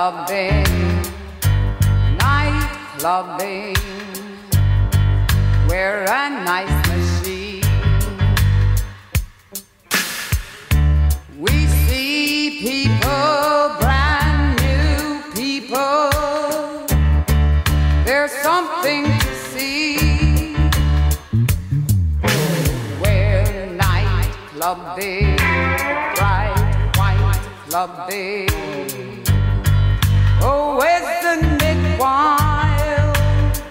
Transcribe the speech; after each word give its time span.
clubbing, 0.00 0.64
night 2.16 2.94
clubbing, 2.96 3.76
where 5.68 6.04
a 6.04 6.30
nice 6.42 6.88
machine. 6.88 7.62
We 11.38 11.66
see 11.84 12.60
people, 12.60 13.76
brand 13.78 14.56
new 14.64 15.20
people. 15.34 16.10
There's 18.06 18.32
something 18.32 19.04
to 19.04 19.34
see. 19.52 20.54
Where 23.02 23.66
night 23.76 24.32
clubbing, 24.48 25.36
bright 26.16 26.92
white 26.96 27.42
clubbing. 27.68 28.69
Wild? 32.10 33.62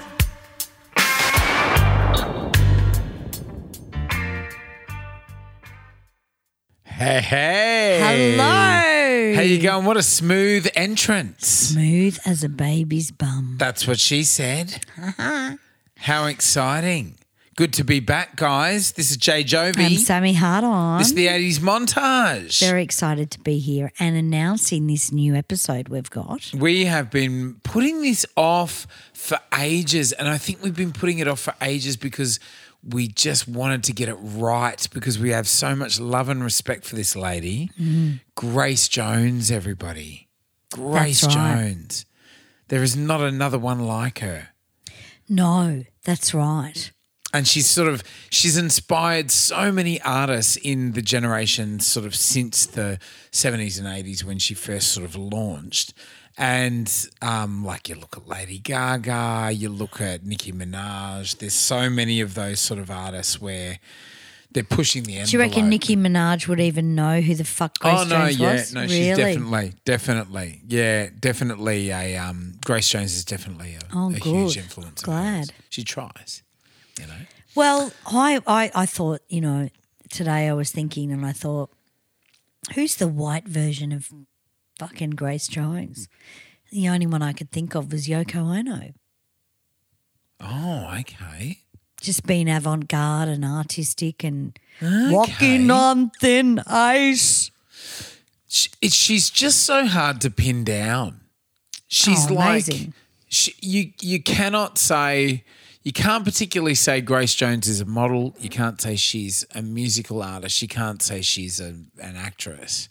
Hey, 6.85 7.21
hey. 7.21 8.35
Hello. 8.35 9.35
How 9.35 9.41
you 9.41 9.61
going? 9.61 9.85
What 9.85 9.97
a 9.97 10.03
smooth 10.03 10.67
entrance. 10.75 11.47
Smooth 11.47 12.17
as 12.25 12.43
a 12.43 12.49
baby's 12.49 13.11
bum. 13.11 13.55
That's 13.59 13.87
what 13.87 13.99
she 13.99 14.23
said. 14.23 14.83
How 15.97 16.25
exciting. 16.25 17.18
Good 17.59 17.73
to 17.73 17.83
be 17.83 17.99
back, 17.99 18.37
guys. 18.37 18.93
This 18.93 19.11
is 19.11 19.17
Jay 19.17 19.39
I'm 19.39 19.43
Jovi. 19.43 19.97
Sammy 19.97 20.31
Hardon. 20.31 20.97
This 20.99 21.09
is 21.09 21.13
the 21.13 21.27
80s 21.27 21.59
montage. 21.59 22.57
Very 22.61 22.81
excited 22.81 23.31
to 23.31 23.39
be 23.41 23.59
here 23.59 23.91
and 23.99 24.15
announcing 24.15 24.87
this 24.87 25.11
new 25.11 25.35
episode 25.35 25.89
we've 25.89 26.09
got. 26.09 26.53
we 26.55 26.85
have 26.85 27.11
been 27.11 27.55
putting 27.63 28.01
this 28.01 28.25
off 28.37 28.87
for 29.11 29.39
ages, 29.59 30.13
and 30.13 30.29
I 30.29 30.37
think 30.37 30.63
we've 30.63 30.73
been 30.73 30.93
putting 30.93 31.19
it 31.19 31.27
off 31.27 31.41
for 31.41 31.53
ages 31.61 31.97
because 31.97 32.39
we 32.81 33.09
just 33.09 33.45
wanted 33.45 33.83
to 33.83 33.91
get 33.91 34.07
it 34.07 34.17
right 34.21 34.87
because 34.93 35.19
we 35.19 35.31
have 35.31 35.45
so 35.45 35.75
much 35.75 35.99
love 35.99 36.29
and 36.29 36.41
respect 36.41 36.85
for 36.85 36.95
this 36.95 37.13
lady. 37.13 37.71
Mm-hmm. 37.77 38.19
Grace 38.35 38.87
Jones, 38.87 39.51
everybody. 39.51 40.29
Grace 40.71 41.25
right. 41.25 41.33
Jones. 41.33 42.05
There 42.69 42.83
is 42.83 42.95
not 42.95 43.19
another 43.19 43.59
one 43.59 43.85
like 43.85 44.19
her. 44.19 44.51
No, 45.27 45.83
that's 46.05 46.33
right. 46.33 46.91
And 47.33 47.47
she's 47.47 47.69
sort 47.69 47.87
of 47.87 48.03
she's 48.29 48.57
inspired 48.57 49.29
so 49.31 49.71
many 49.71 50.01
artists 50.01 50.55
in 50.57 50.93
the 50.93 51.01
generation 51.01 51.79
sort 51.79 52.05
of 52.05 52.15
since 52.15 52.65
the 52.65 52.99
70s 53.31 53.77
and 53.77 53.87
80s 53.87 54.23
when 54.23 54.39
she 54.39 54.53
first 54.53 54.89
sort 54.91 55.05
of 55.05 55.15
launched 55.15 55.93
and 56.37 57.07
um, 57.21 57.65
like 57.65 57.89
you 57.89 57.95
look 57.95 58.15
at 58.15 58.25
Lady 58.27 58.59
Gaga, 58.59 59.51
you 59.53 59.67
look 59.67 59.99
at 59.99 60.25
Nicki 60.25 60.53
Minaj. 60.53 61.37
There's 61.39 61.53
so 61.53 61.89
many 61.89 62.21
of 62.21 62.33
those 62.33 62.61
sort 62.61 62.79
of 62.79 62.89
artists 62.89 63.41
where 63.41 63.77
they're 64.51 64.63
pushing 64.63 65.03
the 65.03 65.17
envelope. 65.17 65.29
Do 65.31 65.37
you 65.37 65.43
reckon 65.43 65.69
Nicki 65.69 65.97
Minaj 65.97 66.47
would 66.47 66.61
even 66.61 66.95
know 66.95 67.19
who 67.19 67.35
the 67.35 67.43
fuck 67.43 67.77
Grace 67.79 67.93
Oh 67.99 68.03
no, 68.05 68.09
Jones 68.29 68.39
yeah, 68.39 68.53
was? 68.53 68.73
no, 68.73 68.81
really? 68.83 68.95
she's 68.95 69.17
definitely, 69.17 69.73
definitely, 69.83 70.61
yeah, 70.65 71.09
definitely 71.19 71.89
a 71.91 72.15
um, 72.17 72.53
Grace 72.65 72.87
Jones 72.89 73.13
is 73.15 73.25
definitely 73.25 73.75
a, 73.75 73.79
Oh, 73.93 74.09
a 74.09 74.13
huge 74.17 74.55
influence. 74.57 75.01
Glad. 75.01 75.49
she 75.69 75.83
tries, 75.83 76.41
you 76.99 77.07
know. 77.07 77.13
Well, 77.55 77.91
I, 78.05 78.39
I, 78.45 78.71
I 78.75 78.85
thought, 78.85 79.21
you 79.29 79.41
know, 79.41 79.69
today 80.09 80.47
I 80.47 80.53
was 80.53 80.71
thinking 80.71 81.11
and 81.11 81.25
I 81.25 81.31
thought, 81.31 81.71
who's 82.75 82.95
the 82.95 83.07
white 83.07 83.47
version 83.47 83.91
of 83.91 84.09
fucking 84.77 85.11
Grace 85.11 85.47
Jones? 85.47 86.07
The 86.71 86.87
only 86.89 87.07
one 87.07 87.21
I 87.23 87.33
could 87.33 87.51
think 87.51 87.75
of 87.75 87.91
was 87.91 88.07
Yoko 88.07 88.55
Ono. 88.57 88.93
Oh, 90.39 90.95
okay. 90.99 91.59
Just 92.01 92.25
being 92.25 92.49
avant 92.49 92.87
garde 92.87 93.27
and 93.27 93.43
artistic 93.43 94.23
and 94.23 94.57
Okay. 94.81 95.11
walking 95.11 95.69
on 95.69 96.11
thin 96.21 96.59
ice. 96.65 97.51
She, 98.47 98.69
it, 98.81 98.93
she's 98.93 99.29
just 99.29 99.63
so 99.63 99.85
hard 99.85 100.21
to 100.21 100.29
pin 100.31 100.63
down. 100.63 101.19
She's 101.87 102.29
Oh, 102.31 102.33
like 102.35 102.65
she, 103.27 103.53
you. 103.61 103.91
You 103.99 104.23
cannot 104.23 104.77
say 104.77 105.43
you 105.83 105.93
can't 105.93 106.25
particularly 106.25 106.75
say 106.75 107.01
Grace 107.01 107.33
Jones 107.35 107.67
is 107.67 107.79
a 107.81 107.85
model. 107.85 108.35
You 108.39 108.49
can't 108.49 108.81
say 108.81 108.95
she's 108.95 109.45
a 109.55 109.61
musical 109.61 110.21
artist. 110.21 110.61
You 110.61 110.67
can't 110.67 111.01
say 111.01 111.21
she's 111.21 111.59
a, 111.59 111.69
an 112.01 112.15
actress. 112.15 112.89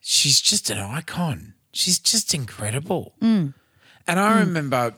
She's 0.00 0.40
just 0.40 0.70
an 0.70 0.78
icon. 0.78 1.54
She's 1.72 1.98
just 1.98 2.32
incredible. 2.34 3.14
Mm. 3.20 3.54
And 4.06 4.18
I 4.20 4.40
remember 4.40 4.94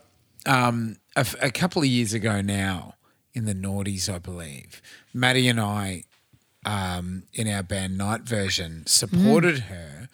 um, 0.47 0.99
a, 1.17 1.27
a 1.43 1.51
couple 1.51 1.83
of 1.83 1.89
years 1.89 2.13
ago 2.15 2.41
now 2.41 2.95
in 3.35 3.45
the 3.45 3.55
noughties, 3.55 4.13
I 4.13 4.19
believe, 4.19 4.81
Maddie 5.13 5.49
and 5.49 5.61
I 5.61 6.05
um, 6.65 7.25
in 7.33 7.49
our 7.49 7.63
band 7.63 7.99
Night 7.99 8.23
Version 8.23 8.85
supported 8.87 9.57
Mm. 9.57 9.61
her 9.63 10.09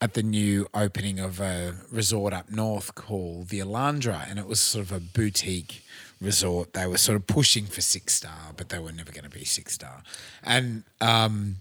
at 0.00 0.14
the 0.14 0.22
new 0.22 0.66
opening 0.72 1.18
of 1.18 1.40
a 1.40 1.74
resort 1.92 2.32
up 2.32 2.50
north 2.50 2.94
called 2.94 3.48
the 3.48 3.58
Alandra, 3.58 4.26
and 4.30 4.38
it 4.38 4.46
was 4.46 4.58
sort 4.58 4.86
of 4.86 4.92
a 4.92 5.00
boutique 5.00 5.84
resort. 6.20 6.74
They 6.74 6.86
were 6.86 6.98
sort 6.98 7.16
of 7.16 7.26
pushing 7.26 7.66
for 7.66 7.80
six 7.80 8.14
star, 8.14 8.52
but 8.56 8.68
they 8.68 8.78
were 8.78 8.92
never 8.92 9.12
going 9.12 9.24
to 9.24 9.30
be 9.30 9.44
six 9.44 9.72
star, 9.74 10.02
and 10.42 10.84
um, 11.00 11.56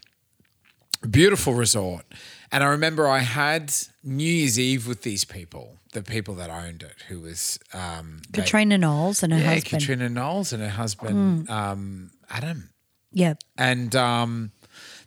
beautiful 1.09 1.53
resort. 1.53 2.05
And 2.51 2.63
I 2.63 2.67
remember 2.67 3.07
I 3.07 3.19
had 3.19 3.71
New 4.03 4.23
Year's 4.23 4.59
Eve 4.59 4.87
with 4.87 5.03
these 5.03 5.23
people, 5.23 5.77
the 5.93 6.01
people 6.01 6.33
that 6.35 6.49
owned 6.49 6.81
it, 6.83 7.03
who 7.07 7.21
was 7.21 7.59
um, 7.73 8.21
they- 8.29 8.41
Katrina 8.41 8.77
Knowles 8.77 9.21
and 9.23 9.31
her 9.33 9.39
yeah, 9.39 9.53
husband. 9.53 9.81
Katrina 9.81 10.09
Knowles 10.09 10.51
and 10.53 10.61
her 10.63 10.69
husband 10.69 11.49
um, 11.49 12.11
Adam 12.29 12.69
Yeah. 13.11 13.35
and 13.57 13.95
um, 13.95 14.51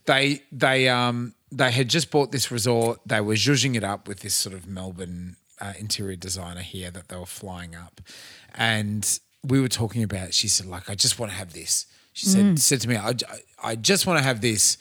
they 0.06 0.42
they 0.52 0.88
um, 0.88 1.34
they 1.50 1.70
had 1.72 1.88
just 1.88 2.10
bought 2.10 2.32
this 2.32 2.50
resort. 2.50 3.00
They 3.06 3.20
were 3.20 3.34
zhuzhing 3.34 3.76
it 3.76 3.84
up 3.84 4.08
with 4.08 4.20
this 4.20 4.34
sort 4.34 4.54
of 4.54 4.66
Melbourne 4.66 5.36
uh, 5.60 5.74
interior 5.78 6.16
designer 6.16 6.62
here 6.62 6.90
that 6.90 7.08
they 7.08 7.16
were 7.16 7.26
flying 7.26 7.74
up, 7.76 8.00
and 8.54 9.18
we 9.44 9.60
were 9.60 9.68
talking 9.68 10.02
about. 10.02 10.28
It. 10.28 10.34
She 10.34 10.48
said, 10.48 10.66
"Like, 10.66 10.88
I 10.88 10.94
just 10.94 11.18
want 11.18 11.32
to 11.32 11.38
have 11.38 11.52
this." 11.52 11.86
She 12.12 12.26
said 12.26 12.44
mm. 12.44 12.58
said 12.58 12.80
to 12.82 12.88
me, 12.88 12.96
"I, 12.96 13.14
I 13.62 13.76
just 13.76 14.06
want 14.06 14.18
to 14.18 14.24
have 14.24 14.40
this 14.40 14.78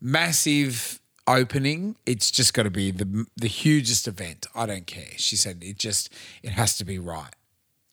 massive." 0.00 0.98
Opening, 1.24 1.94
it's 2.04 2.32
just 2.32 2.52
got 2.52 2.64
to 2.64 2.70
be 2.70 2.90
the 2.90 3.26
the 3.36 3.46
hugest 3.46 4.08
event. 4.08 4.48
I 4.56 4.66
don't 4.66 4.88
care. 4.88 5.12
She 5.18 5.36
said 5.36 5.62
it 5.62 5.78
just 5.78 6.12
it 6.42 6.50
has 6.50 6.76
to 6.78 6.84
be 6.84 6.98
right. 6.98 7.32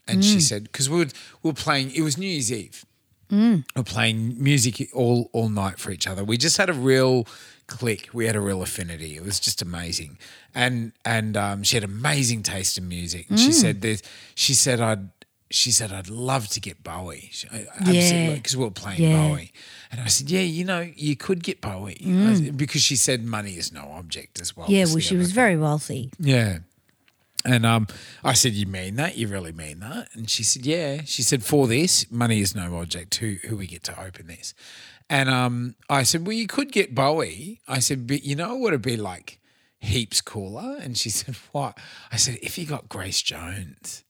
And 0.07 0.25
she 0.25 0.37
mm. 0.37 0.41
said 0.41 0.63
because 0.63 0.89
we 0.89 0.97
were 0.97 1.11
we 1.43 1.51
were 1.51 1.53
playing. 1.53 1.91
It 1.93 2.01
was 2.01 2.17
New 2.17 2.25
Year's 2.25 2.51
Eve, 2.51 2.83
mm. 3.31 3.63
we're 3.75 3.83
playing 3.83 4.41
music 4.41 4.89
all 4.93 5.29
all 5.33 5.49
night 5.49 5.79
for 5.79 5.91
each 5.91 6.07
other. 6.07 6.23
We 6.23 6.37
just 6.37 6.57
had 6.57 6.69
a 6.69 6.73
real 6.73 7.27
click. 7.67 8.09
We 8.13 8.25
had 8.25 8.35
a 8.35 8.41
real 8.41 8.61
affinity. 8.61 9.15
It 9.15 9.23
was 9.23 9.39
just 9.39 9.61
amazing, 9.61 10.17
and 10.53 10.91
and 11.05 11.37
um, 11.37 11.63
she 11.63 11.75
had 11.75 11.83
amazing 11.83 12.43
taste 12.43 12.77
in 12.77 12.87
music. 12.87 13.29
And 13.29 13.39
she 13.39 13.51
said 13.51 13.81
there's, 13.81 14.03
she 14.35 14.53
said 14.53 14.81
I'd 14.81 15.09
she 15.51 15.71
said 15.71 15.91
I'd 15.91 16.09
love 16.09 16.47
to 16.49 16.59
get 16.59 16.83
Bowie. 16.83 17.31
I, 17.51 17.65
Yeah. 17.91 18.33
because 18.35 18.55
we 18.55 18.63
were 18.63 18.71
playing 18.71 19.01
Yeah. 19.03 19.27
Bowie, 19.29 19.51
and 19.91 19.99
I 20.01 20.07
said 20.07 20.29
yeah, 20.29 20.41
you 20.41 20.63
know 20.65 20.81
you 20.95 21.15
could 21.15 21.43
get 21.43 21.59
Bowie 21.61 21.97
I 22.05 22.35
said- 22.35 22.57
because 22.57 22.81
she 22.83 22.95
said 22.95 23.23
money 23.25 23.53
is 23.57 23.71
no 23.71 23.91
object 23.93 24.39
as 24.41 24.55
well. 24.55 24.67
Yeah, 24.69 24.85
well, 24.85 24.99
she 24.99 25.15
was 25.17 25.31
very 25.31 25.57
wealthy. 25.57 26.11
Yeah. 26.19 26.59
And 27.45 27.65
um, 27.65 27.87
I 28.21 28.33
said, 28.33 28.51
"You 28.53 28.65
mean 28.67 28.95
that? 28.97 29.17
You 29.17 29.27
really 29.29 29.53
mean 29.53 29.79
that?" 29.79 30.09
And 30.13 30.29
she 30.29 30.43
said, 30.43 30.65
"Yeah." 30.65 31.03
She 31.05 31.23
said, 31.23 31.41
"For 31.41 31.67
this, 31.67 32.11
money 32.11 32.41
is 32.41 32.53
no 32.53 32.77
object. 32.79 33.15
Who 33.15 33.37
who 33.47 33.55
we 33.55 33.65
get 33.65 33.81
to 33.85 33.97
open 33.99 34.27
this?" 34.27 34.53
And 35.09 35.29
um, 35.29 35.75
I 35.89 36.03
said, 36.03 36.27
"Well, 36.27 36.35
you 36.35 36.47
could 36.47 36.69
get 36.73 36.93
Bowie." 36.93 37.61
I 37.65 37.79
said, 37.79 38.07
"But 38.07 38.23
you 38.25 38.35
know 38.35 38.55
what 38.57 38.69
it'd 38.73 38.81
be 38.81 38.97
like? 38.97 39.39
Heaps 39.79 40.19
cooler." 40.19 40.75
And 40.81 40.97
she 40.97 41.09
said, 41.19 41.35
"What?" 41.53 41.77
I 42.11 42.17
said, 42.17 42.39
"If 42.41 42.57
you 42.57 42.65
got 42.65 42.89
Grace 42.89 43.21
Jones." 43.21 44.03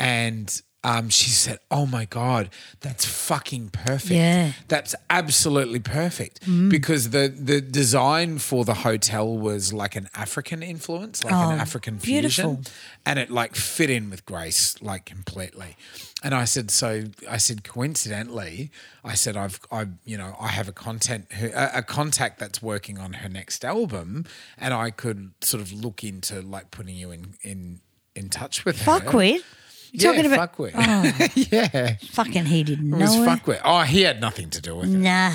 And 0.00 0.60
um, 0.86 1.08
she 1.08 1.30
said, 1.30 1.60
"Oh 1.70 1.86
my 1.86 2.04
god, 2.04 2.50
that's 2.80 3.06
fucking 3.06 3.70
perfect. 3.70 4.10
Yeah. 4.12 4.52
That's 4.68 4.94
absolutely 5.08 5.78
perfect 5.80 6.40
because 6.68 7.08
the 7.08 7.28
the 7.34 7.62
design 7.62 8.38
for 8.38 8.66
the 8.66 8.74
hotel 8.74 9.34
was 9.38 9.72
like 9.72 9.96
an 9.96 10.10
African 10.14 10.62
influence, 10.62 11.24
like 11.24 11.32
Oh, 11.32 11.50
an 11.52 11.58
African 11.58 11.96
beautiful. 11.96 12.56
fusion, 12.56 12.72
and 13.06 13.18
it 13.18 13.30
like 13.30 13.54
fit 13.56 13.88
in 13.88 14.10
with 14.10 14.26
Grace 14.26 14.74
like 14.82 15.06
completely. 15.06 15.76
And 16.22 16.34
I 16.34 16.44
said, 16.44 16.70
so 16.70 17.04
I 17.30 17.36
said, 17.38 17.64
coincidentally, 17.64 18.70
I 19.04 19.12
said, 19.14 19.36
I've, 19.36 19.60
I, 19.70 19.86
you 20.06 20.16
know, 20.16 20.34
I 20.40 20.48
have 20.48 20.68
a 20.68 20.72
content, 20.72 21.26
a, 21.38 21.78
a 21.78 21.82
contact 21.82 22.38
that's 22.38 22.62
working 22.62 22.98
on 22.98 23.12
her 23.14 23.28
next 23.28 23.62
album, 23.62 24.24
and 24.58 24.72
I 24.74 24.90
could 24.90 25.32
sort 25.42 25.62
of 25.62 25.70
look 25.72 26.02
into 26.04 26.40
like 26.42 26.70
putting 26.70 26.94
you 26.96 27.10
in 27.10 27.34
in 27.42 27.80
in 28.14 28.28
touch 28.28 28.64
with 28.66 28.82
her. 28.82 29.00
Fuckwit. 29.00 29.42
Yeah, 29.96 30.12
talking 30.12 30.26
about 30.32 30.56
fuckwit. 30.56 30.72
Oh, 30.74 31.28
yeah, 31.52 31.96
fucking 32.10 32.46
he 32.46 32.64
didn't 32.64 32.90
know. 32.90 32.96
it 32.98 33.00
was 33.02 33.16
fuckwit. 33.16 33.60
Oh, 33.64 33.82
he 33.82 34.02
had 34.02 34.20
nothing 34.20 34.50
to 34.50 34.60
do 34.60 34.74
with 34.76 34.92
it. 34.92 34.96
Nah. 34.98 35.32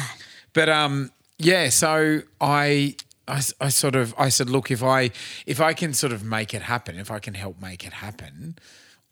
But 0.54 0.68
um, 0.70 1.12
yeah. 1.38 1.70
So 1.70 2.22
I, 2.42 2.96
I, 3.28 3.42
I 3.62 3.70
sort 3.70 3.96
of, 3.96 4.14
I 4.18 4.30
said, 4.30 4.50
look, 4.50 4.70
if 4.70 4.84
I, 4.84 5.12
if 5.46 5.62
I 5.62 5.74
can 5.74 5.94
sort 5.94 6.12
of 6.14 6.24
make 6.24 6.54
it 6.54 6.64
happen, 6.64 6.98
if 7.00 7.10
I 7.10 7.20
can 7.20 7.36
help 7.36 7.62
make 7.62 7.86
it 7.86 7.94
happen, 7.94 8.58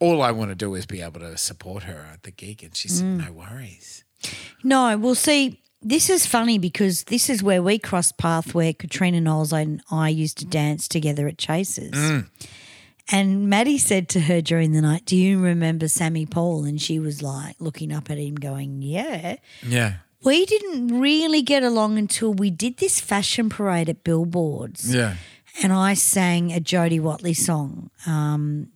all 0.00 0.20
I 0.20 0.30
want 0.32 0.50
to 0.50 0.54
do 0.54 0.74
is 0.74 0.84
be 0.86 1.00
able 1.00 1.20
to 1.20 1.36
support 1.38 1.84
her 1.84 2.06
at 2.12 2.24
the 2.24 2.30
gig. 2.30 2.62
And 2.62 2.76
she 2.76 2.88
said, 2.88 3.06
Mm. 3.06 3.26
no 3.26 3.32
worries. 3.32 4.04
No, 4.62 4.96
we'll 4.98 5.14
see, 5.14 5.60
this 5.80 6.10
is 6.10 6.26
funny 6.26 6.58
because 6.58 7.04
this 7.04 7.30
is 7.30 7.42
where 7.42 7.62
we 7.62 7.78
crossed 7.78 8.18
path 8.18 8.52
where 8.54 8.72
Katrina 8.72 9.20
Knowles 9.20 9.52
and 9.52 9.80
I 9.90 10.08
used 10.08 10.36
to 10.38 10.44
dance 10.44 10.88
together 10.88 11.26
at 11.28 11.38
Chasers. 11.38 11.92
Mm. 11.92 12.26
And 13.10 13.48
Maddie 13.48 13.78
said 13.78 14.08
to 14.10 14.20
her 14.20 14.40
during 14.40 14.72
the 14.72 14.82
night, 14.82 15.04
Do 15.06 15.16
you 15.16 15.38
remember 15.40 15.88
Sammy 15.88 16.26
Paul? 16.26 16.64
And 16.64 16.80
she 16.80 16.98
was 16.98 17.22
like 17.22 17.56
looking 17.58 17.92
up 17.92 18.10
at 18.10 18.18
him, 18.18 18.34
going, 18.34 18.82
Yeah. 18.82 19.36
Yeah. 19.66 19.94
We 20.24 20.44
didn't 20.44 21.00
really 21.00 21.42
get 21.42 21.62
along 21.62 21.96
until 21.96 22.34
we 22.34 22.50
did 22.50 22.78
this 22.78 23.00
fashion 23.00 23.48
parade 23.48 23.88
at 23.88 24.02
Billboards. 24.04 24.92
Yeah. 24.94 25.14
And 25.62 25.72
I 25.72 25.94
sang 25.94 26.52
a 26.52 26.60
Jody 26.60 27.00
Watley 27.00 27.34
song, 27.34 27.90
um, 28.06 28.68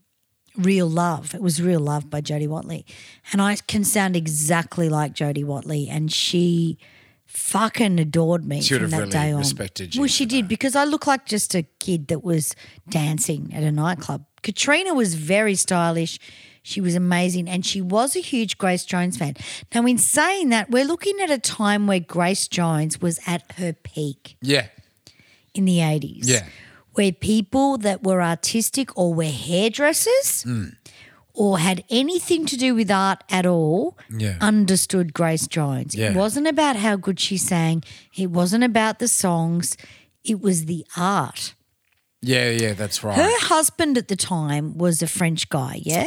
Real 0.57 0.87
Love. 0.87 1.35
It 1.35 1.43
was 1.43 1.61
Real 1.61 1.81
Love 1.81 2.09
by 2.09 2.21
Jody 2.21 2.47
Watley. 2.47 2.87
And 3.33 3.43
I 3.43 3.57
can 3.57 3.85
sound 3.85 4.17
exactly 4.17 4.89
like 4.89 5.15
Jody 5.15 5.45
Watley. 5.45 5.89
And 5.89 6.13
she 6.13 6.79
fucking 7.33 7.99
adored 7.99 8.45
me 8.45 8.61
She 8.61 8.77
from 8.79 8.91
that 8.91 8.99
really 8.99 9.11
day 9.11 9.33
on. 9.33 9.39
respected 9.39 9.95
you 9.95 10.03
Well, 10.03 10.09
she 10.09 10.27
did 10.27 10.47
because 10.49 10.77
I 10.77 10.85
look 10.85 11.07
like 11.07 11.27
just 11.27 11.55
a 11.55 11.63
kid 11.81 12.09
that 12.09 12.23
was 12.23 12.55
dancing 12.89 13.51
at 13.55 13.63
a 13.63 13.73
nightclub. 13.73 14.25
Katrina 14.43 14.93
was 14.95 15.15
very 15.15 15.55
stylish. 15.55 16.19
She 16.63 16.81
was 16.81 16.95
amazing 16.95 17.49
and 17.49 17.65
she 17.67 17.81
was 17.81 18.15
a 18.15 18.21
huge 18.21 18.59
Grace 18.59 18.85
Jones 18.85 19.17
fan. 19.17 19.35
Now, 19.75 19.85
in 19.87 19.99
saying 19.99 20.51
that, 20.51 20.71
we're 20.71 20.85
looking 20.85 21.19
at 21.21 21.31
a 21.31 21.39
time 21.39 21.87
where 21.87 22.01
Grace 22.01 22.47
Jones 22.49 23.01
was 23.01 23.19
at 23.27 23.43
her 23.57 23.73
peak 23.73 24.37
Yeah. 24.43 24.67
in 25.55 25.65
the 25.65 25.79
80s. 25.81 26.29
Yeah. 26.29 26.47
Where 26.95 27.11
people 27.13 27.79
that 27.79 28.03
were 28.05 28.23
artistic 28.23 28.97
or 28.99 29.15
were 29.15 29.25
hairdressers 29.25 30.45
Mm. 30.47 30.77
Or 31.35 31.59
had 31.59 31.83
anything 31.91 32.47
to 32.47 32.57
do 32.57 32.75
with 32.75 32.91
art 32.91 33.23
at 33.31 33.47
all 33.47 33.97
Yeah. 34.11 34.37
understood 34.41 35.13
Grace 35.15 35.47
Jones. 35.47 35.95
Yeah. 35.95 36.11
It 36.11 36.17
wasn't 36.17 36.47
about 36.47 36.77
how 36.77 36.97
good 36.97 37.19
she 37.21 37.37
sang, 37.37 37.83
it 38.17 38.31
wasn't 38.31 38.65
about 38.65 38.99
the 38.99 39.09
songs, 39.09 39.77
it 40.25 40.41
was 40.41 40.67
the 40.67 40.85
art. 40.97 41.55
Yeah. 42.21 42.51
Yeah. 42.51 42.75
That's 42.75 43.03
right. 43.03 43.17
Her 43.17 43.39
husband 43.49 43.99
at 43.99 44.09
the 44.09 44.17
time 44.17 44.79
was 44.79 45.03
a 45.03 45.07
French 45.09 45.49
guy, 45.49 45.81
yeah? 45.83 46.07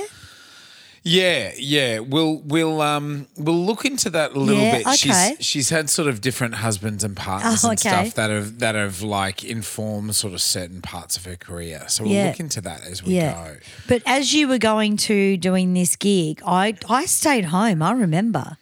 Yeah, 1.07 1.51
yeah. 1.59 1.99
We'll 1.99 2.37
we'll 2.43 2.81
um 2.81 3.27
we'll 3.37 3.63
look 3.63 3.85
into 3.85 4.09
that 4.09 4.31
a 4.35 4.39
little 4.39 4.59
Yeah, 4.61 4.77
bit. 4.79 4.87
okay. 4.87 5.35
She's 5.37 5.45
she's 5.45 5.69
had 5.69 5.87
sort 5.87 6.07
of 6.07 6.19
different 6.19 6.55
husbands 6.55 7.03
and 7.03 7.15
partners 7.15 7.63
Oh, 7.63 7.69
and 7.69 7.79
okay. 7.79 7.89
stuff 7.89 8.15
that 8.15 8.31
have 8.31 8.57
that 8.57 8.73
have 8.73 9.03
like 9.03 9.43
informed 9.43 10.15
sort 10.15 10.33
of 10.33 10.41
certain 10.41 10.81
parts 10.81 11.15
of 11.15 11.25
her 11.25 11.35
career. 11.35 11.83
So 11.89 12.03
we'll 12.05 12.13
Yeah. 12.13 12.27
look 12.29 12.39
into 12.39 12.59
that 12.61 12.81
as 12.89 13.03
we 13.03 13.17
Yeah. 13.17 13.33
go. 13.33 13.57
But 13.87 14.01
as 14.07 14.33
you 14.33 14.47
were 14.47 14.57
going 14.57 14.97
to 14.97 15.37
doing 15.37 15.75
this 15.75 15.95
gig, 15.95 16.41
I 16.43 16.73
I 16.89 17.05
stayed 17.05 17.45
home, 17.45 17.83
I 17.83 17.91
remember. 17.91 18.57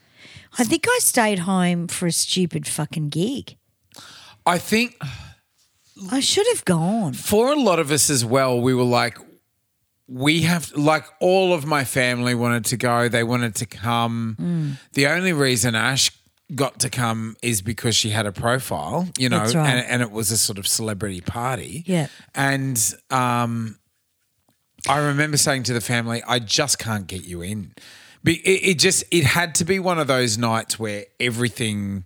I 0.60 0.66
think 0.66 0.86
I 0.86 1.00
stayed 1.00 1.40
home 1.40 1.88
for 1.88 2.08
a 2.08 2.12
stupid 2.12 2.68
fucking 2.68 3.08
gig. 3.08 3.56
I 4.46 4.58
think 4.58 4.98
I 6.12 6.20
should 6.20 6.46
have 6.48 6.66
gone. 6.66 7.14
for 7.14 7.54
a 7.54 7.56
lot 7.56 7.80
of 7.80 7.90
us 7.90 8.10
as 8.10 8.26
well, 8.26 8.60
we 8.60 8.74
were 8.74 8.84
like, 8.84 9.18
we 10.08 10.42
have 10.42 10.72
like 10.76 11.06
all 11.20 11.54
of 11.54 11.66
my 11.66 11.84
family 11.84 12.36
wanted 12.36 12.66
to 12.66 12.78
go. 12.78 13.08
They 13.08 13.24
wanted 13.24 13.56
to 13.56 13.66
come. 13.66 14.38
Mm. 14.40 14.92
The 14.94 15.08
only 15.08 15.34
reason 15.34 15.76
Ash 15.76 16.12
got 16.56 16.80
to 16.80 16.90
come 16.90 17.36
is 17.42 17.62
because 17.62 17.96
she 17.96 18.10
had 18.10 18.26
a 18.26 18.32
profile, 18.32 19.08
you 19.18 19.30
know, 19.30 19.40
right. 19.40 19.56
and, 19.56 19.86
and 19.88 20.02
it 20.02 20.12
was 20.12 20.32
a 20.32 20.38
sort 20.38 20.58
of 20.58 20.68
celebrity 20.68 21.22
party. 21.22 21.84
Yeah. 21.86 22.08
And 22.36 22.78
um, 23.10 23.80
I 24.88 25.00
remember 25.00 25.38
saying 25.38 25.64
to 25.64 25.74
the 25.74 25.82
family, 25.82 26.22
I 26.28 26.40
just 26.40 26.80
can't 26.80 27.08
get 27.08 27.24
you 27.24 27.42
in. 27.42 27.74
It, 28.26 28.40
it 28.42 28.80
just 28.80 29.04
it 29.12 29.24
had 29.24 29.56
to 29.56 29.66
be 29.66 29.80
one 29.80 30.00
of 30.00 30.08
those 30.08 30.38
nights 30.38 30.80
where 30.80 31.06
everything 31.20 32.06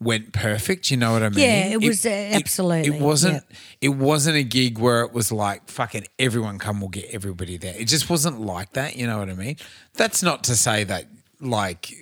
went 0.00 0.32
perfect. 0.32 0.90
You 0.90 0.96
know 0.96 1.12
what 1.12 1.22
I 1.22 1.28
mean? 1.30 1.38
Yeah, 1.38 1.66
it 1.66 1.82
was, 1.82 2.04
uh, 2.04 2.10
absolutely, 2.10 2.96
It, 2.96 3.00
wasn't. 3.02 3.44
It 3.80 3.90
wasn't 3.90 4.36
a 4.36 4.42
gig 4.42 4.78
where 4.78 5.02
it 5.02 5.12
was 5.12 5.32
like 5.32 5.68
fucking 5.68 6.06
everyone 6.18 6.58
come, 6.58 6.80
we'll 6.80 6.88
get 6.88 7.06
everybody 7.12 7.56
there. 7.56 7.74
It 7.76 7.88
just 7.88 8.10
wasn't 8.10 8.40
like 8.40 8.72
that. 8.72 8.96
You 8.96 9.06
know 9.06 9.18
what 9.18 9.30
I 9.30 9.34
mean? 9.34 9.56
That's 9.94 10.22
not 10.22 10.44
to 10.44 10.56
say 10.56 10.84
that 10.84 11.06
like 11.40 11.92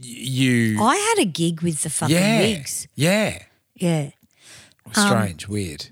you. 0.00 0.82
I 0.82 0.96
had 0.96 1.22
a 1.22 1.26
gig 1.26 1.62
with 1.62 1.82
the 1.82 1.90
fucking 1.90 2.14
yeah, 2.14 2.40
wigs. 2.40 2.88
yeah. 2.94 3.42
Yeah. 3.74 4.10
Strange, 4.92 5.48
weird. 5.48 5.88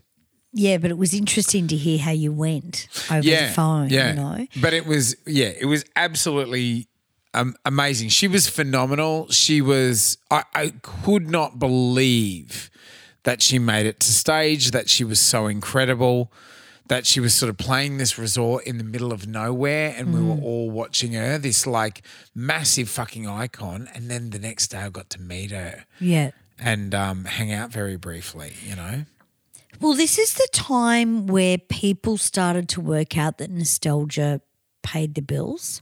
Yeah, 0.53 0.79
but 0.79 0.91
it 0.91 0.99
was 0.99 1.15
interesting 1.15 1.69
to 1.69 1.77
hear 1.77 1.99
how 1.99 2.11
you 2.11 2.33
went 2.33 2.89
over 3.11 3.21
yeah, 3.21 3.49
the 3.49 3.53
phone, 3.53 3.89
yeah. 3.89 4.11
you 4.11 4.17
know? 4.17 4.47
But 4.61 4.75
it 4.75 4.85
was, 4.85 5.17
yeah, 5.27 5.53
it 5.59 5.67
was 5.67 5.85
absolutely 5.95 6.89
um, 7.35 7.55
amazing. 7.65 8.09
She 8.09 8.27
was 8.29 8.49
phenomenal. 8.49 9.29
She 9.31 9.61
was, 9.61 10.19
I, 10.31 10.45
I 10.55 10.73
could 10.83 11.29
not 11.31 11.59
believe 11.59 12.71
that 13.25 13.43
she 13.43 13.59
made 13.59 13.87
it 13.87 14.01
to 14.01 14.13
stage, 14.13 14.71
that 14.73 14.89
she 14.89 15.05
was 15.05 15.21
so 15.21 15.47
incredible, 15.47 16.33
that 16.89 17.07
she 17.07 17.21
was 17.21 17.35
sort 17.35 17.49
of 17.51 17.57
playing 17.57 17.99
this 17.99 18.19
resort 18.19 18.65
in 18.65 18.79
the 18.79 18.85
middle 18.85 19.13
of 19.13 19.27
nowhere 19.29 19.95
and 19.97 20.13
we 20.13 20.21
Mm. 20.21 20.27
were 20.41 20.43
all 20.43 20.71
watching 20.71 21.13
her, 21.13 21.39
this 21.39 21.67
like 21.67 22.03
massive 22.35 22.89
fucking 22.89 23.29
icon. 23.29 23.89
And 23.95 24.11
then 24.11 24.31
the 24.31 24.39
next 24.39 24.69
day 24.69 24.79
I 24.79 24.89
got 24.89 25.09
to 25.11 25.21
meet 25.21 25.51
her 25.53 25.85
Yeah. 26.01 26.31
and 26.59 26.95
um, 26.95 27.27
hang 27.27 27.53
out 27.53 27.71
very 27.71 27.97
briefly, 27.97 28.55
you 28.67 28.75
know? 28.75 29.05
Well, 29.81 29.95
this 29.95 30.19
is 30.19 30.35
the 30.35 30.49
time 30.53 31.27
where 31.29 31.59
people 31.59 32.17
started 32.17 32.69
to 32.71 32.81
work 32.81 33.17
out 33.17 33.39
that 33.39 33.51
nostalgia 33.51 34.41
paid 34.83 35.15
the 35.15 35.23
bills. 35.23 35.81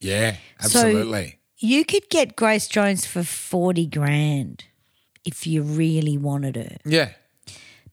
Yeah, 0.00 0.36
absolutely. 0.60 1.30
So 1.30 1.66
you 1.66 1.84
could 1.84 2.08
get 2.08 2.36
Grace 2.36 2.68
Jones 2.68 3.06
for 3.06 3.22
40 3.22 3.86
grand 3.86 4.64
if 5.24 5.46
you 5.46 5.62
really 5.62 6.16
wanted 6.16 6.56
her 6.56 6.76
yeah. 6.84 7.10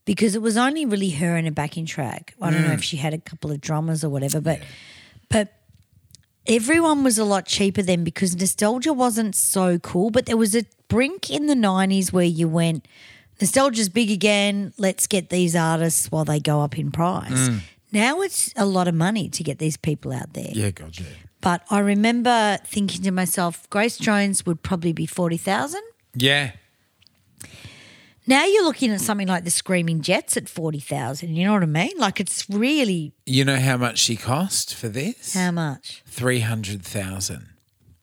because 0.05 0.35
it 0.35 0.41
was 0.41 0.55
only 0.55 0.85
really 0.85 1.09
her 1.11 1.35
and 1.35 1.47
a 1.47 1.51
backing 1.51 1.85
track. 1.85 2.35
I 2.41 2.51
don't 2.51 2.61
know 2.61 2.69
mm. 2.69 2.75
if 2.75 2.83
she 2.83 2.97
had 2.97 3.13
a 3.13 3.17
couple 3.17 3.51
of 3.51 3.59
drummers 3.59 4.03
or 4.03 4.09
whatever, 4.09 4.39
but 4.39 4.61
but 5.29 5.53
everyone 6.47 7.03
was 7.03 7.17
a 7.17 7.25
lot 7.25 7.45
cheaper 7.45 7.81
then 7.81 8.03
because 8.03 8.35
nostalgia 8.35 8.93
wasn't 8.93 9.35
so 9.35 9.79
cool. 9.79 10.11
But 10.11 10.27
there 10.27 10.37
was 10.37 10.55
a 10.55 10.63
brink 10.87 11.29
in 11.29 11.47
the 11.47 11.55
90s 11.55 12.13
where 12.13 12.25
you 12.25 12.47
went, 12.47 12.87
nostalgia's 13.41 13.89
big 13.89 14.11
again. 14.11 14.73
Let's 14.77 15.07
get 15.07 15.29
these 15.29 15.55
artists 15.55 16.11
while 16.11 16.25
they 16.25 16.39
go 16.39 16.61
up 16.61 16.77
in 16.77 16.91
price. 16.91 17.31
Mm. 17.31 17.59
Now 17.91 18.21
it's 18.21 18.53
a 18.55 18.65
lot 18.65 18.87
of 18.87 18.95
money 18.95 19.29
to 19.29 19.43
get 19.43 19.57
these 19.57 19.77
people 19.77 20.11
out 20.11 20.33
there. 20.33 20.51
Yeah, 20.51 20.71
God, 20.71 20.97
yeah. 20.99 21.05
But 21.41 21.63
I 21.69 21.79
remember 21.79 22.57
thinking 22.65 23.01
to 23.03 23.11
myself, 23.11 23.69
Grace 23.69 23.97
Jones 23.97 24.45
would 24.45 24.63
probably 24.63 24.93
be 24.93 25.05
40,000. 25.05 25.81
Yeah. 26.15 26.51
Now 28.27 28.43
you're 28.45 28.63
looking 28.63 28.89
at 28.91 29.01
something 29.01 29.27
like 29.27 29.43
the 29.43 29.51
Screaming 29.51 30.01
Jets 30.01 30.35
at 30.35 30.49
40,000. 30.49 31.35
You 31.35 31.45
know 31.45 31.53
what 31.53 31.61
I 31.61 31.67
mean? 31.67 31.91
Like 31.97 32.19
it's 32.19 32.49
really 32.49 33.13
You 33.25 33.45
know 33.45 33.57
how 33.59 33.77
much 33.77 33.99
she 33.99 34.15
cost 34.15 34.73
for 34.73 34.87
this? 34.89 35.35
how 35.35 35.51
much? 35.51 36.01
Three 36.07 36.39
hundred 36.39 36.81
thousand. 36.83 37.49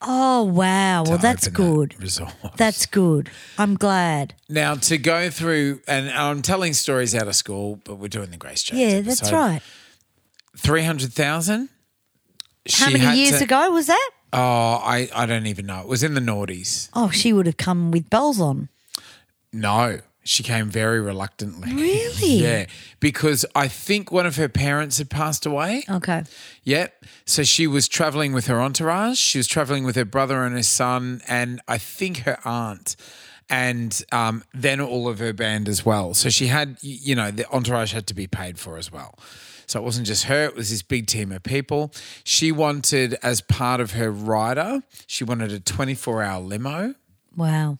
Oh, 0.04 0.42
wow. 0.42 1.04
Well, 1.04 1.18
that's 1.18 1.46
good. 1.46 2.00
resort. 2.02 2.32
That's 2.56 2.86
good. 2.86 3.30
I'm 3.56 3.76
glad. 3.76 4.34
now 4.48 4.74
to 4.74 4.98
go 4.98 5.30
through, 5.30 5.80
and 5.86 6.10
I'm 6.10 6.42
telling 6.42 6.72
stories 6.72 7.14
out 7.14 7.28
of 7.28 7.36
school, 7.36 7.78
but 7.84 7.96
we're 7.98 8.08
doing 8.08 8.30
the 8.32 8.36
Grace 8.36 8.64
Jones. 8.64 8.80
Yeah, 8.80 9.00
that's 9.00 9.30
right. 9.32 9.60
Three 10.56 10.82
hundred 10.82 11.12
thousand. 11.12 11.68
How 12.70 12.90
many 12.90 13.18
years 13.18 13.40
ago 13.40 13.70
was 13.70 13.86
that? 13.88 14.10
Oh, 14.32 14.80
I, 14.82 15.08
I 15.14 15.26
don't 15.26 15.46
even 15.46 15.66
know. 15.66 15.80
It 15.80 15.88
was 15.88 16.02
in 16.02 16.14
the 16.14 16.20
noughties. 16.20 16.88
Oh, 16.94 17.10
she 17.10 17.32
would 17.32 17.46
have 17.46 17.56
come 17.58 17.90
with 17.90 18.08
bells 18.08 18.40
on. 18.40 18.68
No, 19.52 20.00
she 20.24 20.42
came 20.42 20.70
very 20.70 21.00
reluctantly. 21.00 21.72
Really? 21.82 22.36
Yeah, 22.36 22.66
because 23.00 23.44
I 23.54 23.66
think 23.68 24.12
one 24.12 24.24
of 24.26 24.36
her 24.36 24.48
parents 24.48 24.98
had 24.98 25.10
passed 25.10 25.44
away. 25.44 25.82
Okay. 25.90 26.22
Yep. 26.62 27.04
So 27.26 27.42
she 27.42 27.66
was 27.66 27.88
traveling 27.88 28.32
with 28.32 28.46
her 28.46 28.60
entourage. 28.60 29.18
She 29.18 29.38
was 29.38 29.46
traveling 29.48 29.84
with 29.84 29.96
her 29.96 30.04
brother 30.04 30.42
and 30.44 30.54
her 30.54 30.62
son, 30.62 31.20
and 31.26 31.60
I 31.66 31.78
think 31.78 32.18
her 32.18 32.38
aunt, 32.44 32.94
and 33.50 34.00
um, 34.12 34.44
then 34.54 34.80
all 34.80 35.08
of 35.08 35.18
her 35.18 35.32
band 35.32 35.68
as 35.68 35.84
well. 35.84 36.14
So 36.14 36.30
she 36.30 36.46
had, 36.46 36.76
you 36.80 37.14
know, 37.16 37.30
the 37.30 37.48
entourage 37.50 37.92
had 37.92 38.06
to 38.06 38.14
be 38.14 38.26
paid 38.26 38.58
for 38.58 38.78
as 38.78 38.92
well. 38.92 39.18
So 39.72 39.80
it 39.80 39.84
wasn't 39.84 40.06
just 40.06 40.24
her, 40.24 40.44
it 40.44 40.54
was 40.54 40.68
this 40.68 40.82
big 40.82 41.06
team 41.06 41.32
of 41.32 41.42
people. 41.42 41.92
She 42.24 42.52
wanted, 42.52 43.14
as 43.22 43.40
part 43.40 43.80
of 43.80 43.92
her 43.92 44.10
rider, 44.10 44.82
she 45.06 45.24
wanted 45.24 45.50
a 45.50 45.60
24 45.60 46.22
hour 46.22 46.42
limo 46.42 46.94
Wow. 47.34 47.78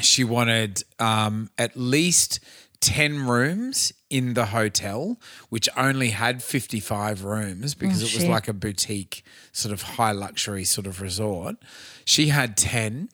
she 0.00 0.24
wanted 0.24 0.82
um, 0.98 1.48
at 1.56 1.76
least 1.76 2.40
10 2.80 3.26
rooms 3.28 3.92
in 4.10 4.34
the 4.34 4.46
hotel, 4.46 5.16
which 5.48 5.68
only 5.76 6.10
had 6.10 6.42
55 6.42 7.22
rooms 7.22 7.76
because 7.76 7.98
Oh, 8.02 8.06
it 8.06 8.14
was 8.14 8.22
shit. 8.22 8.30
like 8.30 8.48
a 8.48 8.52
boutique, 8.52 9.22
sort 9.52 9.72
of 9.72 9.82
high 9.82 10.10
luxury 10.12 10.64
sort 10.64 10.88
of 10.88 11.00
resort. 11.00 11.54
She 12.04 12.28
had 12.28 12.56
10. 12.56 13.10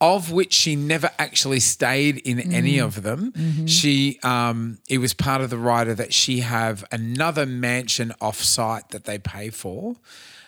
Of 0.00 0.30
which 0.30 0.52
she 0.52 0.76
never 0.76 1.10
actually 1.18 1.58
stayed 1.60 2.18
in 2.18 2.38
Mm. 2.38 2.52
any 2.54 2.78
of 2.78 3.02
them. 3.02 3.32
Mm-hmm. 3.32 3.66
She, 3.66 4.18
um, 4.22 4.78
it 4.88 4.98
was 4.98 5.12
part 5.12 5.40
of 5.40 5.50
the 5.50 5.58
rider 5.58 5.92
that 5.94 6.14
she 6.14 6.40
have 6.40 6.84
another 6.92 7.46
mansion 7.46 8.12
off 8.20 8.40
site 8.40 8.90
that 8.90 9.04
they 9.04 9.18
pay 9.18 9.50
for, 9.50 9.96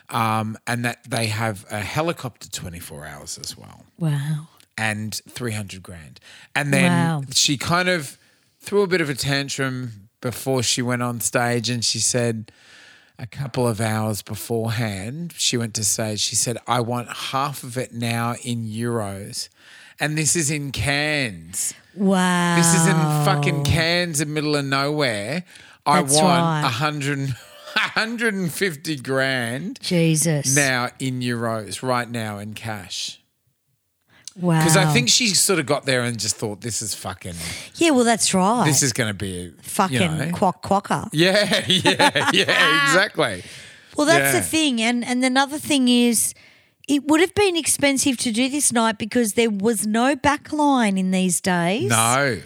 um, 0.09 0.57
and 0.69 0.85
that 0.85 0.99
they 1.11 1.27
have 1.27 1.65
a 1.71 1.81
helicopter 1.81 2.49
twenty 2.49 2.79
four 2.79 3.05
hours 3.07 3.39
as 3.39 3.57
well 3.57 3.87
Wow. 3.99 4.49
and 4.79 5.21
300 5.29 5.83
grand. 5.83 6.21
And 6.55 6.73
then 6.73 6.93
Wow. 6.93 7.23
she 7.33 7.57
kind 7.57 7.89
of 7.89 8.19
threw 8.61 8.83
a 8.83 8.87
bit 8.87 9.01
of 9.01 9.09
a 9.11 9.15
tantrum 9.15 10.09
before 10.21 10.63
she 10.63 10.81
went 10.83 11.03
on 11.03 11.21
stage 11.21 11.69
and 11.71 11.85
she 11.85 11.99
said 11.99 12.53
a 13.21 13.27
couple 13.27 13.69
of 13.69 13.81
hours 13.83 14.23
beforehand, 14.23 15.35
she 15.37 15.59
went 15.59 15.75
to 15.75 15.85
stage, 15.85 16.21
she 16.21 16.35
said, 16.35 16.57
I 16.67 16.81
want 16.81 17.09
half 17.11 17.63
of 17.63 17.77
it 17.77 17.93
now 17.93 18.35
in 18.43 18.65
euros. 18.65 19.51
And 20.01 20.17
this 20.17 20.35
is 20.35 20.51
in 20.51 20.73
Cairns. 20.73 21.75
Wow. 21.95 22.57
This 22.57 22.75
is 22.75 22.87
in 22.87 22.95
fucking 22.97 23.65
Cairns, 23.65 24.23
in 24.23 24.33
middle 24.33 24.57
of 24.57 24.65
nowhere. 24.65 25.45
I 25.85 26.01
That's 26.01 26.15
want 26.15 26.25
right. 26.41 26.63
a 26.65 26.69
hundred, 26.69 27.19
150 27.75 28.97
grand 29.03 29.79
Jesus. 29.83 30.57
now 30.57 30.89
in 30.99 31.21
euros, 31.21 31.83
right 31.87 32.11
now 32.11 32.39
in 32.39 32.55
cash. 32.55 33.20
Wow. 34.37 34.59
Because 34.59 34.77
I 34.77 34.93
think 34.93 35.09
she 35.09 35.29
sort 35.29 35.59
of 35.59 35.67
got 35.67 35.85
there 35.87 36.03
and 36.03 36.19
just 36.19 36.37
thought, 36.37 36.61
this 36.61 36.83
is 36.83 36.95
fucking, 36.95 37.35
Yeah, 37.77 37.91
well, 37.91 38.05
that's 38.05 38.33
right. 38.33 38.65
this 38.65 38.83
is 38.83 38.93
going 38.93 39.09
to 39.11 39.15
be 39.15 39.53
fucking 39.63 40.01
you 40.01 40.09
know. 40.09 40.31
quack 40.33 40.63
quacker. 40.63 41.09
Yeah, 41.13 41.65
yeah, 41.67 42.31
yeah, 42.33 42.85
exactly. 42.87 43.43
Well, 43.97 44.07
that's 44.07 44.33
Yeah. 44.33 44.41
the 44.41 44.47
thing, 44.47 44.81
and 44.81 45.05
and 45.05 45.25
another 45.25 45.59
thing 45.59 45.89
is, 45.89 46.33
it 46.89 47.05
would 47.09 47.21
have 47.21 47.35
been 47.35 47.57
expensive 47.57 48.17
to 48.19 48.33
do 48.33 48.49
this 48.49 48.73
night 48.73 48.99
because 48.99 49.35
there 49.35 49.51
was 49.51 49.87
no 49.87 50.15
backline 50.17 50.99
in 50.99 51.11
these 51.11 51.41
days. 51.41 51.91
No. 51.91 52.41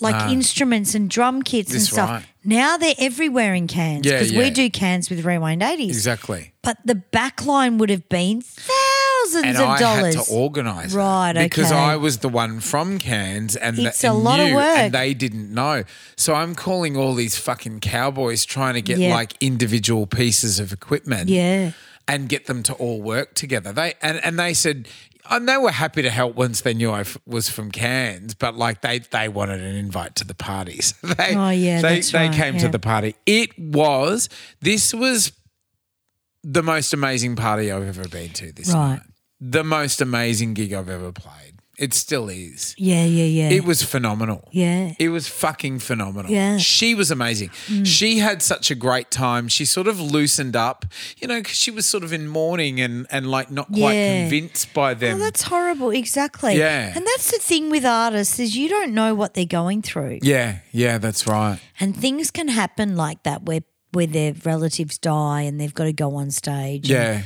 like 0.00 0.30
instruments 0.32 0.96
and 0.96 1.08
drum 1.08 1.42
kits 1.42 1.70
and 1.70 1.80
That's 1.80 1.92
stuff. 1.92 2.10
right. 2.10 2.24
Now 2.44 2.76
they're 2.76 2.96
everywhere 2.98 3.54
in 3.54 3.68
Cairns 3.68 4.04
Yeah, 4.04 4.14
because 4.14 4.32
yeah. 4.32 4.38
we 4.40 4.50
do 4.50 4.68
Cairns 4.68 5.08
with 5.08 5.24
Rewind 5.24 5.62
80s. 5.62 5.88
Exactly. 5.90 6.52
But 6.60 6.78
the 6.84 6.96
backline 7.12 7.78
would 7.78 7.88
have 7.90 8.08
been 8.08 8.42
thousands 9.24 9.44
And 9.44 9.56
of 9.58 9.68
I 9.68 9.78
dollars. 9.78 10.14
had 10.16 10.24
to 10.24 10.32
organise 10.32 10.94
it 10.94 10.96
Right, 10.96 11.32
because 11.34 11.70
okay. 11.72 11.80
I 11.80 11.96
was 11.96 12.18
the 12.18 12.28
one 12.28 12.60
from 12.60 12.98
Cairns, 12.98 13.56
and 13.56 13.78
It's 13.78 14.00
that 14.02 14.10
a 14.10 14.12
lot 14.12 14.40
of 14.40 14.48
knew, 14.48 14.54
work. 14.56 14.76
and 14.78 14.92
they 14.94 15.14
didn't 15.14 15.52
know. 15.52 15.84
So 16.16 16.34
I'm 16.34 16.54
calling 16.54 16.96
all 16.96 17.14
these 17.14 17.36
fucking 17.36 17.80
cowboys 17.80 18.44
trying 18.44 18.74
to 18.74 18.82
get 18.82 18.98
Yeah. 18.98 19.14
like 19.14 19.34
individual 19.40 20.06
pieces 20.06 20.58
of 20.60 20.72
equipment, 20.72 21.28
Yeah. 21.28 21.72
and 22.08 22.28
get 22.28 22.46
them 22.46 22.62
to 22.64 22.72
all 22.74 23.00
work 23.02 23.34
together. 23.34 23.72
They 23.72 23.94
and 24.02 24.20
and 24.24 24.38
they 24.38 24.54
said. 24.54 24.88
And 25.30 25.48
they 25.48 25.56
were 25.56 25.70
happy 25.70 26.02
to 26.02 26.10
help 26.10 26.34
once 26.34 26.62
they 26.62 26.74
knew 26.74 26.90
I 26.90 27.02
f- 27.02 27.16
was 27.26 27.48
from 27.48 27.70
Cairns, 27.70 28.34
but 28.34 28.56
like 28.56 28.80
they 28.82 28.98
they 28.98 29.28
wanted 29.28 29.60
an 29.62 29.76
invite 29.76 30.16
to 30.16 30.24
the 30.24 30.34
parties. 30.34 30.94
they, 31.02 31.36
Oh, 31.36 31.48
yeah, 31.50 31.80
they 31.80 31.94
that's 31.94 32.10
they 32.10 32.26
right, 32.26 32.32
came 32.34 32.54
to 32.58 32.64
yeah. 32.64 32.70
the 32.72 32.80
party. 32.80 33.14
It 33.24 33.56
was 33.56 34.28
this 34.60 34.92
was 34.92 35.30
the 36.42 36.62
most 36.62 36.92
amazing 36.92 37.36
party 37.36 37.70
I've 37.70 37.86
ever 37.86 38.08
been 38.08 38.30
to 38.30 38.50
this 38.52 38.72
Right. 38.74 38.94
night. 38.94 39.00
The 39.44 39.64
most 39.64 40.00
amazing 40.00 40.54
gig 40.54 40.72
I've 40.72 40.88
ever 40.88 41.10
played. 41.10 41.54
It 41.78 41.94
still 41.94 42.28
is. 42.28 42.76
Yeah, 42.78 43.04
yeah, 43.04 43.24
yeah. 43.24 43.48
It 43.48 43.64
was 43.64 43.82
phenomenal. 43.82 44.46
Yeah. 44.52 44.92
It 45.00 45.08
was 45.08 45.26
fucking 45.26 45.80
phenomenal. 45.80 46.30
Yeah. 46.30 46.56
Mm. 46.56 46.60
She 46.60 46.94
was 46.94 47.10
amazing. 47.10 47.50
She 47.82 48.18
had 48.18 48.40
such 48.42 48.70
a 48.70 48.76
great 48.76 49.10
time. 49.10 49.48
She 49.48 49.64
sort 49.64 49.88
of 49.88 49.98
loosened 49.98 50.54
up, 50.54 50.84
you 51.16 51.26
know, 51.26 51.40
because 51.40 51.56
she 51.56 51.72
was 51.72 51.86
sort 51.88 52.04
of 52.04 52.12
in 52.12 52.28
mourning 52.28 52.78
and, 52.80 53.06
and 53.10 53.26
like 53.28 53.50
not 53.50 53.66
quite 53.72 53.94
Yeah. 53.94 54.20
convinced 54.20 54.72
by 54.74 54.94
them. 54.94 55.16
Oh, 55.16 55.18
that's 55.18 55.42
horrible. 55.42 55.90
Exactly. 55.90 56.56
Yeah. 56.56 56.92
And 56.94 57.04
that's 57.04 57.32
the 57.32 57.38
thing 57.38 57.68
with 57.70 57.84
artists 57.86 58.38
is 58.38 58.54
you 58.56 58.68
don't 58.68 58.92
know 58.94 59.14
what 59.16 59.34
they're 59.34 59.44
going 59.46 59.82
through. 59.82 60.18
yeah, 60.22 60.58
yeah, 60.70 60.98
that's 60.98 61.26
right. 61.26 61.58
And 61.80 61.96
things 61.96 62.30
can 62.30 62.46
happen 62.48 62.96
like 62.96 63.22
that 63.24 63.42
where 63.44 63.62
where 63.92 64.06
their 64.06 64.34
relatives 64.44 64.98
die 64.98 65.42
and 65.42 65.58
they've 65.60 65.74
got 65.74 65.84
to 65.84 65.92
go 65.92 66.14
on 66.16 66.30
stage. 66.30 66.90
and 66.90 66.90
Yeah, 66.90 67.22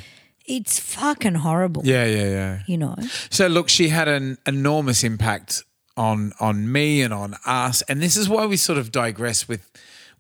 It's 0.46 0.78
fucking 0.78 1.34
horrible. 1.34 1.82
yeah, 1.84 2.04
yeah, 2.06 2.28
yeah. 2.28 2.62
You 2.66 2.78
know. 2.78 2.94
So 3.30 3.46
look, 3.46 3.68
she 3.68 3.88
had 3.88 4.08
an 4.08 4.38
enormous 4.46 5.04
impact 5.04 5.64
on 5.96 6.32
on 6.40 6.70
me 6.70 7.02
and 7.02 7.12
on 7.12 7.36
us, 7.44 7.82
and 7.82 8.00
this 8.02 8.16
is 8.16 8.28
why 8.28 8.46
we 8.46 8.56
sort 8.56 8.78
of 8.78 8.92
digress 8.92 9.48
with 9.48 9.70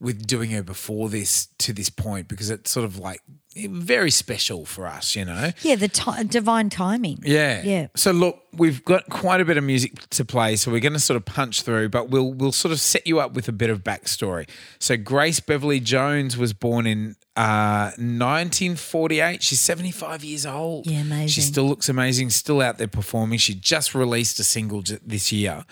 with 0.00 0.26
doing 0.26 0.50
her 0.50 0.62
before 0.62 1.08
this 1.08 1.46
to 1.58 1.72
this 1.72 1.88
point 1.90 2.28
because 2.28 2.50
it's 2.50 2.70
sort 2.70 2.84
of 2.84 2.98
like 2.98 3.22
very 3.68 4.10
special 4.10 4.64
for 4.66 4.86
us, 4.86 5.16
you 5.16 5.24
know. 5.24 5.50
Yeah, 5.62 5.76
the 5.76 5.88
ti 5.88 6.24
divine 6.24 6.68
timing. 6.70 7.18
Yeah. 7.24 7.62
Yeah. 7.64 7.86
So 7.96 8.12
look, 8.12 8.40
we've 8.52 8.84
got 8.84 9.08
quite 9.08 9.40
a 9.40 9.44
bit 9.44 9.56
of 9.56 9.64
music 9.64 10.08
to 10.10 10.24
play, 10.24 10.56
so 10.56 10.70
we're 10.70 10.80
going 10.80 10.92
to 10.92 10.98
sort 10.98 11.16
of 11.16 11.24
punch 11.24 11.62
through, 11.62 11.88
but 11.88 12.10
we'll 12.10 12.32
we'll 12.32 12.52
sort 12.52 12.72
of 12.72 12.80
set 12.80 13.06
you 13.06 13.18
up 13.20 13.32
with 13.34 13.48
a 13.48 13.52
bit 13.52 13.70
of 13.70 13.82
backstory. 13.82 14.48
So 14.78 14.96
Grace 14.96 15.40
Beverly 15.40 15.80
Jones 15.80 16.36
was 16.36 16.52
born 16.52 16.86
in 16.86 17.16
uh, 17.36 17.90
1948. 17.98 19.42
She's 19.42 19.60
75 19.60 20.24
years 20.24 20.46
old. 20.46 20.86
Yeah, 20.86 21.00
amazing. 21.00 21.28
She 21.28 21.40
still 21.40 21.64
looks 21.68 21.88
amazing. 21.88 22.30
Still 22.30 22.60
out 22.60 22.78
there 22.78 22.88
performing. 22.88 23.38
She 23.38 23.54
just 23.54 23.94
released 23.94 24.38
a 24.40 24.44
single 24.44 24.82
j- 24.82 24.98
this 25.04 25.32
year 25.32 25.64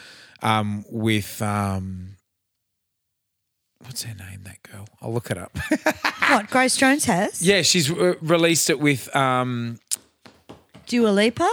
um, 0.42 0.84
with. 0.90 1.40
Um, 1.42 2.16
What's 3.84 4.02
her 4.04 4.14
name? 4.14 4.40
That 4.44 4.62
girl. 4.62 4.86
I'll 5.00 5.12
look 5.12 5.30
it 5.30 5.38
up. 5.38 5.56
What 6.30 6.48
Grace 6.48 6.74
Jones 6.76 7.04
has? 7.04 7.42
yeah, 7.46 7.60
she's 7.60 7.90
re- 7.90 8.14
released 8.22 8.70
it 8.70 8.80
with 8.80 9.14
um, 9.14 9.78
Dua 10.86 11.08
Lipa? 11.10 11.48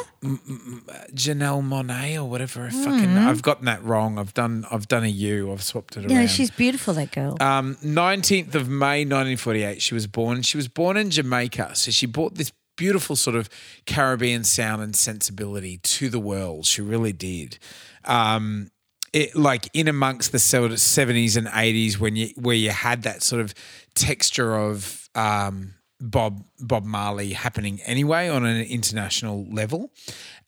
Janelle 1.13 1.61
Monáe 1.61 2.15
or 2.15 2.23
whatever. 2.29 2.69
Fucking 2.69 3.17
I've 3.17 3.41
gotten 3.41 3.65
that 3.65 3.83
wrong. 3.83 4.17
I've 4.17 4.33
done 4.33 4.65
I've 4.71 4.87
done 4.87 5.03
a 5.03 5.07
U. 5.09 5.51
I've 5.51 5.61
swapped 5.61 5.97
it 5.97 6.05
around. 6.05 6.13
No, 6.15 6.25
she's 6.25 6.49
beautiful. 6.51 6.93
That 6.93 7.11
girl. 7.11 7.35
um, 7.41 7.75
19th 7.83 8.55
of 8.55 8.69
May 8.69 9.01
1948 9.03 9.81
she 9.81 9.93
was 9.93 10.07
born. 10.07 10.41
She 10.41 10.55
was 10.57 10.69
born 10.69 10.95
in 10.97 11.09
Jamaica. 11.09 11.75
So 11.75 11.91
she 11.91 12.05
brought 12.05 12.35
this 12.35 12.51
beautiful 12.77 13.15
sort 13.17 13.35
of 13.35 13.49
Caribbean 13.85 14.43
sound 14.45 14.81
and 14.81 14.95
sensibility 14.95 15.79
to 15.83 16.09
the 16.09 16.19
world. 16.19 16.65
She 16.65 16.81
really 16.81 17.13
did. 17.13 17.59
Um, 18.05 18.71
it, 19.13 19.35
like 19.35 19.69
in 19.73 19.87
amongst 19.87 20.31
the 20.31 20.37
70s 20.37 21.37
and 21.37 21.47
80s 21.47 21.97
when 21.99 22.15
you 22.15 22.29
where 22.35 22.55
you 22.55 22.69
had 22.69 23.03
that 23.03 23.23
sort 23.23 23.41
of 23.41 23.53
texture 23.93 24.55
of 24.55 25.09
um, 25.15 25.73
Bob 25.99 26.43
Bob 26.59 26.85
Marley 26.85 27.33
happening 27.33 27.79
anyway 27.85 28.27
on 28.29 28.45
an 28.45 28.61
international 28.63 29.45
level. 29.51 29.91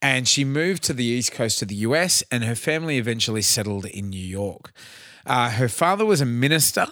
And 0.01 0.27
she 0.27 0.43
moved 0.43 0.83
to 0.83 0.93
the 0.93 1.05
east 1.05 1.31
coast 1.31 1.61
of 1.61 1.67
the 1.67 1.75
US 1.75 2.23
and 2.31 2.43
her 2.43 2.55
family 2.55 2.97
eventually 2.97 3.41
settled 3.41 3.85
in 3.85 4.09
New 4.09 4.17
York. 4.17 4.73
Uh, 5.25 5.51
her 5.51 5.69
father 5.69 6.05
was 6.05 6.21
a 6.21 6.25
minister. 6.25 6.87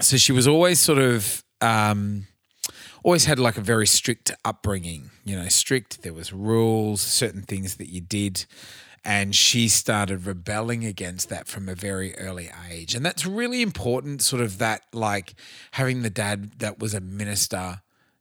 So 0.00 0.16
she 0.16 0.32
was 0.32 0.48
always 0.48 0.80
sort 0.80 0.98
of 0.98 1.44
um, 1.60 2.26
always 3.02 3.24
had 3.24 3.38
like 3.38 3.56
a 3.56 3.60
very 3.60 3.86
strict 3.86 4.32
upbringing, 4.44 5.10
you 5.24 5.36
know, 5.36 5.48
strict. 5.48 6.02
There 6.02 6.12
was 6.12 6.32
rules, 6.32 7.00
certain 7.00 7.42
things 7.42 7.76
that 7.76 7.88
you 7.88 8.00
did. 8.00 8.46
And 9.04 9.34
she 9.34 9.68
started 9.68 10.26
rebelling 10.26 10.84
against 10.84 11.28
that 11.28 11.48
from 11.48 11.68
a 11.68 11.74
very 11.74 12.16
early 12.18 12.50
age. 12.70 12.94
And 12.94 13.04
that's 13.04 13.26
really 13.26 13.60
important, 13.60 14.22
sort 14.22 14.40
of 14.40 14.58
that 14.58 14.82
like 14.92 15.34
having 15.72 16.02
the 16.02 16.10
dad 16.10 16.60
that 16.60 16.78
was 16.78 16.94
a 16.94 17.00
minister, 17.00 17.80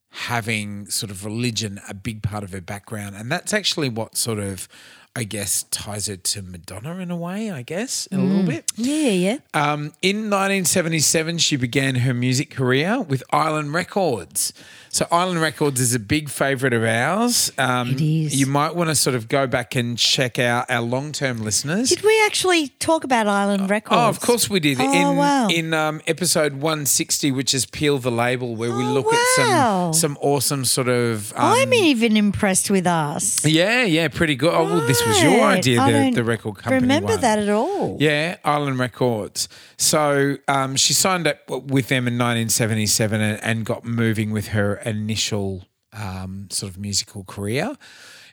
having 0.09 0.87
sort 0.87 1.11
of 1.11 1.23
religion 1.23 1.79
a 1.87 1.93
big 1.93 2.23
part 2.23 2.43
of 2.43 2.51
her 2.51 2.61
background. 2.61 3.15
And 3.15 3.31
that's 3.31 3.53
actually 3.53 3.89
what 3.89 4.17
sort 4.17 4.39
of, 4.39 4.67
I 5.15 5.23
guess, 5.23 5.63
ties 5.69 6.07
her 6.07 6.15
to 6.15 6.41
Madonna 6.41 6.97
in 6.97 7.11
a 7.11 7.17
way, 7.17 7.51
I 7.51 7.61
guess, 7.61 8.07
a 8.11 8.17
little 8.17 8.43
bit. 8.43 8.71
yeah, 8.75 9.09
yeah. 9.09 9.37
Um, 9.53 9.93
in 10.01 10.31
1977, 10.31 11.37
she 11.37 11.57
began 11.57 11.95
her 11.95 12.13
music 12.13 12.49
career 12.49 13.01
with 13.01 13.23
Island 13.31 13.73
Records. 13.73 14.51
So, 14.93 15.07
Island 15.09 15.39
Records 15.39 15.79
is 15.79 15.95
a 15.95 15.99
big 15.99 16.27
favourite 16.27 16.73
of 16.73 16.83
ours. 16.83 17.49
Um, 17.57 17.91
It 17.91 18.01
is. 18.01 18.37
You 18.37 18.45
might 18.45 18.75
want 18.75 18.89
to 18.89 18.95
sort 18.95 19.15
of 19.15 19.29
go 19.29 19.47
back 19.47 19.73
and 19.73 19.97
check 19.97 20.37
out 20.37 20.69
our 20.69 20.81
long 20.81 21.13
term 21.13 21.37
listeners. 21.41 21.87
Did 21.89 22.03
we 22.03 22.21
actually 22.25 22.67
talk 22.79 23.05
about 23.05 23.25
Island 23.25 23.69
Records? 23.69 23.97
Oh, 23.97 24.09
of 24.09 24.19
course 24.19 24.49
we 24.49 24.59
did. 24.59 24.81
Oh, 24.81 24.91
in 25.11 25.15
wow. 25.15 25.47
in 25.47 25.73
um, 25.73 26.01
episode 26.07 26.55
160, 26.55 27.31
which 27.31 27.53
is 27.53 27.65
Peel 27.65 27.99
the 27.99 28.11
Label, 28.11 28.57
where 28.57 28.75
we 28.75 28.83
Oh, 28.83 28.91
look 28.91 29.05
wow. 29.09 29.11
at 29.13 29.93
some 29.93 29.93
some 29.93 30.17
awesome 30.19 30.65
sort 30.65 30.89
of. 30.89 31.31
Um, 31.37 31.53
I'm 31.53 31.73
even 31.73 32.17
impressed 32.17 32.69
with 32.69 32.85
us. 32.85 33.45
yeah, 33.45 33.83
yeah, 33.83 34.09
pretty 34.09 34.35
good. 34.35 34.53
Oh, 34.53 34.65
well, 34.65 34.87
this 34.87 35.05
was 35.07 35.23
your 35.23 35.41
idea, 35.41 35.79
I 35.79 35.91
the, 36.09 36.15
the 36.15 36.23
record 36.25 36.55
company. 36.55 36.81
Remember 36.81 37.13
one. 37.13 37.21
that 37.21 37.39
at 37.39 37.47
all? 37.49 37.95
Yeah, 37.99 38.35
Island 38.43 38.77
Records. 38.77 39.47
So 39.77 40.35
um, 40.49 40.75
she 40.75 40.93
signed 40.93 41.27
up 41.27 41.49
with 41.49 41.87
them 41.87 42.07
in 42.09 42.17
1977 42.17 43.21
and, 43.21 43.41
and 43.41 43.65
got 43.65 43.85
moving 43.85 44.31
with 44.31 44.49
her 44.49 44.80
initial 44.85 45.65
um, 45.93 46.47
sort 46.49 46.71
of 46.71 46.77
musical 46.77 47.23
career. 47.23 47.75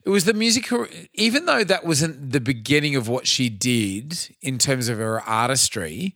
It 0.05 0.11
was 0.11 0.25
the 0.25 0.35
music, 0.35 0.67
car- 0.67 0.89
even 1.15 1.47
though 1.47 1.65
that 1.65 1.85
wasn't 1.85 2.33
the 2.33 2.41
beginning 2.41 2.97
of 2.97 3.09
what 3.09 3.27
she 3.27 3.49
did 3.49 4.35
in 4.41 4.59
terms 4.59 4.89
of 4.89 4.99
her 4.99 5.21
artistry, 5.21 6.15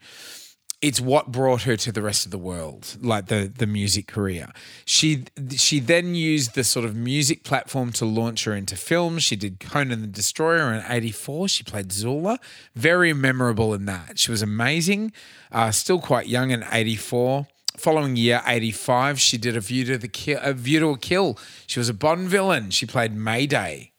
it's 0.83 1.01
what 1.01 1.31
brought 1.31 1.62
her 1.62 1.77
to 1.77 1.93
the 1.93 2.03
rest 2.03 2.25
of 2.25 2.33
the 2.33 2.39
world, 2.39 2.97
like 3.01 3.27
the 3.27 3.51
the 3.57 3.69
music 3.69 4.09
career. 4.09 4.49
She 4.85 5.25
she 5.57 5.79
then 5.79 6.17
used 6.17 6.55
the 6.55 6.65
sort 6.65 6.85
of 6.85 6.97
music 6.97 7.45
platform 7.45 7.93
to 7.93 8.05
launch 8.05 8.45
her 8.45 8.55
into 8.55 8.77
films. 8.77 9.23
She 9.23 9.37
did 9.37 9.61
Conan 9.61 10.01
the 10.01 10.09
Destroyer 10.09 10.73
in 10.73 10.85
'84. 10.89 11.49
She 11.49 11.62
played 11.62 11.93
Zula, 11.93 12.41
very 12.75 13.12
memorable 13.12 13.73
in 13.75 13.85
that. 13.87 14.19
She 14.19 14.33
was 14.33 14.43
amazing. 14.43 15.12
Uh, 15.53 15.71
still 15.71 16.01
quite 16.01 16.27
young 16.27 16.51
in 16.51 16.65
'84. 16.71 17.47
Following 17.79 18.17
year, 18.17 18.43
85, 18.47 19.19
she 19.21 19.38
did 19.38 19.57
a 19.57 19.61
View 19.61 19.85
to 19.87 19.99
the 19.99 20.09
Kill, 20.09 20.38
a 20.43 20.52
View 20.52 20.81
to 20.81 20.88
a 20.91 20.99
Kill. 20.99 21.38
She 21.67 21.79
was 21.81 21.88
a 21.88 21.95
Bond 21.95 22.29
villain. 22.29 22.71
She 22.71 22.87
played 22.87 23.14
Mayday. 23.14 23.91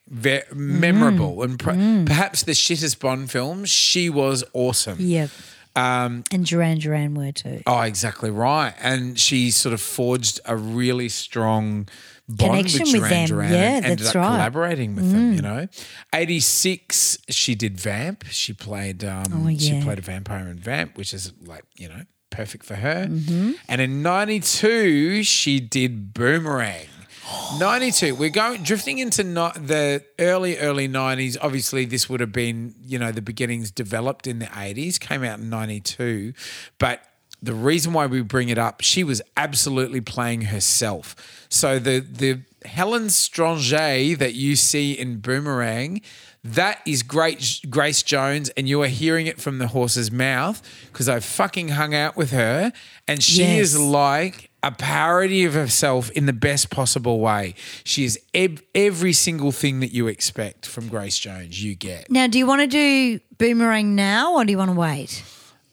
Memorable 0.53 1.41
and 1.43 1.57
per- 1.57 2.03
perhaps 2.05 2.43
the 2.43 2.51
shittest 2.51 2.99
Bond 2.99 3.31
film. 3.31 3.65
She 3.65 4.09
was 4.09 4.43
awesome. 4.53 4.97
Yep. 4.99 5.29
Um, 5.75 6.23
and 6.31 6.45
Duran 6.45 6.77
Duran 6.77 7.15
were 7.15 7.31
too. 7.31 7.63
Oh, 7.65 7.81
exactly 7.81 8.29
right. 8.29 8.75
And 8.79 9.17
she 9.19 9.49
sort 9.49 9.73
of 9.73 9.81
forged 9.81 10.39
a 10.45 10.55
really 10.55 11.09
strong 11.09 11.87
bond 12.29 12.67
Connection 12.67 12.81
with 12.83 12.93
with 12.93 13.01
Duran 13.01 13.09
them. 13.11 13.25
Duran 13.27 13.51
Yeah, 13.53 13.75
and 13.77 13.85
ended 13.85 13.99
that's 13.99 14.09
up 14.09 14.15
right. 14.15 14.23
Mm. 14.27 14.31
collaborating 14.35 14.95
with 14.95 15.11
them, 15.11 15.33
you 15.33 15.41
know. 15.41 15.67
86, 16.13 17.17
she 17.29 17.55
did 17.55 17.79
Vamp. 17.79 18.23
She 18.29 18.53
played 18.53 19.03
um, 19.03 19.23
Oh, 19.33 19.57
she 19.57 19.81
played 19.81 19.97
a 19.97 20.01
vampire 20.01 20.47
in 20.47 20.57
Vamp, 20.59 20.95
which 20.95 21.13
is 21.13 21.33
like, 21.43 21.63
you 21.75 21.89
know, 21.89 22.03
perfect 22.33 22.65
for 22.65 22.75
her. 22.75 23.05
Mm-hmm. 23.05 23.51
And 23.69 23.79
in 23.79 24.01
92, 24.01 25.23
she 25.23 25.59
did 25.59 26.13
Boomerang. 26.13 26.87
92 27.57 28.15
we're 28.15 28.29
going 28.29 28.61
drifting 28.63 28.97
into 28.97 29.23
no, 29.23 29.49
the 29.55 30.03
early 30.19 30.57
early 30.57 30.89
90s 30.89 31.37
obviously 31.41 31.85
this 31.85 32.09
would 32.09 32.19
have 32.19 32.33
been 32.33 32.75
you 32.83 32.99
know 32.99 33.13
the 33.13 33.21
beginnings 33.21 33.71
developed 33.71 34.27
in 34.27 34.39
the 34.39 34.45
80s 34.47 34.99
came 34.99 35.23
out 35.23 35.39
in 35.39 35.49
92 35.49 36.33
but 36.79 37.01
the 37.41 37.53
reason 37.53 37.93
why 37.93 38.07
we 38.07 38.21
bring 38.21 38.49
it 38.49 38.57
up 38.57 38.81
she 38.81 39.05
was 39.05 39.21
absolutely 39.37 40.01
playing 40.01 40.41
herself 40.41 41.15
so 41.47 41.79
the 41.79 42.01
the 42.01 42.41
Helen 42.65 43.07
Strangé 43.07 44.17
that 44.17 44.33
you 44.33 44.55
see 44.55 44.93
in 44.93 45.19
Boomerang 45.19 46.01
that 46.43 46.81
is 46.85 47.03
great 47.03 47.61
Grace 47.69 48.03
Jones 48.03 48.49
and 48.57 48.67
you 48.67 48.81
are 48.81 48.87
hearing 48.87 49.27
it 49.27 49.39
from 49.39 49.59
the 49.59 49.67
horse's 49.67 50.11
mouth 50.11 50.61
because 50.91 51.07
I 51.07 51.19
fucking 51.21 51.69
hung 51.69 51.95
out 51.95 52.17
with 52.17 52.31
her 52.31 52.73
and 53.07 53.23
she 53.23 53.41
Yes. 53.43 53.59
is 53.73 53.79
like 53.79 54.49
a 54.61 54.71
parody 54.71 55.43
of 55.45 55.53
herself 55.53 56.09
in 56.11 56.25
the 56.25 56.33
best 56.33 56.69
possible 56.69 57.19
way. 57.19 57.53
She 57.83 58.03
is 58.05 58.19
ev- 58.33 58.61
every 58.75 59.13
single 59.13 59.51
thing 59.51 59.79
that 59.81 59.93
you 59.93 60.07
expect 60.07 60.65
from 60.65 60.87
Grace 60.87 61.17
Jones. 61.19 61.63
You 61.63 61.75
get 61.75 62.09
Now, 62.11 62.27
do 62.27 62.37
you 62.37 62.45
want 62.45 62.61
to 62.61 62.67
do 62.67 63.19
Boomerang 63.37 63.95
now 63.95 64.33
or 64.35 64.45
do 64.45 64.51
you 64.51 64.57
want 64.57 64.71
to 64.71 64.75
wait? 64.79 65.23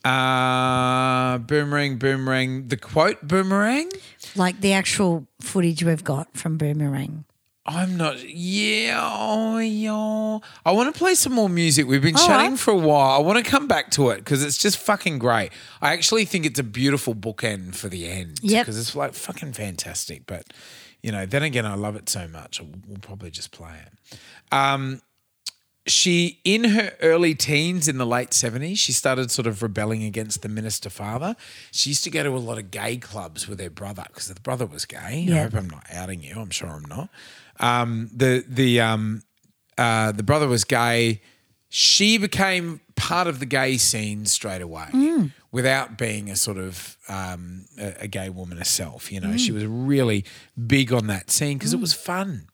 uh, 0.04 1.38
boomerang, 1.38 1.98
boomerang. 1.98 2.68
The 2.68 2.76
quote 2.76 3.26
boomerang. 3.26 3.90
Like 4.34 4.60
the 4.60 4.72
actual 4.72 5.26
footage 5.40 5.82
we've 5.84 6.02
got 6.04 6.36
from 6.36 6.56
Boomerang. 6.58 7.24
I'm 7.66 7.96
not. 7.96 8.22
Yeah, 8.26 8.98
oh, 9.02 9.58
yeah. 9.58 10.38
I 10.64 10.72
want 10.72 10.92
to 10.92 10.98
play 10.98 11.14
some 11.14 11.34
more 11.34 11.48
music. 11.48 11.86
We've 11.86 12.02
been 12.02 12.16
All 12.16 12.26
chatting 12.26 12.52
right. 12.52 12.58
for 12.58 12.70
a 12.72 12.76
while. 12.76 13.18
I 13.18 13.22
want 13.22 13.44
to 13.44 13.48
come 13.48 13.68
back 13.68 13.90
to 13.92 14.10
it 14.10 14.16
because 14.16 14.42
it's 14.42 14.56
just 14.56 14.78
fucking 14.78 15.18
great. 15.18 15.50
I 15.82 15.92
actually 15.92 16.24
think 16.24 16.46
it's 16.46 16.58
a 16.58 16.64
beautiful 16.64 17.14
bookend 17.14 17.74
for 17.74 17.88
the 17.88 18.08
end. 18.08 18.40
Yeah, 18.42 18.62
Because 18.62 18.78
it's 18.78 18.96
like 18.96 19.12
fucking 19.14 19.52
fantastic. 19.52 20.26
But 20.26 20.44
you 21.02 21.12
know, 21.12 21.26
then 21.26 21.42
again, 21.42 21.66
I 21.66 21.74
love 21.74 21.96
it 21.96 22.08
so 22.08 22.26
much. 22.28 22.60
We'll 22.60 22.98
probably 23.00 23.30
just 23.30 23.52
play 23.52 23.74
it. 23.86 24.18
Um, 24.52 25.02
she 25.86 26.40
in 26.44 26.64
her 26.64 26.92
early 27.02 27.34
teens 27.34 27.88
in 27.88 27.96
the 27.98 28.06
late 28.06 28.30
70s 28.30 28.76
she 28.78 28.92
started 28.92 29.30
sort 29.30 29.46
of 29.46 29.62
rebelling 29.62 30.04
against 30.04 30.42
the 30.42 30.48
minister 30.48 30.90
father 30.90 31.34
she 31.72 31.90
used 31.90 32.04
to 32.04 32.10
go 32.10 32.22
to 32.22 32.28
a 32.30 32.38
lot 32.38 32.58
of 32.58 32.70
gay 32.70 32.98
clubs 32.98 33.48
with 33.48 33.58
her 33.60 33.70
brother 33.70 34.04
because 34.08 34.28
the 34.28 34.38
brother 34.40 34.66
was 34.66 34.84
gay 34.84 35.26
i 35.32 35.36
hope 35.42 35.54
i'm 35.54 35.70
not 35.70 35.84
outing 35.90 36.22
you 36.22 36.34
i'm 36.36 36.50
sure 36.50 36.68
i'm 36.68 36.84
not 36.84 37.08
um, 37.60 38.08
the 38.14 38.44
the 38.48 38.80
um, 38.80 39.22
uh, 39.78 40.12
the 40.12 40.22
brother 40.22 40.48
was 40.48 40.64
gay 40.64 41.20
she 41.72 42.18
became 42.18 42.80
part 42.96 43.26
of 43.28 43.38
the 43.38 43.46
gay 43.46 43.76
scene 43.76 44.26
straight 44.26 44.60
away 44.60 44.88
without 45.52 45.96
being 45.96 46.28
a 46.28 46.34
sort 46.36 46.58
of 46.58 46.96
um, 47.08 47.64
a, 47.78 48.02
a 48.04 48.08
gay 48.08 48.28
woman 48.28 48.58
herself 48.58 49.12
you 49.12 49.20
know 49.20 49.36
she 49.36 49.52
was 49.52 49.64
really 49.66 50.24
big 50.66 50.92
on 50.92 51.06
that 51.06 51.30
scene 51.30 51.56
because 51.58 51.72
it 51.72 51.80
was 51.80 51.94
fun 51.94 52.46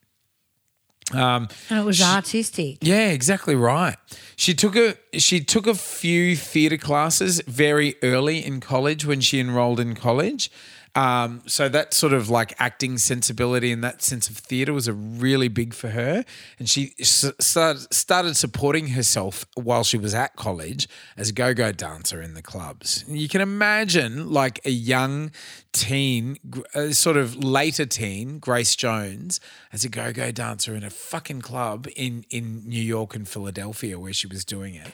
And 1.70 1.78
it 1.80 1.84
was 1.84 2.02
artistic. 2.02 2.78
yeah, 2.80 3.10
exactly 3.10 3.54
right. 3.54 3.96
She 4.34 4.54
took 4.54 4.74
a 4.74 4.96
she 5.18 5.38
took 5.40 5.66
a 5.68 5.74
few 5.74 6.34
theatre 6.34 6.76
classes 6.76 7.40
very 7.46 7.94
early 8.02 8.44
in 8.44 8.58
college 8.60 9.06
when 9.06 9.20
she 9.20 9.38
enrolled 9.38 9.78
in 9.78 9.94
college. 9.94 10.50
Um, 10.96 11.42
so 11.46 11.68
that 11.68 11.92
sort 11.92 12.14
of 12.14 12.30
like 12.30 12.54
acting 12.58 12.96
sensibility 12.96 13.70
and 13.70 13.84
that 13.84 14.00
sense 14.02 14.30
of 14.30 14.38
theatre 14.38 14.72
was 14.72 14.88
a 14.88 14.94
really 14.94 15.48
big 15.48 15.74
for 15.74 15.90
her, 15.90 16.24
and 16.58 16.70
she 16.70 16.94
s- 16.98 17.30
started, 17.38 17.92
started 17.94 18.34
supporting 18.36 18.88
herself 18.88 19.44
while 19.54 19.84
she 19.84 19.98
was 19.98 20.14
at 20.14 20.34
college 20.36 20.88
as 21.16 21.28
a 21.28 21.32
go-go 21.34 21.70
dancer 21.70 22.22
in 22.22 22.32
the 22.32 22.40
clubs. 22.40 23.04
You 23.06 23.28
can 23.28 23.42
imagine 23.42 24.30
like 24.32 24.58
a 24.64 24.70
young 24.70 25.32
teen, 25.72 26.38
uh, 26.74 26.92
sort 26.92 27.18
of 27.18 27.36
later 27.44 27.84
teen, 27.84 28.38
Grace 28.38 28.74
Jones, 28.74 29.38
as 29.74 29.84
a 29.84 29.90
go-go 29.90 30.30
dancer 30.32 30.74
in 30.74 30.82
a 30.82 30.90
fucking 30.90 31.42
club 31.42 31.86
in 31.94 32.24
in 32.30 32.66
New 32.66 32.82
York 32.82 33.14
and 33.14 33.28
Philadelphia 33.28 33.98
where 34.00 34.14
she 34.14 34.26
was 34.26 34.46
doing 34.46 34.74
it. 34.74 34.92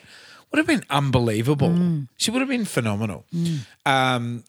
Would 0.51 0.57
have 0.57 0.67
been 0.67 0.83
unbelievable. 0.89 2.05
She 2.17 2.29
would 2.29 2.39
have 2.41 2.49
been 2.49 2.65
phenomenal. 2.65 3.25
Um, 3.85 4.43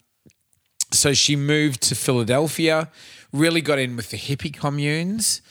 so 0.95 1.13
she 1.13 1.37
moved 1.37 1.81
to 1.83 1.95
Philadelphia, 1.95 2.91
really 3.33 3.61
got 3.61 3.79
in 3.79 3.97
with 3.97 4.11
the 4.11 4.17
hippie 4.17 4.53
communes. 4.53 5.43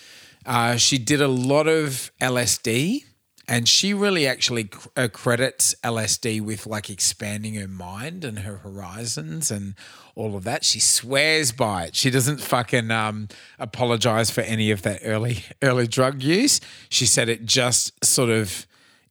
Uh, 0.45 0.75
she 0.75 0.97
did 0.97 1.21
a 1.21 1.27
lot 1.27 1.67
of 1.67 2.11
LSD, 2.19 3.03
and 3.47 3.67
she 3.67 3.93
really 3.93 4.25
actually 4.25 4.65
cr- 4.65 4.87
uh, 4.95 5.07
credits 5.11 5.75
LSD 5.83 6.41
with 6.41 6.65
like 6.65 6.89
expanding 6.89 7.55
her 7.55 7.67
mind 7.67 8.23
and 8.23 8.39
her 8.39 8.57
horizons 8.57 9.51
and 9.51 9.75
all 10.15 10.35
of 10.35 10.43
that. 10.43 10.63
She 10.63 10.79
swears 10.79 11.51
by 11.51 11.85
it. 11.85 11.95
She 11.95 12.09
doesn't 12.09 12.39
fucking 12.39 12.91
um, 12.91 13.27
apologize 13.59 14.31
for 14.31 14.41
any 14.41 14.71
of 14.71 14.81
that 14.83 15.01
early 15.03 15.43
early 15.61 15.87
drug 15.87 16.23
use. 16.23 16.61
She 16.89 17.05
said 17.05 17.29
it 17.29 17.45
just 17.45 18.03
sort 18.03 18.29
of 18.29 18.65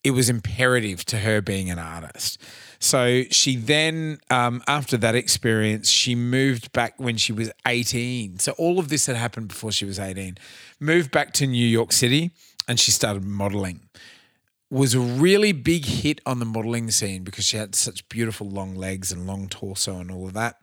it 0.05 0.13
was 0.13 0.29
imperative 0.29 1.05
to 1.07 1.19
her 1.19 1.41
being 1.41 1.71
an 1.71 1.79
artist. 1.79 2.39
So 2.83 3.23
she 3.31 3.55
then, 3.55 4.19
um, 4.29 4.61
after 4.67 4.97
that 4.97 5.15
experience, 5.15 5.89
she 5.89 6.17
moved 6.17 6.73
back 6.73 6.95
when 6.97 7.17
she 7.17 7.33
was 7.33 7.53
18. 7.65 8.41
So 8.41 8.53
all 8.59 8.81
of 8.81 8.89
this 8.89 9.07
had 9.07 9.15
happened 9.15 9.47
before 9.47 9.71
she 9.71 9.85
was 9.85 10.01
18. 10.01 10.37
Moved 10.81 11.13
back 11.13 11.33
to 11.35 11.47
New 11.47 11.65
York 11.65 11.93
City 11.93 12.33
and 12.67 12.81
she 12.81 12.91
started 12.91 13.25
modeling. 13.25 13.83
Was 14.69 14.97
a 14.97 15.01
really 15.01 15.53
big 15.53 15.85
hit 15.85 16.21
on 16.27 16.41
the 16.41 16.45
modeling 16.45 16.91
scene 16.91 17.23
because 17.23 17.45
she 17.45 17.57
had 17.57 17.77
such 17.77 18.09
beautiful 18.09 18.49
long 18.49 18.75
legs 18.75 19.13
and 19.13 19.29
long 19.29 19.49
torso 19.49 20.01
and 20.01 20.11
all 20.11 20.27
of 20.27 20.33
that. 20.33 20.57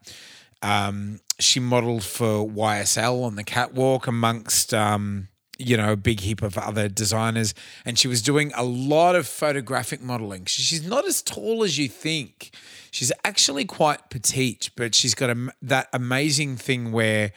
Um, 0.60 1.20
she 1.38 1.58
modeled 1.58 2.04
for 2.04 2.46
YSL 2.46 3.24
on 3.24 3.36
the 3.36 3.44
catwalk 3.44 4.06
amongst 4.06 4.74
um, 4.74 5.28
you 5.60 5.76
know, 5.76 5.92
a 5.92 5.96
big 5.96 6.20
heap 6.20 6.42
of 6.42 6.56
other 6.56 6.88
designers. 6.88 7.54
And 7.84 7.98
she 7.98 8.08
was 8.08 8.22
doing 8.22 8.52
a 8.56 8.64
lot 8.64 9.14
of 9.14 9.26
photographic 9.26 10.02
modeling. 10.02 10.46
She's 10.46 10.86
not 10.86 11.06
as 11.06 11.22
tall 11.22 11.62
as 11.62 11.78
you 11.78 11.88
think. 11.88 12.54
She's 12.90 13.12
actually 13.24 13.64
quite 13.64 14.10
petite, 14.10 14.70
but 14.76 14.94
she's 14.94 15.14
got 15.14 15.30
a, 15.30 15.52
that 15.62 15.88
amazing 15.92 16.56
thing 16.56 16.92
where 16.92 17.32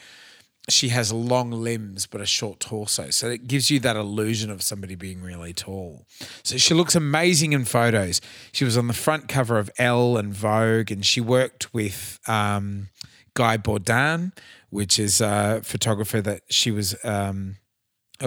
she 0.70 0.90
has 0.90 1.12
long 1.12 1.52
limbs 1.52 2.08
but 2.08 2.22
a 2.22 2.26
short 2.26 2.60
torso. 2.60 3.10
So 3.10 3.28
it 3.30 3.48
gives 3.48 3.70
you 3.70 3.80
that 3.82 3.96
illusion 3.96 4.50
of 4.50 4.62
somebody 4.62 4.96
being 4.96 5.22
really 5.22 5.54
tall. 5.54 6.06
So 6.44 6.58
she 6.58 6.74
looks 6.74 6.96
amazing 6.96 7.54
in 7.54 7.66
photos. 7.66 8.22
She 8.54 8.64
was 8.64 8.78
on 8.78 8.88
the 8.88 8.94
front 8.94 9.28
cover 9.28 9.60
of 9.60 9.70
Elle 9.78 10.18
and 10.18 10.34
Vogue, 10.34 10.90
and 10.90 11.06
she 11.06 11.20
worked 11.20 11.74
with 11.74 12.20
um, 12.28 12.88
Guy 13.34 13.58
Bourdin, 13.58 14.32
which 14.70 14.98
is 14.98 15.20
a 15.20 15.62
photographer 15.64 16.22
that 16.22 16.44
she 16.50 16.72
was 16.72 16.96
um, 17.04 17.58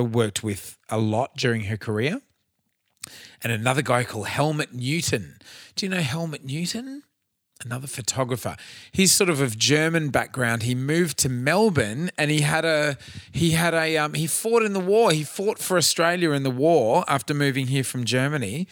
worked 0.02 0.42
with 0.42 0.78
a 0.88 0.98
lot 0.98 1.36
during 1.36 1.62
her 1.64 1.76
career. 1.76 2.20
And 3.42 3.52
another 3.52 3.82
guy 3.82 4.04
called 4.04 4.28
Helmut 4.28 4.72
Newton. 4.72 5.38
Do 5.74 5.86
you 5.86 5.90
know 5.90 6.00
Helmut 6.00 6.44
Newton? 6.44 7.02
Another 7.64 7.86
photographer. 7.86 8.56
He's 8.92 9.12
sort 9.12 9.30
of 9.30 9.40
of 9.40 9.58
German 9.58 10.10
background. 10.10 10.64
He 10.64 10.74
moved 10.74 11.16
to 11.18 11.28
Melbourne 11.30 12.10
and 12.18 12.30
he 12.30 12.42
had 12.42 12.66
a 12.66 12.98
he 13.32 13.52
had 13.52 13.72
a 13.72 13.96
um, 13.96 14.12
he 14.12 14.26
fought 14.26 14.62
in 14.62 14.74
the 14.74 14.80
war. 14.80 15.10
He 15.10 15.24
fought 15.24 15.58
for 15.58 15.78
Australia 15.78 16.32
in 16.32 16.42
the 16.42 16.50
war 16.50 17.04
after 17.08 17.32
moving 17.32 17.68
here 17.68 17.84
from 17.84 18.04
Germany, 18.04 18.68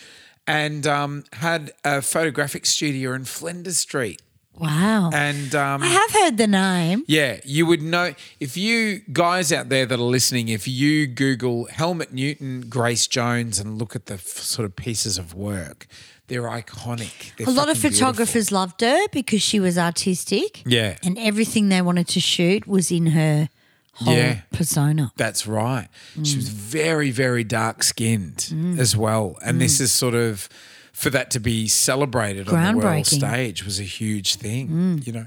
and 0.47 0.87
um, 0.87 1.25
had 1.35 1.73
a 1.83 2.03
photographic 2.03 2.67
studio 2.67 3.15
in 3.15 3.25
Flinders 3.25 3.79
Street 3.79 4.21
Wow. 4.57 5.11
And 5.13 5.55
um, 5.55 5.83
I 5.83 5.87
have 5.87 6.11
heard 6.13 6.37
the 6.37 6.47
name. 6.47 7.05
yeah, 7.09 7.41
you 7.45 7.67
would 7.67 7.83
know 7.83 8.15
if 8.41 8.57
you 8.57 9.01
guys 9.13 9.53
out 9.53 9.69
there 9.69 9.85
that 9.87 9.99
are 9.99 10.03
listening, 10.03 10.49
if 10.49 10.69
you 10.69 11.07
Google 11.07 11.67
Helmut 11.67 12.13
Newton, 12.13 12.67
Grace 12.69 13.07
Jones, 13.07 13.59
and 13.59 13.79
look 13.79 13.97
at 13.97 14.07
the 14.07 14.15
f- 14.15 14.21
sort 14.21 14.65
of 14.65 14.77
pieces 14.77 15.19
of 15.19 15.35
work, 15.35 15.87
they're 16.29 16.43
iconic. 16.43 17.37
They're 17.37 17.49
A 17.49 17.51
lot 17.51 17.69
of 17.69 17.77
fucking 17.77 17.91
beautiful. 17.91 17.91
photographers 18.07 18.53
loved 18.53 18.81
her 18.81 19.09
because 19.13 19.43
she 19.43 19.59
was 19.61 19.77
artistic. 19.77 20.63
Yeah. 20.65 20.97
And 21.03 21.19
everything 21.19 21.69
they 21.69 21.83
wanted 21.83 22.09
to 22.09 22.21
shoot 22.21 22.67
was 22.67 22.91
in 22.93 23.07
her 23.07 23.49
whole 23.95 24.15
Yeah. 24.15 24.41
persona. 24.53 25.13
That's 25.17 25.47
right. 25.47 25.89
She 26.23 26.35
Mm. 26.35 26.37
was 26.37 26.49
very, 26.49 27.11
very 27.11 27.45
dark 27.45 27.83
skinned 27.83 28.77
as 28.79 28.97
well. 28.97 29.37
And 29.45 29.61
this 29.61 29.81
is 29.81 29.93
sort 29.93 30.15
of 30.15 30.49
for 30.95 31.11
that 31.11 31.31
to 31.33 31.41
be 31.41 31.67
celebrated 31.67 32.49
on 32.49 32.77
the 32.77 32.87
world 32.87 33.07
stage 33.07 33.65
was 33.65 33.81
a 33.81 33.85
huge 33.85 34.37
thing. 34.37 34.69
Mm. 34.69 35.07
You 35.07 35.13
know, 35.13 35.27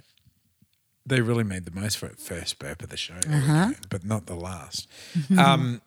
they 1.05 1.21
really 1.21 1.43
made 1.43 1.65
the 1.65 1.71
most 1.71 1.97
for 1.97 2.07
it. 2.07 2.19
First 2.19 2.57
burp 2.57 2.81
of 2.81 2.89
the 2.89 2.97
show, 2.97 3.19
uh-huh. 3.29 3.73
but 3.89 4.05
not 4.05 4.25
the 4.25 4.35
last. 4.35 4.87
Mm-hmm. 5.13 5.37
Um, 5.37 5.81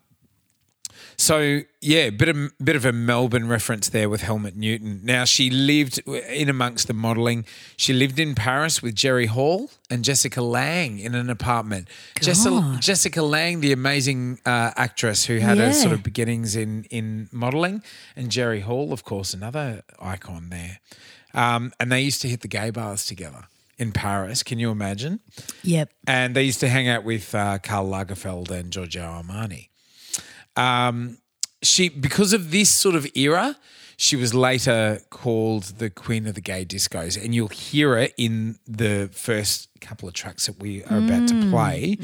so 1.21 1.61
yeah, 1.83 2.09
bit 2.11 2.29
of 2.29 2.37
bit 2.63 2.77
of 2.77 2.85
a 2.87 2.93
Melbourne 2.93 3.47
reference 3.49 3.89
there 3.91 4.09
with 4.09 4.23
Helmut 4.23 4.57
Newton. 4.57 5.01
Now 5.05 5.25
she 5.25 5.51
lived 5.51 5.99
in 6.09 6.49
amongst 6.49 6.87
the 6.89 6.95
modelling. 6.95 7.45
She 7.77 7.93
lived 7.93 8.19
in 8.19 8.35
Paris 8.35 8.83
with 8.83 8.95
Jerry 8.95 9.27
Hall 9.27 9.71
and 9.91 10.03
Jessica 10.05 10.41
Lange 10.41 10.99
in 10.99 11.15
an 11.15 11.29
apartment. 11.29 11.89
Jessica. 12.21 12.79
Jessica 12.81 13.23
Lange, 13.23 13.61
the 13.61 13.73
amazing 13.73 14.39
uh, 14.47 14.71
actress 14.77 15.27
who 15.27 15.39
had 15.39 15.59
Yeah. 15.59 15.67
her 15.67 15.73
sort 15.75 15.93
of 15.93 16.03
beginnings 16.03 16.57
in 16.57 16.85
in 16.85 17.29
modelling, 17.33 17.83
and 18.17 18.31
Jerry 18.31 18.61
Hall, 18.61 18.93
of 18.93 19.05
course, 19.05 19.35
another 19.35 19.83
icon 20.01 20.49
there. 20.51 20.81
Um, 21.35 21.73
and 21.79 21.93
they 21.93 22.01
used 22.01 22.23
to 22.23 22.29
hit 22.29 22.41
the 22.41 22.49
gay 22.49 22.71
bars 22.71 23.05
together 23.07 23.45
in 23.79 23.93
Paris. 23.93 24.43
Can 24.43 24.59
you 24.59 24.71
imagine? 24.71 25.21
Yep. 25.63 25.91
and 26.07 26.35
they 26.35 26.43
used 26.45 26.61
to 26.61 26.69
hang 26.69 26.89
out 26.89 27.05
with 27.05 27.35
uh, 27.35 27.59
Karl 27.59 27.87
Lagerfeld 27.89 28.51
and 28.51 28.73
Giorgio 28.73 29.03
Armani. 29.03 29.69
Um, 30.57 31.19
she 31.63 31.89
because 31.89 32.33
of 32.33 32.51
this 32.51 32.71
sort 32.71 32.95
of 32.95 33.07
era, 33.15 33.57
she 33.97 34.17
was 34.17 34.33
later 34.33 35.01
called 35.11 35.65
the 35.79 35.91
Queen 35.91 36.27
of 36.27 36.35
the 36.35 36.41
Gay 36.41 36.65
Discos, 36.65 37.23
and 37.23 37.35
you'll 37.35 37.49
hear 37.49 37.99
it 37.99 38.15
in 38.17 38.59
the 38.67 39.11
first 39.13 39.69
couple 39.83 40.09
of 40.09 40.15
tracks 40.15 40.47
that 40.47 40.59
we 40.59 40.83
are 40.85 40.99
about 40.99 41.29
to 41.29 41.51
play. 41.51 41.97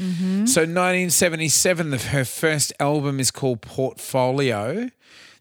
So, 0.45 0.61
1977, 0.61 1.89
the, 1.89 1.97
her 1.97 2.23
first 2.23 2.71
album 2.79 3.19
is 3.19 3.31
called 3.31 3.61
Portfolio. 3.61 4.89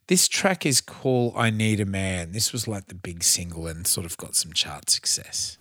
This 0.09 0.29
track 0.29 0.65
is 0.65 0.81
called 0.81 1.35
I 1.37 1.51
Need 1.51 1.81
a 1.81 1.85
Man. 1.85 2.33
This 2.33 2.53
was 2.53 2.67
like 2.67 2.87
the 2.87 2.95
big 2.95 3.23
single 3.23 3.67
and 3.67 3.87
sort 3.87 4.07
of 4.07 4.17
got 4.17 4.35
some 4.35 4.53
chart 4.55 4.89
success. 4.89 5.59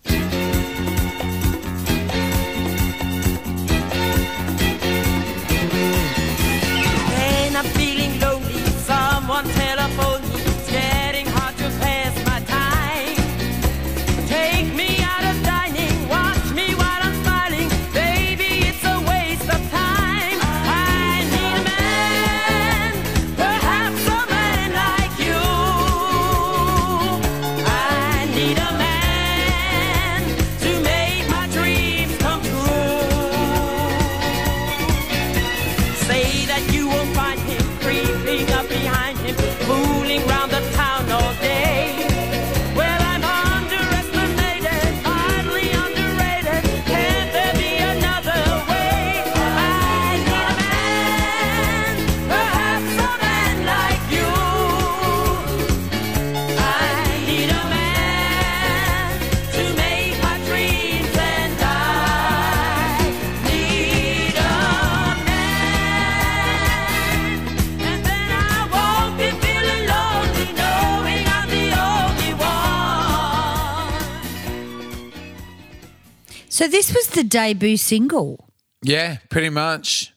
So 76.66 76.72
this 76.72 76.92
was 76.92 77.06
the 77.10 77.22
debut 77.22 77.76
single 77.76 78.50
Yeah, 78.82 79.18
pretty 79.30 79.50
much. 79.50 80.12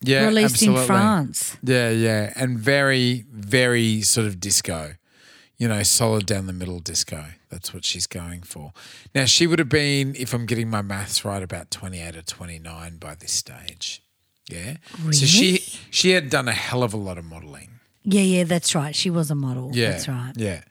Yeah, 0.00 0.26
released 0.26 0.62
in. 0.62 0.76
France. 0.76 1.56
Yeah, 1.60 1.90
yeah, 1.90 2.32
and 2.36 2.56
very, 2.56 3.24
very 3.32 4.00
sort 4.02 4.28
of 4.28 4.38
disco. 4.38 4.94
You 5.58 5.66
know, 5.66 5.82
solid 5.82 6.26
down 6.26 6.46
the 6.46 6.52
middle 6.52 6.78
disco. 6.78 7.24
That's 7.50 7.74
what 7.74 7.84
she's 7.84 8.06
going 8.06 8.42
for. 8.42 8.72
Now, 9.12 9.24
she 9.24 9.48
would 9.48 9.58
have 9.58 9.68
been, 9.68 10.14
if 10.16 10.32
I'm 10.32 10.46
getting 10.46 10.70
my 10.70 10.82
maths 10.82 11.24
right, 11.24 11.42
about 11.42 11.72
28 11.72 12.14
or 12.16 12.22
29 12.22 12.98
by 12.98 13.16
this 13.16 13.32
stage. 13.32 14.04
Yeah. 14.48 14.76
So 15.10 15.26
she 15.26 15.64
she 15.90 16.10
had 16.10 16.30
done 16.30 16.46
a 16.46 16.52
hell 16.52 16.84
of 16.84 16.94
a 16.94 16.96
lot 16.96 17.18
of 17.18 17.24
modeling. 17.24 17.80
Yeah, 18.04 18.22
yeah, 18.22 18.44
that's 18.44 18.72
right. 18.76 18.94
She 18.94 19.10
was 19.10 19.32
a 19.32 19.34
model. 19.34 19.70
Yeah. 19.72 19.90
That's 19.90 20.06
right. 20.06 20.32
Yeah. 20.36 20.62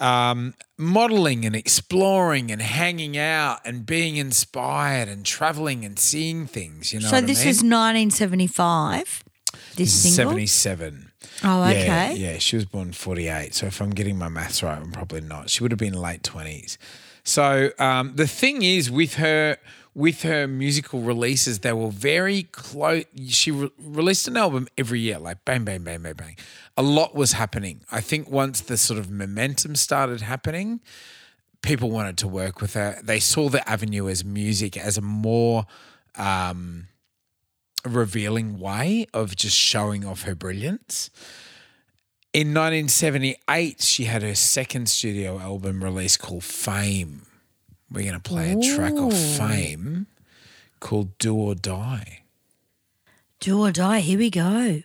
Um, 0.00 0.54
modeling 0.78 1.44
and 1.44 1.54
exploring 1.54 2.50
and 2.50 2.62
hanging 2.62 3.18
out 3.18 3.58
and 3.66 3.84
being 3.84 4.16
inspired 4.16 5.08
and 5.08 5.26
traveling 5.26 5.84
and 5.84 5.98
seeing 5.98 6.46
things. 6.46 6.92
You 6.92 7.00
know 7.00 7.08
so 7.08 7.20
this 7.20 7.40
I 7.40 7.44
mean? 7.44 7.50
is 7.50 7.62
1975. 7.62 9.24
This 9.76 9.92
single. 9.92 10.30
77. 10.32 11.12
Oh, 11.44 11.68
Yeah, 11.68 11.78
okay. 11.78 12.14
Yeah, 12.16 12.38
she 12.38 12.56
was 12.56 12.64
born 12.64 12.92
48. 12.92 13.54
So 13.54 13.66
if 13.66 13.80
I'm 13.80 13.90
getting 13.90 14.16
my 14.18 14.28
maths 14.28 14.62
right, 14.62 14.78
I'm 14.78 14.92
probably 14.92 15.20
not. 15.20 15.50
She 15.50 15.62
would 15.62 15.72
have 15.72 15.78
been 15.78 15.94
late 15.94 16.22
20s. 16.22 16.76
So 17.22 17.70
um, 17.78 18.16
the 18.16 18.26
thing 18.26 18.62
is 18.62 18.90
with 18.90 19.14
her 19.14 19.58
with 19.94 20.22
her 20.22 20.46
musical 20.46 21.00
releases, 21.00 21.60
they 21.60 21.72
were 21.72 21.90
very 21.90 22.44
close. 22.44 23.04
She 23.28 23.50
re- 23.50 23.70
released 23.78 24.28
an 24.28 24.36
album 24.36 24.68
every 24.78 25.00
year, 25.00 25.18
like 25.18 25.44
bang, 25.44 25.64
bang, 25.64 25.82
bang, 25.82 26.02
bang, 26.02 26.14
bang. 26.14 26.36
A 26.76 26.82
lot 26.82 27.14
was 27.14 27.32
happening. 27.32 27.80
I 27.90 28.00
think 28.00 28.30
once 28.30 28.60
the 28.60 28.76
sort 28.76 28.98
of 28.98 29.10
momentum 29.10 29.74
started 29.74 30.20
happening, 30.20 30.80
people 31.62 31.90
wanted 31.90 32.16
to 32.18 32.28
work 32.28 32.60
with 32.60 32.74
her. 32.74 32.98
They 33.02 33.20
saw 33.20 33.48
the 33.48 33.68
avenue 33.68 34.08
as 34.08 34.24
music 34.24 34.76
as 34.76 34.96
a 34.96 35.02
more 35.02 35.66
um, 36.16 36.86
revealing 37.84 38.58
way 38.58 39.06
of 39.12 39.34
just 39.36 39.56
showing 39.56 40.04
off 40.04 40.22
her 40.22 40.34
brilliance. 40.34 41.10
In 42.32 42.54
1978, 42.54 43.82
she 43.82 44.04
had 44.04 44.22
her 44.22 44.36
second 44.36 44.88
studio 44.88 45.40
album 45.40 45.82
released 45.82 46.20
called 46.20 46.44
Fame. 46.44 47.22
We're 47.92 48.02
going 48.02 48.14
to 48.14 48.20
play 48.20 48.52
a 48.52 48.76
track 48.76 48.92
of 48.94 49.12
Fame 49.12 50.06
called 50.78 51.18
Do 51.18 51.34
or 51.34 51.56
Die. 51.56 52.22
Do 53.40 53.60
or 53.60 53.72
die. 53.72 53.98
Here 54.00 54.18
we 54.18 54.30
go. 54.30 54.82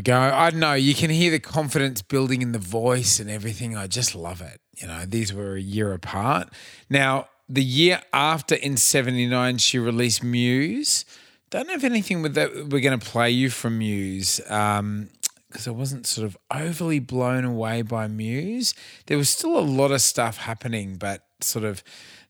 We 0.00 0.02
go. 0.02 0.18
I 0.18 0.48
don't 0.48 0.60
know. 0.60 0.72
You 0.72 0.94
can 0.94 1.10
hear 1.10 1.30
the 1.30 1.38
confidence 1.38 2.00
building 2.00 2.40
in 2.40 2.52
the 2.52 2.58
voice 2.58 3.20
and 3.20 3.30
everything. 3.30 3.76
I 3.76 3.86
just 3.86 4.14
love 4.14 4.40
it. 4.40 4.58
You 4.78 4.86
know, 4.86 5.04
these 5.04 5.34
were 5.34 5.56
a 5.56 5.60
year 5.60 5.92
apart. 5.92 6.48
Now, 6.88 7.28
the 7.50 7.62
year 7.62 8.00
after 8.10 8.54
in 8.54 8.78
79, 8.78 9.58
she 9.58 9.78
released 9.78 10.22
Muse. 10.22 11.04
Don't 11.50 11.66
know 11.66 11.74
if 11.74 11.84
anything 11.84 12.22
with 12.22 12.34
that 12.34 12.70
we're 12.70 12.80
going 12.80 12.98
to 12.98 13.06
play 13.06 13.30
you 13.30 13.50
from 13.50 13.78
Muse 13.78 14.40
um, 14.48 15.10
because 15.48 15.68
I 15.68 15.72
wasn't 15.72 16.06
sort 16.06 16.24
of 16.24 16.38
overly 16.50 16.98
blown 16.98 17.44
away 17.44 17.82
by 17.82 18.08
Muse. 18.08 18.72
There 19.04 19.18
was 19.18 19.28
still 19.28 19.58
a 19.58 19.60
lot 19.60 19.90
of 19.90 20.00
stuff 20.00 20.38
happening, 20.38 20.96
but 20.96 21.26
sort 21.42 21.66
of 21.66 21.82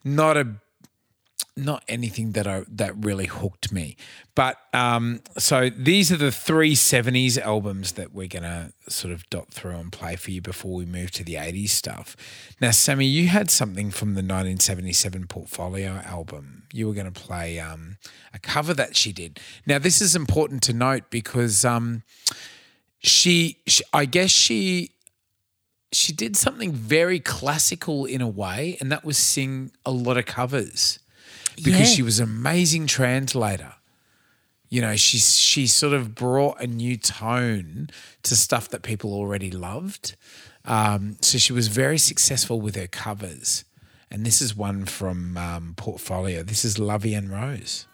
not 0.03 0.37
a 0.37 0.57
not 1.61 1.85
anything 1.89 2.33
that 2.33 2.47
I 2.47 2.65
that 2.69 2.95
really 2.97 3.27
hooked 3.27 3.73
me. 3.73 3.97
But 4.35 4.57
um, 4.73 5.21
so 5.39 5.71
these 5.71 6.11
are 6.11 6.17
the 6.17 6.33
three 6.33 6.75
seventies 6.75 7.39
albums 7.39 7.93
that 7.93 8.13
we're 8.13 8.29
gonna 8.29 8.73
sort 8.89 9.13
of 9.13 9.29
dot 9.31 9.49
through 9.49 9.77
and 9.77 9.93
play 9.93 10.17
for 10.17 10.31
you 10.31 10.41
before 10.41 10.75
we 10.75 10.87
move 10.87 11.11
to 11.13 11.25
the 11.25 11.35
80s 11.35 11.71
stuff. 11.71 12.17
Now, 12.61 12.71
Sammy, 12.71 13.07
you 13.07 13.29
had 13.29 13.51
something 13.51 13.91
from 13.91 14.11
the 14.11 14.23
1977 14.23 15.27
Portfolio 15.27 16.01
album. 16.05 16.65
You 16.73 16.89
were 16.89 16.95
gonna 16.95 17.13
play 17.13 17.59
um, 17.61 17.99
a 18.33 18.39
cover 18.39 18.75
that 18.75 18.97
she 18.97 19.13
did. 19.13 19.41
Now, 19.67 19.79
this 19.79 20.01
is 20.01 20.17
important 20.17 20.63
to 20.65 20.73
note 20.73 21.05
because 21.11 21.65
um, 21.65 22.03
she, 22.99 23.59
she, 23.67 23.85
I 23.93 24.05
guess 24.07 24.31
she 24.31 24.93
she 25.93 26.13
did 26.13 26.37
something 26.37 26.73
very 26.73 27.19
classical 27.19 28.05
in 28.05 28.21
a 28.21 28.29
way, 28.29 28.77
and 28.81 28.93
that 28.93 29.05
was 29.05 29.19
sing 29.19 29.73
a 29.85 29.91
lot 29.91 30.17
of 30.17 30.27
covers 30.27 31.01
because 31.57 31.81
Yeah. 31.81 31.85
she 31.97 32.03
was 32.03 32.19
an 32.21 32.25
amazing 32.29 32.87
translator. 32.87 33.75
You 34.69 34.81
know, 34.83 34.97
she 34.97 35.19
she 35.19 35.67
sort 35.67 35.93
of 35.95 36.15
brought 36.15 36.61
a 36.61 36.67
new 36.67 36.97
tone 36.97 37.91
to 38.23 38.37
stuff 38.37 38.69
that 38.69 38.83
people 38.83 39.13
already 39.13 39.51
loved. 39.51 40.15
Um, 40.65 41.17
so 41.21 41.39
she 41.39 41.53
was 41.53 41.69
very 41.69 41.99
successful 41.99 42.61
with 42.61 42.77
her 42.77 42.87
covers, 42.87 43.65
and 44.11 44.25
this 44.25 44.41
is 44.41 44.55
one 44.55 44.85
from 44.85 45.37
um, 45.37 45.75
Portfolio. 45.77 46.43
This 46.45 46.65
is 46.65 46.79
La 46.79 46.99
Vie 46.99 47.15
en 47.15 47.29
Rose. 47.31 47.87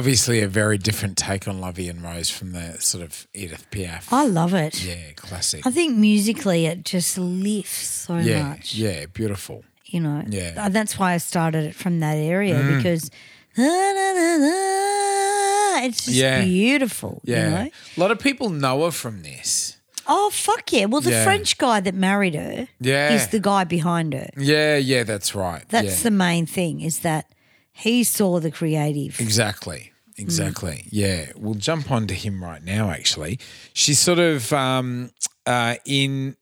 Obviously, 0.00 0.40
a 0.40 0.48
very 0.48 0.78
different 0.78 1.18
take 1.18 1.46
on 1.46 1.60
La 1.60 1.72
Vie 1.72 1.90
en 1.90 2.00
Rose 2.00 2.30
from 2.30 2.52
the 2.52 2.80
sort 2.80 3.04
of 3.04 3.26
Edith 3.34 3.66
Piaf. 3.70 4.10
I 4.10 4.24
love 4.24 4.54
it. 4.54 4.82
yeah, 4.82 5.12
classic. 5.14 5.66
I 5.66 5.70
think 5.70 5.94
musically 5.98 6.64
it 6.64 6.86
just 6.86 7.18
lifts 7.18 7.86
so 8.06 8.16
yeah, 8.16 8.48
much. 8.48 8.74
yeah, 8.74 9.04
beautiful. 9.12 9.62
You 9.84 10.00
know, 10.00 10.24
Yeah. 10.26 10.52
Mm. 10.54 10.64
And 10.64 10.74
that's 10.74 10.98
why 10.98 11.12
I 11.12 11.18
started 11.18 11.64
it 11.64 11.74
from 11.74 12.00
that 12.00 12.16
area 12.16 12.56
because 12.76 13.10
na, 13.58 13.64
na, 13.66 14.12
na, 14.14 14.36
na, 14.38 15.86
it's 15.86 16.06
just 16.06 16.16
Yeah. 16.16 16.44
beautiful. 16.44 17.20
Yeah, 17.24 17.44
You 17.44 17.50
know? 17.50 17.70
a 17.96 18.00
lot 18.00 18.10
of 18.10 18.18
people 18.20 18.48
know 18.48 18.84
her 18.86 18.90
from 18.92 19.20
this. 19.22 19.76
Oh 20.06 20.30
fuck 20.32 20.72
yeah! 20.72 20.86
Well, 20.86 21.02
the 21.02 21.10
Yeah. 21.10 21.24
French 21.24 21.58
guy 21.58 21.80
that 21.80 21.94
married 21.94 22.34
her 22.34 22.68
Yeah. 22.80 23.12
is 23.12 23.26
the 23.28 23.38
guy 23.38 23.64
behind 23.64 24.14
her. 24.14 24.30
Yeah, 24.38 24.76
yeah, 24.78 25.02
that's 25.04 25.34
right. 25.34 25.64
That's 25.68 25.98
yeah. 25.98 26.02
the 26.04 26.10
main 26.10 26.46
thing 26.46 26.80
is 26.80 27.00
that 27.00 27.26
he 27.72 28.02
saw 28.04 28.40
the 28.40 28.50
creative. 28.50 29.20
Exactly. 29.20 29.89
Mm. 30.20 30.24
Exactly. 30.24 30.84
Yeah. 30.90 31.32
We'll 31.36 31.54
jump 31.54 31.90
on 31.90 32.06
to 32.08 32.14
him 32.14 32.42
right 32.44 32.62
now, 32.62 32.90
actually. 32.90 33.38
She's 33.72 33.98
sort 33.98 34.18
of 34.18 34.52
um, 34.52 35.10
uh, 35.46 35.76
in 35.84 36.36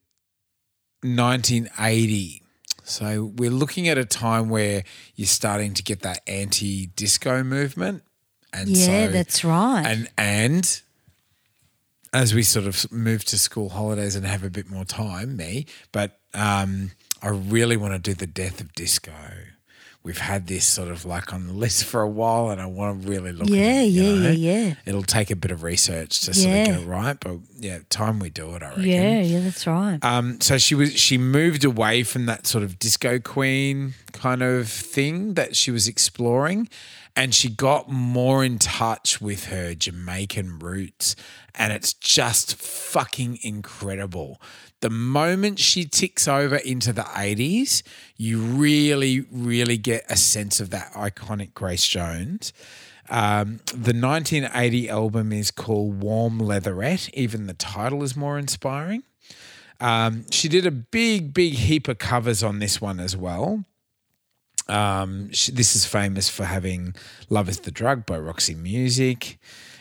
1980. 1.02 2.42
So 2.84 3.32
we're 3.36 3.50
looking 3.50 3.88
at 3.88 3.98
a 3.98 4.04
time 4.04 4.48
where 4.48 4.82
you're 5.14 5.26
starting 5.26 5.74
to 5.74 5.82
get 5.82 6.00
that 6.00 6.22
anti 6.26 6.86
disco 6.86 7.42
movement. 7.42 8.02
And 8.52 8.70
Yeah, 8.70 9.06
so, 9.06 9.12
that's 9.12 9.44
right. 9.44 9.84
And, 9.86 10.08
and 10.16 10.80
as 12.12 12.34
we 12.34 12.42
sort 12.42 12.66
of 12.66 12.90
move 12.90 13.24
to 13.26 13.38
school 13.38 13.68
holidays 13.68 14.16
and 14.16 14.26
have 14.26 14.42
a 14.42 14.50
bit 14.50 14.70
more 14.70 14.84
time, 14.84 15.36
me, 15.36 15.66
but 15.92 16.18
um, 16.34 16.92
I 17.22 17.28
really 17.28 17.76
want 17.76 17.92
to 17.92 17.98
do 17.98 18.14
the 18.14 18.26
death 18.26 18.60
of 18.60 18.72
disco. 18.72 19.12
We've 20.04 20.16
had 20.18 20.46
this 20.46 20.66
sort 20.66 20.88
of 20.88 21.04
like 21.04 21.34
on 21.34 21.48
the 21.48 21.52
list 21.52 21.84
for 21.84 22.00
a 22.00 22.08
while, 22.08 22.48
and 22.50 22.60
I 22.60 22.66
want 22.66 23.02
to 23.02 23.08
really 23.08 23.32
look. 23.32 23.48
Yeah, 23.48 23.64
at 23.64 23.84
it, 23.84 23.86
yeah, 23.88 24.02
know? 24.02 24.30
yeah, 24.30 24.30
yeah. 24.30 24.74
It'll 24.86 25.02
take 25.02 25.30
a 25.30 25.36
bit 25.36 25.50
of 25.50 25.62
research 25.62 26.20
to 26.22 26.34
sort 26.34 26.56
of 26.56 26.66
get 26.66 26.80
it 26.80 26.86
right, 26.86 27.16
but 27.20 27.38
yeah, 27.58 27.80
time 27.90 28.18
we 28.18 28.30
do 28.30 28.54
it, 28.54 28.62
I 28.62 28.68
reckon. 28.70 28.84
yeah, 28.84 29.20
yeah, 29.20 29.40
that's 29.40 29.66
right. 29.66 29.98
Um, 30.02 30.40
so 30.40 30.56
she 30.56 30.74
was 30.74 30.98
she 30.98 31.18
moved 31.18 31.64
away 31.64 32.04
from 32.04 32.26
that 32.26 32.46
sort 32.46 32.64
of 32.64 32.78
disco 32.78 33.18
queen 33.18 33.94
kind 34.12 34.42
of 34.42 34.68
thing 34.68 35.34
that 35.34 35.56
she 35.56 35.70
was 35.70 35.86
exploring, 35.88 36.68
and 37.18 37.34
she 37.34 37.48
got 37.48 37.90
more 37.90 38.44
in 38.44 38.60
touch 38.60 39.20
with 39.20 39.46
her 39.46 39.74
Jamaican 39.74 40.60
roots, 40.60 41.16
and 41.52 41.72
it's 41.72 41.92
just 41.92 42.54
fucking 42.54 43.40
incredible. 43.42 44.40
The 44.82 44.90
moment 44.90 45.58
she 45.58 45.84
ticks 45.84 46.28
over 46.28 46.54
into 46.54 46.92
the 46.92 47.02
80s, 47.02 47.82
you 48.16 48.38
really, 48.38 49.26
really 49.32 49.76
get 49.76 50.04
a 50.08 50.14
sense 50.16 50.60
of 50.60 50.70
that 50.70 50.92
iconic 50.92 51.54
Grace 51.54 51.88
Jones. 51.88 52.52
Um, 53.10 53.62
the 53.66 53.98
1980 53.98 54.88
album 54.88 55.32
is 55.32 55.50
called 55.50 56.00
Warm 56.00 56.38
Leatherette. 56.38 57.12
Even 57.14 57.48
the 57.48 57.54
title 57.54 58.04
is 58.04 58.14
more 58.16 58.38
inspiring. 58.38 59.02
Um, 59.80 60.24
she 60.30 60.48
did 60.48 60.66
a 60.66 60.70
big, 60.70 61.34
big 61.34 61.54
heap 61.54 61.88
of 61.88 61.98
covers 61.98 62.44
on 62.44 62.60
this 62.60 62.80
one 62.80 63.00
as 63.00 63.16
well. 63.16 63.64
Um, 64.68 65.32
she, 65.32 65.52
this 65.52 65.74
is 65.74 65.86
famous 65.86 66.28
for 66.28 66.44
having 66.44 66.94
Love 67.30 67.48
is 67.48 67.60
the 67.60 67.70
Drug 67.70 68.06
by 68.06 68.18
Roxy 68.18 68.54
Music. 68.54 69.38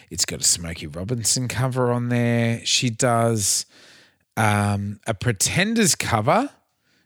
It's 0.09 0.25
got 0.25 0.41
a 0.41 0.43
Smokey 0.43 0.87
Robinson 0.87 1.47
cover 1.47 1.91
on 1.91 2.09
there. 2.09 2.65
She 2.65 2.89
does 2.89 3.65
um, 4.37 4.99
a 5.05 5.13
Pretenders 5.13 5.95
cover 5.95 6.49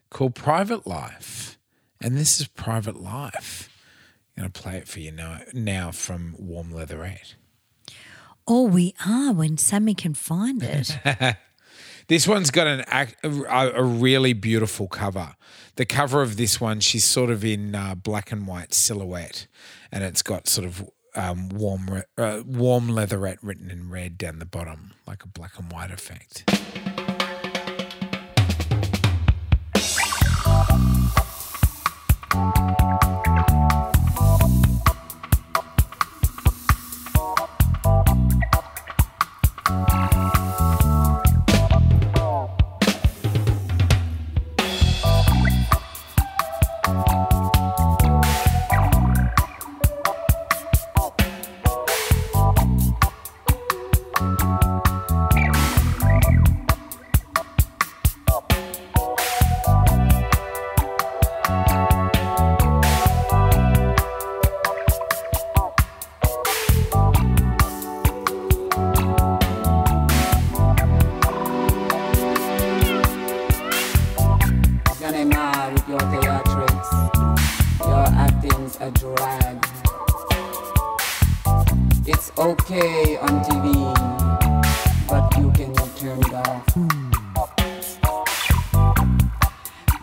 called 0.10 0.36
Private 0.36 0.86
Life. 0.86 1.58
And 2.00 2.15
this 2.17 2.39
is 2.39 2.48
Private 2.48 3.02
Life. 3.02 3.70
I'm 4.38 4.44
going 4.44 4.52
to 4.52 4.62
play 4.62 4.78
it 4.78 4.88
for 4.88 5.00
you 5.00 5.12
now, 5.12 5.39
now 5.54 5.91
from 5.91 6.36
Warm 6.38 6.72
Leatherette. 6.72 7.36
Oh, 8.48 8.63
we 8.63 8.94
are 9.06 9.34
when 9.34 9.58
Sammy 9.58 9.94
can 9.94 10.13
find 10.13 10.62
it. 10.62 10.98
This 12.12 12.28
one's 12.28 12.52
got 12.52 12.67
an 12.67 12.84
a, 12.91 13.72
a 13.74 13.82
really 13.82 14.34
beautiful 14.34 14.89
cover. 14.89 15.34
The 15.82 15.86
cover 15.88 16.22
of 16.22 16.38
this 16.38 16.62
one, 16.62 16.80
she's 16.80 17.06
sort 17.06 17.32
of 17.32 17.44
in 17.44 17.74
uh, 17.74 17.96
black 17.96 18.32
and 18.32 18.46
white 18.46 18.72
silhouette, 18.72 19.48
and 19.91 20.04
it's 20.04 20.22
got 20.22 20.48
sort 20.48 20.67
of 20.67 20.88
um, 21.15 21.50
warm 21.50 21.88
re- 21.89 22.04
uh, 22.20 22.44
warm 22.46 22.88
leatherette 22.88 23.39
written 23.41 23.72
in 23.72 23.89
red 23.89 24.15
down 24.15 24.38
the 24.38 24.46
bottom, 24.46 24.94
like 25.08 25.24
a 25.24 25.28
black 25.28 25.58
and 25.58 25.72
white 25.72 25.89
effect. 25.89 26.44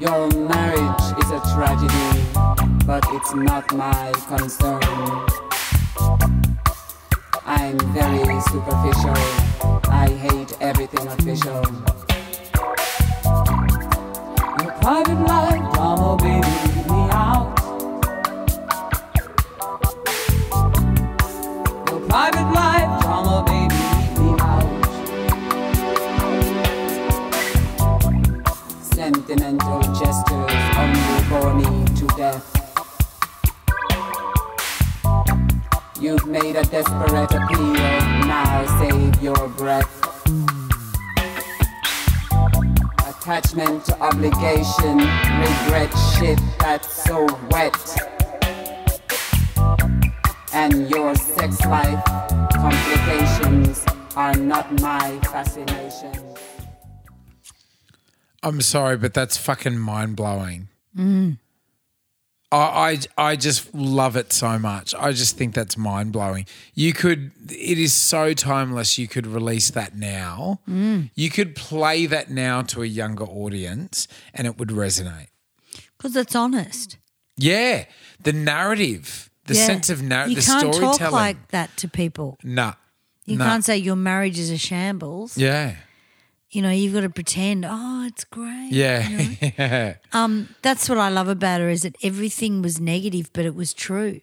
Your 0.00 0.28
marriage 0.30 1.02
is 1.18 1.30
a 1.32 1.40
tragedy, 1.54 2.22
but 2.86 3.04
it's 3.10 3.34
not 3.34 3.74
my 3.74 4.12
concern. 4.28 4.80
I'm 7.44 7.76
very 7.92 8.40
superficial. 8.42 9.18
I 9.90 10.08
hate 10.20 10.52
everything 10.60 11.04
official. 11.08 11.64
Your 14.62 14.72
private 14.80 15.20
life 15.26 15.67
made 36.52 36.56
a 36.56 36.64
desperate 36.70 37.30
appeal, 37.34 37.72
now 38.26 38.64
save 38.80 39.22
your 39.22 39.48
breath. 39.48 39.92
Attachment 43.06 43.84
to 43.84 44.00
obligation, 44.00 44.96
regret 44.96 45.92
shit 46.16 46.40
that's 46.58 47.04
so 47.04 47.26
wet. 47.50 47.76
And 50.54 50.88
your 50.88 51.14
sex 51.16 51.60
life 51.66 52.02
complications 52.54 53.84
are 54.16 54.34
not 54.34 54.72
my 54.80 55.18
fascination. 55.24 56.12
I'm 58.42 58.62
sorry, 58.62 58.96
but 58.96 59.12
that's 59.12 59.36
fucking 59.36 59.78
mind 59.78 60.16
blowing. 60.16 60.68
Mm. 60.96 61.38
I, 62.50 62.98
I 63.18 63.30
I 63.30 63.36
just 63.36 63.74
love 63.74 64.16
it 64.16 64.32
so 64.32 64.58
much. 64.58 64.94
I 64.94 65.12
just 65.12 65.36
think 65.36 65.54
that's 65.54 65.76
mind 65.76 66.12
blowing. 66.12 66.46
You 66.74 66.92
could, 66.94 67.32
it 67.50 67.78
is 67.78 67.92
so 67.92 68.32
timeless. 68.32 68.96
You 68.98 69.06
could 69.06 69.26
release 69.26 69.70
that 69.72 69.94
now. 69.96 70.60
Mm. 70.68 71.10
You 71.14 71.28
could 71.30 71.54
play 71.54 72.06
that 72.06 72.30
now 72.30 72.62
to 72.62 72.82
a 72.82 72.86
younger 72.86 73.24
audience, 73.24 74.08
and 74.32 74.46
it 74.46 74.58
would 74.58 74.70
resonate. 74.70 75.28
Because 75.98 76.16
it's 76.16 76.34
honest. 76.34 76.96
Yeah, 77.36 77.84
the 78.22 78.32
narrative, 78.32 79.30
the 79.46 79.54
Yeah. 79.54 79.66
sense 79.66 79.90
of 79.90 80.02
narrative, 80.02 80.30
You 80.38 80.40
the 80.42 80.46
can't 80.46 80.74
storytelling. 80.74 80.98
talk 80.98 81.12
like 81.12 81.48
that 81.48 81.76
to 81.78 81.88
people. 81.88 82.38
nah, 82.42 82.74
You 83.26 83.36
nah. 83.36 83.44
can't 83.44 83.64
say 83.64 83.76
your 83.76 83.96
marriage 83.96 84.38
is 84.38 84.50
a 84.50 84.56
shambles. 84.58 85.36
Yeah, 85.36 85.76
You 86.50 86.62
know, 86.62 86.70
you've 86.70 86.94
got 86.94 87.02
to 87.02 87.10
pretend, 87.10 87.66
oh, 87.68 88.04
it's 88.06 88.24
great. 88.24 88.70
yeah, 88.72 89.06
yeah. 89.58 89.94
Um, 90.12 90.48
that's 90.62 90.88
what 90.88 90.96
I 90.96 91.10
love 91.10 91.28
about 91.28 91.60
her 91.60 91.68
is 91.68 91.82
that 91.82 91.94
everything 92.02 92.62
was 92.62 92.80
negative, 92.80 93.30
but 93.34 93.44
it 93.44 93.54
was 93.54 93.74
true. 93.74 94.20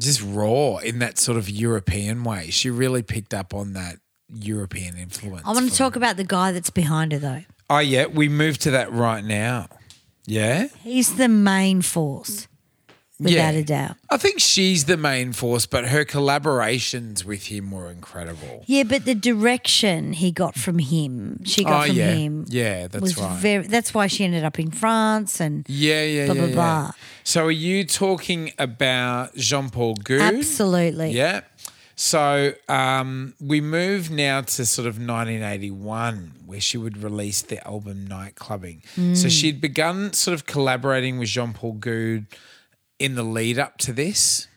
Just 0.00 0.22
raw 0.22 0.76
in 0.78 1.00
that 1.00 1.18
sort 1.18 1.36
of 1.36 1.50
European 1.50 2.22
way. 2.24 2.50
She 2.50 2.70
really 2.70 3.02
picked 3.02 3.34
up 3.34 3.52
on 3.54 3.72
that 3.72 3.96
European 4.32 4.96
influence. 4.96 5.42
I 5.46 5.52
want 5.52 5.70
to 5.70 5.76
talk 5.76 5.96
about 5.96 6.16
the 6.16 6.24
guy 6.24 6.52
that's 6.52 6.70
behind 6.70 7.12
her 7.12 7.18
though. 7.18 7.42
Oh 7.70 7.78
yeah, 7.78 8.06
we 8.06 8.28
move 8.28 8.58
to 8.58 8.70
that 8.72 8.92
right 8.92 9.24
now. 9.24 9.68
Yeah, 10.26 10.68
He's 10.82 11.16
the 11.16 11.28
main 11.28 11.82
force, 11.82 12.48
without 13.20 13.54
Yeah. 13.54 13.60
a 13.60 13.62
doubt. 13.62 13.96
I 14.10 14.16
think 14.16 14.40
she's 14.40 14.84
the 14.84 14.96
main 14.96 15.32
force, 15.32 15.66
but 15.66 15.88
her 15.88 16.04
collaborations 16.04 17.24
with 17.24 17.46
him 17.46 17.70
were 17.70 17.90
incredible. 17.90 18.64
Yeah, 18.66 18.82
but 18.82 19.04
the 19.04 19.14
direction 19.14 20.12
he 20.14 20.30
got 20.32 20.56
from 20.56 20.78
him, 20.78 21.40
she 21.44 21.64
got 21.64 21.84
Oh, 21.84 21.86
from 21.88 21.96
yeah. 21.96 22.12
him. 22.14 22.44
Yeah, 22.48 22.88
that's 22.88 23.00
was 23.02 23.16
right. 23.18 23.38
Very. 23.38 23.66
That's 23.66 23.94
why 23.94 24.06
she 24.08 24.24
ended 24.24 24.44
up 24.44 24.58
in 24.58 24.70
France 24.70 25.40
and 25.40 25.64
Yeah, 25.68 26.02
yeah, 26.04 26.26
Blah, 26.26 26.34
yeah, 26.34 26.40
blah, 26.40 26.48
yeah. 26.48 26.54
blah. 26.54 26.90
So 27.22 27.46
are 27.46 27.50
you 27.50 27.84
talking 27.84 28.52
about 28.58 29.34
Jean 29.36 29.70
Paul 29.70 29.94
Goude? 29.96 30.20
absolutely. 30.20 31.12
Yeah. 31.12 31.42
So 31.96 32.54
um, 32.68 33.34
we 33.40 33.60
move 33.60 34.10
now 34.10 34.40
to 34.40 34.66
sort 34.66 34.88
of 34.88 34.98
1981, 34.98 36.32
where 36.46 36.60
she 36.60 36.76
would 36.76 37.02
release 37.02 37.42
the 37.42 37.64
album 37.66 38.06
Nightclubbing. 38.08 38.82
Mm. 38.96 39.16
So 39.16 39.28
she'd 39.28 39.60
begun 39.60 40.12
sort 40.12 40.34
of 40.34 40.44
collaborating 40.46 41.18
with 41.20 41.28
Jean 41.28 41.52
Paul 41.52 41.74
Goude 41.74 42.26
in 43.04 43.14
the 43.14 43.22
lead 43.22 43.58
up 43.58 43.78
to 43.78 43.92
this. 43.92 44.48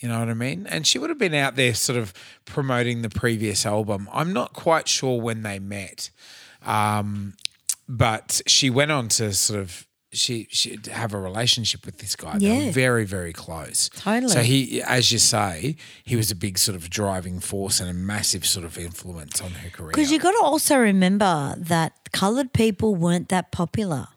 You 0.00 0.08
know 0.08 0.18
what 0.18 0.28
I 0.28 0.34
mean? 0.34 0.66
And 0.66 0.86
she 0.86 0.98
would 0.98 1.10
have 1.10 1.18
been 1.18 1.34
out 1.34 1.56
there 1.56 1.74
sort 1.74 1.98
of 1.98 2.12
promoting 2.46 3.02
the 3.02 3.10
previous 3.10 3.66
album. 3.66 4.08
I'm 4.12 4.32
not 4.32 4.52
quite 4.52 4.88
sure 4.88 5.20
when 5.20 5.42
they 5.42 5.58
met, 5.58 6.10
um, 6.64 7.34
but 7.88 8.40
she 8.46 8.70
went 8.70 8.90
on 8.90 9.08
to 9.08 9.32
sort 9.32 9.60
of 9.60 9.86
she 10.12 10.46
she 10.50 10.78
have 10.92 11.12
a 11.12 11.18
relationship 11.18 11.84
with 11.84 11.98
this 11.98 12.14
guy. 12.16 12.38
They 12.38 12.46
Yeah. 12.46 12.66
were 12.66 12.72
very 12.72 13.04
very 13.04 13.32
close. 13.32 13.90
Totally. 13.96 14.32
So 14.32 14.42
he, 14.42 14.80
as 14.82 15.10
you 15.12 15.18
say, 15.18 15.76
he 16.04 16.16
was 16.16 16.30
a 16.30 16.36
big 16.36 16.56
sort 16.56 16.76
of 16.76 16.88
driving 16.88 17.40
force 17.40 17.80
and 17.80 17.90
a 17.90 17.94
massive 17.94 18.46
sort 18.46 18.64
of 18.64 18.78
influence 18.78 19.40
on 19.40 19.50
her 19.52 19.70
career. 19.70 19.90
Because 19.90 20.10
you 20.12 20.18
got 20.18 20.30
to 20.32 20.40
also 20.42 20.76
remember 20.78 21.54
that 21.58 21.92
coloured 22.12 22.52
people 22.52 22.94
weren't 22.94 23.28
that 23.30 23.50
popular. 23.52 24.08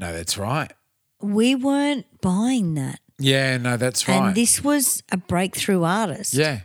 no, 0.00 0.12
that's 0.12 0.36
right. 0.36 0.72
We 1.20 1.54
weren't 1.54 2.06
buying 2.20 2.74
that. 2.74 3.00
Yeah, 3.18 3.56
no, 3.56 3.76
that's 3.76 4.06
right. 4.08 4.28
And 4.28 4.34
this 4.34 4.62
was 4.62 5.02
a 5.10 5.16
breakthrough 5.16 5.82
artist. 5.82 6.34
yeah, 6.34 6.60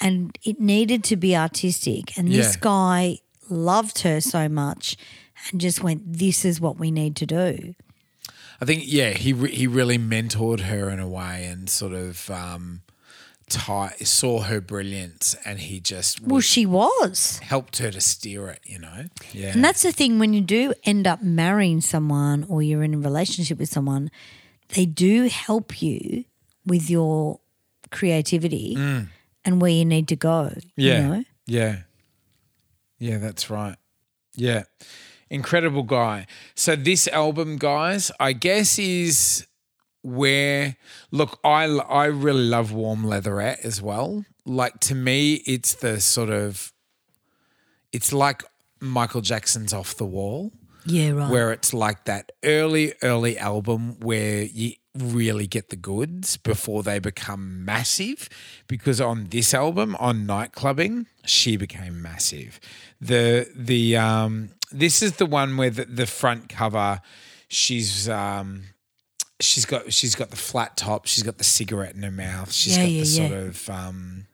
And 0.00 0.36
it 0.44 0.60
needed 0.60 1.02
to 1.04 1.16
be 1.16 1.34
artistic. 1.34 2.16
And 2.18 2.28
this 2.28 2.54
Yeah. 2.56 2.60
guy 2.60 3.18
loved 3.48 4.00
her 4.00 4.20
so 4.20 4.48
much 4.48 4.96
and 5.50 5.60
just 5.60 5.82
went, 5.82 6.12
this 6.18 6.44
is 6.44 6.60
what 6.60 6.78
we 6.78 6.90
need 6.90 7.16
to 7.16 7.26
do. 7.26 7.74
I 8.60 8.64
think 8.64 8.82
yeah, 8.86 9.10
he 9.10 9.32
re- 9.32 9.54
he 9.54 9.66
really 9.68 9.98
mentored 9.98 10.60
her 10.60 10.90
in 10.90 10.98
a 10.98 11.08
way 11.08 11.44
and 11.46 11.70
sort 11.70 11.92
of 11.92 12.28
um, 12.28 12.82
ti 13.48 14.04
saw 14.04 14.42
her 14.42 14.60
brilliance 14.60 15.34
and 15.44 15.58
he 15.60 15.80
just 15.80 16.20
Well, 16.22 16.40
she 16.40 16.66
was. 16.66 17.38
helped 17.42 17.78
her 17.78 17.90
to 17.90 18.00
steer 18.00 18.48
it. 18.48 18.60
You 18.64 18.78
know, 18.78 19.04
yeah, 19.32 19.52
And 19.52 19.64
that's 19.64 19.82
the 19.82 19.92
thing 19.92 20.18
when 20.18 20.32
you 20.34 20.40
do 20.40 20.72
end 20.84 21.06
up 21.06 21.22
marrying 21.22 21.80
someone 21.80 22.44
or 22.48 22.62
you're 22.62 22.82
in 22.84 22.94
a 22.94 22.98
relationship 22.98 23.58
with 23.58 23.68
someone, 23.70 24.10
they 24.74 24.86
do 24.86 25.28
help 25.28 25.80
you 25.82 26.24
with 26.66 26.90
your 26.90 27.40
creativity 27.90 28.76
and 29.44 29.60
where 29.60 29.70
you 29.70 29.84
need 29.84 30.06
to 30.08 30.16
go. 30.16 30.52
Mm. 30.54 30.62
yeah, 30.76 31.00
You 31.00 31.08
know? 31.08 31.24
yeah, 31.46 31.76
yeah. 32.98 33.18
That's 33.18 33.48
right. 33.50 33.76
Yeah, 34.34 34.64
incredible 35.30 35.82
guy. 35.82 36.26
So 36.54 36.76
this 36.76 37.08
album, 37.08 37.56
guys, 37.56 38.12
I 38.20 38.34
guess 38.34 38.78
is 38.78 39.46
where 40.02 40.76
look 41.10 41.38
I 41.44 41.64
I 41.64 42.06
really 42.06 42.44
love 42.44 42.72
warm 42.72 43.04
leatherette 43.04 43.60
as 43.64 43.82
well. 43.82 44.24
Like 44.44 44.80
to 44.80 44.94
me, 44.94 45.34
it's 45.46 45.74
the 45.74 46.00
sort 46.00 46.30
of 46.30 46.72
it's 47.92 48.12
like 48.12 48.44
Michael 48.80 49.20
Jackson's 49.20 49.72
Off 49.72 49.96
the 49.96 50.06
Wall. 50.06 50.52
Yeah, 50.86 51.10
right. 51.10 51.30
where 51.30 51.52
it's 51.52 51.74
like 51.74 52.06
that 52.06 52.32
early, 52.42 52.94
early 53.02 53.36
album 53.36 54.00
where 54.00 54.44
you 54.44 54.72
really 54.94 55.46
get 55.46 55.68
the 55.68 55.76
goods 55.76 56.36
before 56.36 56.82
they 56.82 56.98
become 56.98 57.64
massive 57.64 58.28
because 58.66 59.00
on 59.00 59.26
this 59.26 59.54
album 59.54 59.96
on 59.96 60.26
nightclubbing 60.26 61.06
she 61.24 61.56
became 61.56 62.00
massive 62.02 62.58
the 63.00 63.48
the 63.54 63.96
um 63.96 64.50
this 64.72 65.02
is 65.02 65.16
the 65.16 65.26
one 65.26 65.56
where 65.56 65.70
the, 65.70 65.84
the 65.84 66.06
front 66.06 66.48
cover 66.48 67.00
she's 67.48 68.08
um 68.08 68.62
she's 69.40 69.64
got 69.64 69.92
she's 69.92 70.14
got 70.14 70.30
the 70.30 70.36
flat 70.36 70.76
top 70.76 71.06
she's 71.06 71.22
got 71.22 71.38
the 71.38 71.44
cigarette 71.44 71.94
in 71.94 72.02
her 72.02 72.10
mouth 72.10 72.52
She's 72.52 72.76
Yeah, 72.76 72.84
got 72.84 72.90
yeah, 72.90 73.02
the 73.02 73.08
yeah. 73.08 73.28
sort 73.28 73.40
of 73.48 73.70
um 73.70 74.26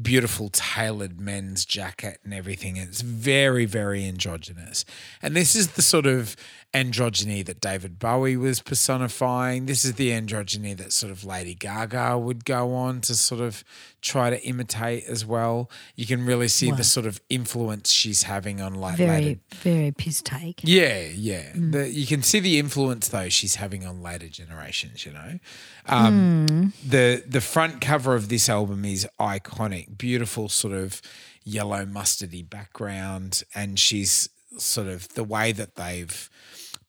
beautiful 0.00 0.48
tailored 0.48 1.20
men's 1.20 1.66
jacket 1.66 2.18
and 2.24 2.32
everything. 2.32 2.76
It's 2.78 3.02
very, 3.02 3.66
very 3.66 4.06
androgynous. 4.06 4.86
And 5.20 5.36
this 5.36 5.54
is 5.54 5.72
the 5.72 5.82
sort 5.82 6.06
of 6.06 6.34
androgyny 6.74 7.44
that 7.44 7.60
David 7.60 7.98
Bowie 7.98 8.36
was 8.36 8.60
personifying. 8.60 9.66
This 9.66 9.84
is 9.84 9.94
the 9.94 10.08
androgyny 10.10 10.76
that 10.78 10.92
sort 10.92 11.12
of 11.12 11.22
Lady 11.24 11.54
Gaga 11.54 12.16
would 12.18 12.44
go 12.44 12.74
on 12.74 13.00
to 13.02 13.14
sort 13.14 13.40
of 13.42 13.62
try 14.00 14.30
to 14.30 14.42
imitate 14.42 15.04
as 15.04 15.24
well. 15.26 15.70
You 15.96 16.06
can 16.06 16.24
really 16.24 16.48
see 16.48 16.70
Wow. 16.70 16.76
the 16.76 16.84
sort 16.84 17.04
of 17.06 17.20
influence 17.28 17.90
she's 17.90 18.22
having 18.24 18.60
on 18.60 18.74
like 18.74 18.96
Very, 18.96 19.10
later 19.24 19.40
very 19.62 19.92
piss 19.92 20.22
take. 20.22 20.60
yeah, 20.64 21.08
yeah. 21.14 21.52
Mm. 21.52 21.72
The, 21.72 21.90
you 21.90 22.06
can 22.06 22.22
see 22.22 22.40
the 22.40 22.58
influence 22.58 23.08
though 23.08 23.28
she's 23.28 23.56
having 23.56 23.84
on 23.86 24.00
later 24.02 24.28
generations. 24.28 25.04
You 25.04 25.12
know, 25.12 25.38
um, 25.86 26.46
Mm. 26.46 26.72
the 26.88 27.22
the 27.26 27.40
front 27.42 27.80
cover 27.80 28.14
of 28.14 28.28
this 28.28 28.48
album 28.48 28.84
is 28.84 29.06
iconic. 29.20 29.98
Beautiful 29.98 30.48
sort 30.48 30.72
of 30.74 31.02
yellow 31.44 31.84
mustardy 31.84 32.48
background, 32.48 33.42
and 33.54 33.78
she's 33.78 34.28
sort 34.58 34.86
of 34.86 35.08
the 35.14 35.24
way 35.24 35.50
that 35.52 35.74
they've 35.76 36.28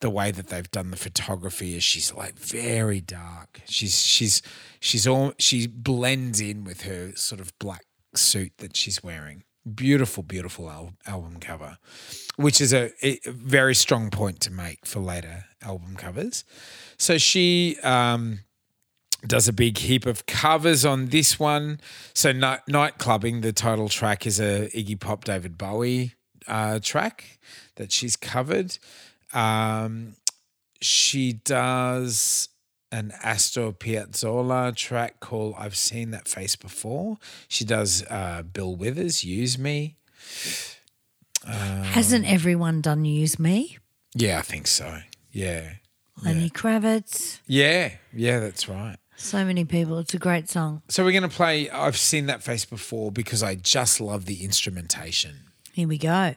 the 0.03 0.09
way 0.09 0.31
that 0.31 0.49
they've 0.49 0.69
done 0.69 0.91
the 0.91 0.97
photography 0.97 1.77
is 1.77 1.83
she's 1.83 2.13
like 2.13 2.37
very 2.37 2.99
dark. 2.99 3.61
She's 3.63 4.05
she's 4.05 4.41
she's 4.81 5.07
all 5.07 5.31
she 5.39 5.65
blends 5.65 6.41
in 6.41 6.65
with 6.65 6.81
her 6.81 7.13
sort 7.15 7.39
of 7.39 7.57
black 7.57 7.85
suit 8.13 8.51
that 8.57 8.75
she's 8.75 9.01
wearing. 9.01 9.43
Beautiful, 9.63 10.21
beautiful 10.21 10.69
al- 10.69 10.95
album 11.07 11.39
cover, 11.39 11.77
which 12.35 12.59
is 12.59 12.73
a, 12.73 12.91
a 13.01 13.17
very 13.29 13.73
strong 13.73 14.09
point 14.09 14.41
to 14.41 14.51
make 14.51 14.85
for 14.85 14.99
later 14.99 15.45
album 15.61 15.95
covers. 15.95 16.43
So 16.97 17.17
she 17.17 17.77
um, 17.81 18.39
does 19.25 19.47
a 19.47 19.53
big 19.53 19.77
heap 19.77 20.05
of 20.05 20.25
covers 20.25 20.83
on 20.83 21.05
this 21.07 21.39
one. 21.39 21.79
So 22.13 22.33
night 22.33 22.67
night 22.67 22.97
clubbing, 22.97 23.39
the 23.39 23.53
title 23.53 23.87
track 23.87 24.27
is 24.27 24.41
a 24.41 24.69
Iggy 24.75 24.99
Pop, 24.99 25.23
David 25.23 25.57
Bowie 25.57 26.15
uh, 26.47 26.79
track 26.81 27.39
that 27.75 27.91
she's 27.91 28.15
covered. 28.15 28.77
Um, 29.33 30.15
she 30.81 31.33
does 31.33 32.49
an 32.91 33.11
Astor 33.23 33.71
Piazzolla 33.71 34.75
track 34.75 35.19
called 35.19 35.55
"I've 35.57 35.75
Seen 35.75 36.11
That 36.11 36.27
Face 36.27 36.55
Before." 36.55 37.17
She 37.47 37.65
does 37.65 38.03
uh, 38.09 38.43
Bill 38.43 38.75
Withers, 38.75 39.23
"Use 39.23 39.57
Me." 39.57 39.97
Hasn't 41.45 42.25
everyone 42.25 42.81
done 42.81 43.03
Use 43.05 43.37
Me? 43.39 43.77
Yeah, 44.15 44.39
I 44.39 44.41
think 44.41 44.67
so. 44.67 44.99
Yeah, 45.31 45.73
Lenny 46.23 46.49
Kravitz. 46.49 47.39
yeah, 47.47 47.93
yeah. 48.13 48.39
That's 48.39 48.69
right. 48.69 48.97
So 49.15 49.43
many 49.45 49.65
people. 49.65 49.99
It's 49.99 50.13
a 50.13 50.19
great 50.19 50.49
song. 50.49 50.81
So 50.89 51.03
we're 51.03 51.11
going 51.11 51.23
to 51.23 51.35
play 51.35 51.69
I've 51.69 51.97
Seen 51.97 52.25
That 52.27 52.43
Face 52.43 52.65
Before 52.65 53.11
because 53.11 53.43
I 53.43 53.55
just 53.55 53.99
love 54.01 54.25
the 54.25 54.43
instrumentation. 54.43 55.45
Here 55.71 55.87
we 55.87 55.97
go. 55.97 56.35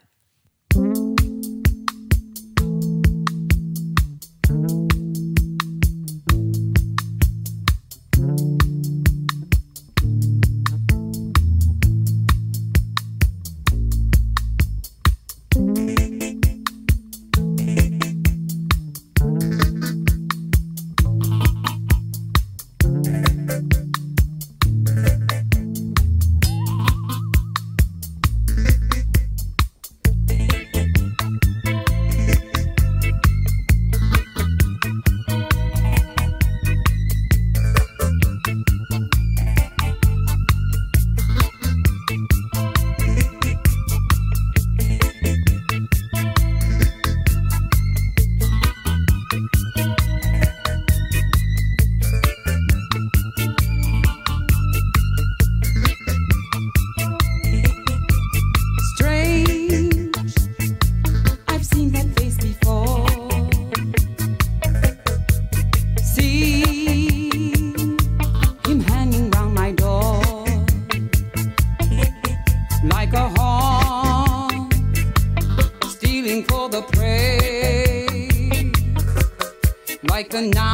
Like 80.37 80.45
a 80.45 80.49
night, 80.49 80.66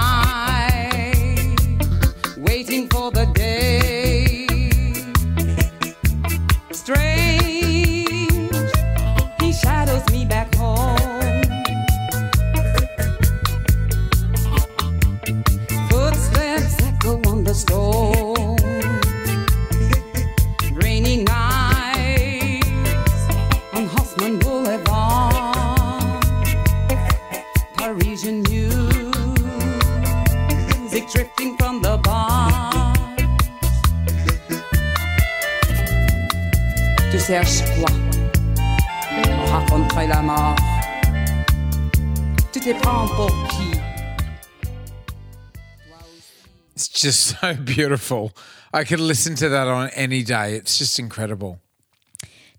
beautiful. 47.74 48.32
I 48.72 48.84
could 48.84 49.00
listen 49.00 49.34
to 49.36 49.48
that 49.50 49.68
on 49.68 49.90
any 49.90 50.22
day. 50.22 50.54
It's 50.54 50.78
just 50.78 50.98
incredible. 50.98 51.58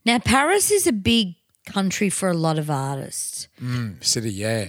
Now, 0.06 0.20
Paris 0.20 0.70
is 0.72 0.86
a 0.88 0.92
big 0.94 1.36
country 1.66 2.10
for 2.10 2.30
a 2.30 2.34
lot 2.34 2.58
of 2.60 2.70
artists. 2.70 3.48
City, 4.02 4.32
yeah. 4.32 4.68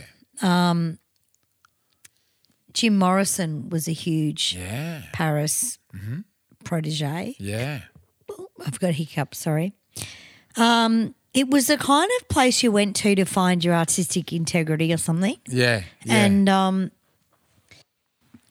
Jim 2.73 2.99
Morrison 2.99 3.69
was 3.71 3.87
a 3.89 3.93
huge 3.93 4.55
Yeah. 4.59 5.03
Paris 5.13 5.79
Mm-hmm. 5.95 6.21
protege. 6.65 7.37
Yeah. 7.39 7.83
I've 8.67 8.81
got 8.81 8.91
a 8.91 8.93
hiccup, 8.93 9.33
sorry. 9.35 9.75
Um, 10.57 11.15
it 11.33 11.49
was 11.49 11.69
the 11.69 11.77
kind 11.77 12.11
of 12.21 12.29
place 12.29 12.63
you 12.65 12.73
went 12.73 12.97
to 12.97 13.15
to 13.15 13.25
find 13.25 13.65
your 13.65 13.75
artistic 13.75 14.33
integrity 14.33 14.93
or 14.93 14.97
something. 14.97 15.37
Yeah. 15.47 15.83
Yeah. 16.05 16.15
And 16.15 16.49
um, 16.49 16.91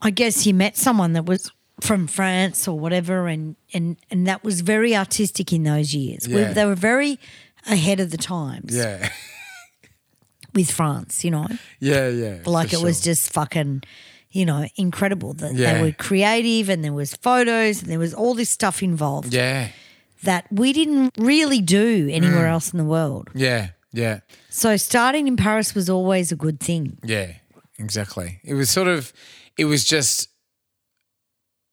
I 0.02 0.10
guess 0.12 0.46
you 0.48 0.54
met 0.54 0.78
someone 0.78 1.14
that 1.14 1.26
was 1.26 1.52
from 1.84 2.08
France 2.08 2.68
or 2.68 2.80
whatever, 2.80 3.28
and 3.28 3.56
and 3.74 3.98
and 4.12 4.26
that 4.28 4.44
was 4.44 4.62
very 4.62 4.96
artistic 4.96 5.52
in 5.54 5.64
those 5.64 5.94
years. 5.94 6.28
We- 6.28 6.36
Yeah. 6.42 6.54
they 6.54 6.66
were 6.66 6.76
very 6.92 7.20
ahead 7.68 8.00
of 8.00 8.10
the 8.12 8.18
times 8.18 8.76
yeah. 8.76 9.10
with 10.54 10.70
France, 10.72 11.24
you 11.26 11.32
know. 11.32 11.48
Yeah, 11.80 12.08
yeah. 12.10 12.38
like 12.46 12.74
it 12.74 12.82
was 12.82 13.02
just 13.02 13.32
fucking 13.34 13.84
you 14.32 14.46
know 14.46 14.66
incredible 14.76 15.34
that 15.36 15.54
Yeah. 15.54 15.74
they 15.74 15.82
were 15.84 15.92
creative 15.92 16.70
and 16.70 16.84
there 16.84 16.94
was 16.94 17.16
photos 17.16 17.82
and 17.82 17.92
there 17.92 18.00
was 18.00 18.14
all 18.14 18.34
this 18.34 18.50
stuff 18.50 18.82
involved 18.82 19.34
Yeah. 19.34 19.70
that 20.24 20.46
we 20.52 20.74
didn't 20.74 21.14
really 21.18 21.62
do 21.62 22.10
anywhere 22.12 22.46
Mm. 22.48 22.52
else 22.54 22.72
in 22.74 22.78
the 22.80 22.86
world 22.86 23.30
Yeah. 23.36 23.70
Yeah. 23.92 24.20
so 24.50 24.76
starting 24.78 25.28
in 25.28 25.38
paris 25.38 25.76
was 25.76 25.88
always 25.90 26.32
a 26.32 26.36
good 26.36 26.60
thing 26.60 26.98
Yeah. 27.04 27.34
exactly. 27.78 28.40
It 28.44 28.56
was 28.56 28.70
sort 28.72 28.88
of, 28.88 29.14
it 29.56 29.66
was 29.66 29.84
just 29.86 30.30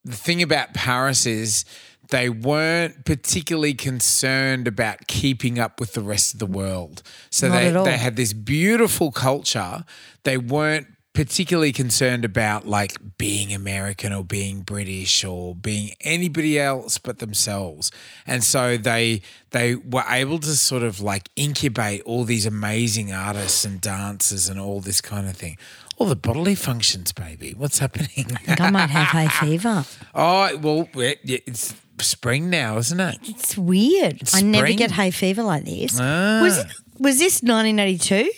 the 0.04 0.16
thing 0.16 0.42
about 0.42 0.74
Paris 0.74 1.26
is 1.26 1.64
they 2.10 2.28
weren't 2.28 3.04
particularly 3.04 3.74
concerned 3.74 4.66
about 4.66 5.06
keeping 5.06 5.58
up 5.58 5.80
with 5.80 5.94
the 5.94 6.00
rest 6.00 6.34
of 6.34 6.40
the 6.40 6.46
world. 6.46 7.02
So 7.30 7.48
Not 7.48 7.84
they, 7.84 7.90
they 7.92 7.98
had 7.98 8.16
this 8.16 8.32
beautiful 8.32 9.12
culture. 9.12 9.84
They 10.24 10.36
weren't 10.36 10.86
particularly 11.12 11.72
concerned 11.72 12.24
about 12.24 12.66
like 12.66 12.96
being 13.18 13.52
American 13.52 14.12
or 14.12 14.24
being 14.24 14.60
British 14.60 15.24
or 15.24 15.54
being 15.54 15.92
anybody 16.00 16.58
else 16.58 16.98
but 16.98 17.18
themselves. 17.18 17.90
And 18.26 18.44
so 18.44 18.76
they 18.76 19.22
they 19.50 19.74
were 19.74 20.04
able 20.08 20.38
to 20.38 20.54
sort 20.56 20.82
of 20.82 21.00
like 21.00 21.28
incubate 21.34 22.02
all 22.02 22.24
these 22.24 22.46
amazing 22.46 23.12
artists 23.12 23.64
and 23.64 23.80
dancers 23.80 24.48
and 24.48 24.60
all 24.60 24.80
this 24.80 25.00
kind 25.00 25.28
of 25.28 25.36
thing. 25.36 25.58
All 26.00 26.06
the 26.06 26.16
bodily 26.16 26.54
functions, 26.54 27.12
baby. 27.12 27.52
What's 27.54 27.78
happening? 27.78 28.26
I 28.34 28.38
think 28.38 28.58
I 28.58 28.70
might 28.70 28.88
have 28.88 29.08
hay 29.08 29.28
fever. 29.28 29.84
Oh, 30.14 30.56
well, 30.56 30.88
it's 30.94 31.74
spring 32.00 32.48
now, 32.48 32.78
isn't 32.78 32.98
it? 32.98 33.18
It's 33.24 33.58
weird. 33.58 34.22
I 34.32 34.40
never 34.40 34.66
spring. 34.66 34.78
get 34.78 34.92
hay 34.92 35.10
fever 35.10 35.42
like 35.42 35.66
this. 35.66 35.98
Ah. 36.00 36.40
Was 36.42 36.64
was 36.98 37.18
this 37.18 37.42
1982? 37.42 38.30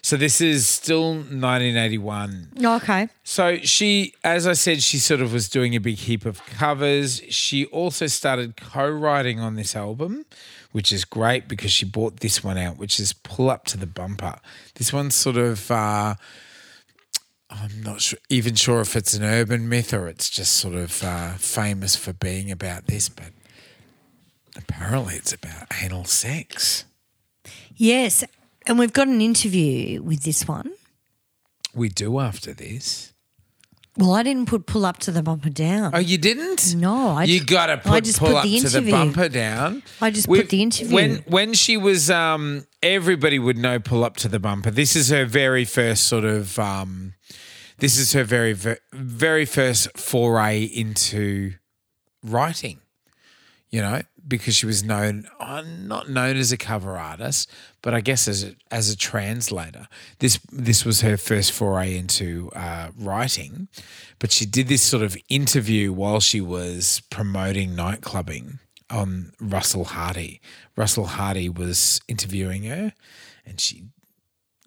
So 0.00 0.16
this 0.16 0.40
is 0.40 0.68
still 0.68 1.14
1981. 1.14 2.50
Okay. 2.64 3.08
So 3.24 3.56
she, 3.58 4.14
as 4.22 4.46
I 4.46 4.52
said, 4.52 4.80
she 4.80 4.98
sort 4.98 5.20
of 5.20 5.32
was 5.32 5.48
doing 5.48 5.74
a 5.74 5.80
big 5.80 5.96
heap 5.96 6.24
of 6.24 6.44
covers. 6.46 7.20
She 7.28 7.64
also 7.66 8.06
started 8.06 8.56
co-writing 8.56 9.40
on 9.40 9.56
this 9.56 9.74
album, 9.74 10.24
which 10.70 10.92
is 10.92 11.04
great 11.04 11.48
because 11.48 11.72
she 11.72 11.84
bought 11.84 12.20
this 12.20 12.44
one 12.44 12.56
out, 12.56 12.78
which 12.78 13.00
is 13.00 13.12
"Pull 13.12 13.50
Up 13.50 13.64
to 13.64 13.76
the 13.76 13.88
Bumper." 13.88 14.38
This 14.76 14.92
one's 14.92 15.16
sort 15.16 15.36
of. 15.36 15.68
Uh, 15.68 16.14
I'm 17.48 17.82
not 17.82 18.00
sure, 18.00 18.18
even 18.28 18.54
sure 18.54 18.80
if 18.80 18.96
it's 18.96 19.14
an 19.14 19.22
urban 19.22 19.68
myth 19.68 19.94
or 19.94 20.08
it's 20.08 20.28
just 20.28 20.54
sort 20.54 20.74
of 20.74 21.02
uh, 21.02 21.34
famous 21.34 21.94
for 21.94 22.12
being 22.12 22.50
about 22.50 22.86
this, 22.86 23.08
but 23.08 23.30
apparently 24.56 25.14
it's 25.14 25.32
about 25.32 25.66
anal 25.80 26.04
sex. 26.04 26.84
Yes. 27.74 28.24
And 28.66 28.78
we've 28.78 28.92
got 28.92 29.06
an 29.06 29.20
interview 29.20 30.02
with 30.02 30.24
this 30.24 30.48
one. 30.48 30.72
We 31.72 31.88
do 31.88 32.18
after 32.18 32.52
this. 32.52 33.12
Well, 33.98 34.12
I 34.12 34.22
didn't 34.22 34.46
put 34.46 34.66
pull 34.66 34.84
up 34.84 34.98
to 35.00 35.10
the 35.10 35.22
bumper 35.22 35.48
down. 35.48 35.92
Oh, 35.94 35.98
you 35.98 36.18
didn't? 36.18 36.74
No, 36.74 37.08
I 37.10 37.24
you 37.24 37.42
got 37.42 37.66
to 37.66 37.72
I 37.74 37.76
put 37.76 38.04
just 38.04 38.18
pull 38.18 38.28
put 38.28 38.36
up 38.36 38.44
the 38.44 38.60
to 38.60 38.68
the 38.68 38.90
bumper 38.90 39.28
down. 39.28 39.82
I 40.02 40.10
just 40.10 40.28
We've- 40.28 40.42
put 40.42 40.50
the 40.50 40.62
interview. 40.62 40.94
When 40.94 41.16
when 41.26 41.54
she 41.54 41.76
was, 41.78 42.10
um, 42.10 42.66
everybody 42.82 43.38
would 43.38 43.56
know 43.56 43.78
pull 43.78 44.04
up 44.04 44.16
to 44.18 44.28
the 44.28 44.38
bumper. 44.38 44.70
This 44.70 44.96
is 44.96 45.08
her 45.08 45.24
very 45.24 45.64
first 45.64 46.04
sort 46.04 46.24
of. 46.24 46.58
Um, 46.58 47.14
this 47.78 47.96
is 47.96 48.12
her 48.12 48.24
very 48.24 48.54
very 48.92 49.46
first 49.46 49.96
foray 49.96 50.62
into 50.64 51.54
writing. 52.22 52.80
You 53.70 53.80
know, 53.80 54.02
because 54.26 54.54
she 54.56 54.64
was 54.66 54.84
known, 54.84 55.26
uh, 55.40 55.62
not 55.66 56.08
known 56.08 56.36
as 56.36 56.52
a 56.52 56.56
cover 56.56 56.96
artist, 56.96 57.50
but 57.86 57.94
I 57.94 58.00
guess 58.00 58.26
as 58.26 58.42
a, 58.42 58.56
as 58.72 58.90
a 58.90 58.96
translator. 58.96 59.86
This 60.18 60.40
this 60.50 60.84
was 60.84 61.02
her 61.02 61.16
first 61.16 61.52
foray 61.52 61.96
into 61.96 62.50
uh, 62.52 62.88
writing, 62.98 63.68
but 64.18 64.32
she 64.32 64.44
did 64.44 64.66
this 64.66 64.82
sort 64.82 65.04
of 65.04 65.16
interview 65.28 65.92
while 65.92 66.18
she 66.18 66.40
was 66.40 67.00
promoting 67.10 67.76
nightclubbing 67.76 68.58
on 68.90 69.30
Russell 69.40 69.84
Harty. 69.84 70.40
Russell 70.74 71.06
Harty 71.06 71.48
was 71.48 72.00
interviewing 72.08 72.64
her, 72.64 72.92
and 73.46 73.60
she 73.60 73.84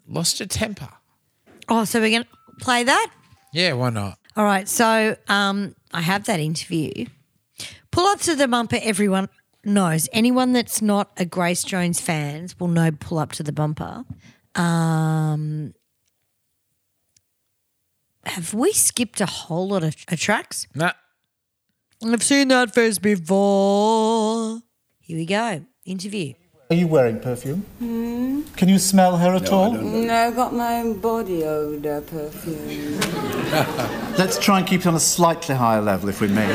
lost 0.07 0.39
her 0.39 0.45
temper. 0.45 0.87
oh, 1.67 1.83
so 1.83 1.99
we're 1.99 2.11
going 2.11 2.23
to 2.23 2.63
play 2.63 2.85
that? 2.85 3.11
Yeah, 3.51 3.73
why 3.73 3.89
not? 3.89 4.17
All 4.37 4.45
right. 4.45 4.69
So 4.69 5.17
um, 5.27 5.75
I 5.93 5.99
have 5.99 6.23
that 6.27 6.39
interview. 6.39 7.07
Pull 7.91 8.05
up 8.05 8.21
to 8.21 8.35
the 8.37 8.47
bumper, 8.47 8.79
everyone 8.81 9.27
knows. 9.63 10.09
Anyone 10.13 10.53
that's 10.53 10.81
not 10.81 11.11
a 11.17 11.25
Grace 11.25 11.63
Jones 11.63 11.99
fans 11.99 12.59
will 12.59 12.67
know 12.67 12.91
pull 12.91 13.19
up 13.19 13.31
to 13.33 13.43
the 13.43 13.51
bumper. 13.51 14.05
Um, 14.55 15.73
have 18.25 18.53
we 18.53 18.73
skipped 18.73 19.21
a 19.21 19.25
whole 19.25 19.69
lot 19.69 19.83
of, 19.83 19.95
of 20.07 20.19
tracks? 20.19 20.67
Nah, 20.75 20.93
I've 22.05 22.23
seen 22.23 22.47
that 22.49 22.73
face 22.73 22.99
before. 22.99 24.61
Here 24.99 25.17
we 25.17 25.25
go. 25.25 25.65
Interview. 25.85 26.33
Are 26.71 26.75
you 26.75 26.87
wearing 26.87 27.19
perfume? 27.19 27.65
Can 27.79 28.69
you 28.69 28.77
smell 28.77 29.17
her 29.17 29.33
at 29.33 29.51
all? 29.51 29.71
No, 29.71 30.13
I've 30.13 30.35
got 30.35 30.53
my 30.53 30.81
own 30.81 30.99
body 30.99 31.43
odour 31.43 32.01
perfume. 32.01 32.99
Let's 34.19 34.37
try 34.37 34.59
and 34.59 34.67
keep 34.67 34.81
it 34.81 34.87
on 34.87 34.93
a 34.93 34.99
slightly 34.99 35.55
higher 35.55 35.81
level, 35.81 36.09
if 36.09 36.21
we 36.21 36.27
may. 36.27 36.45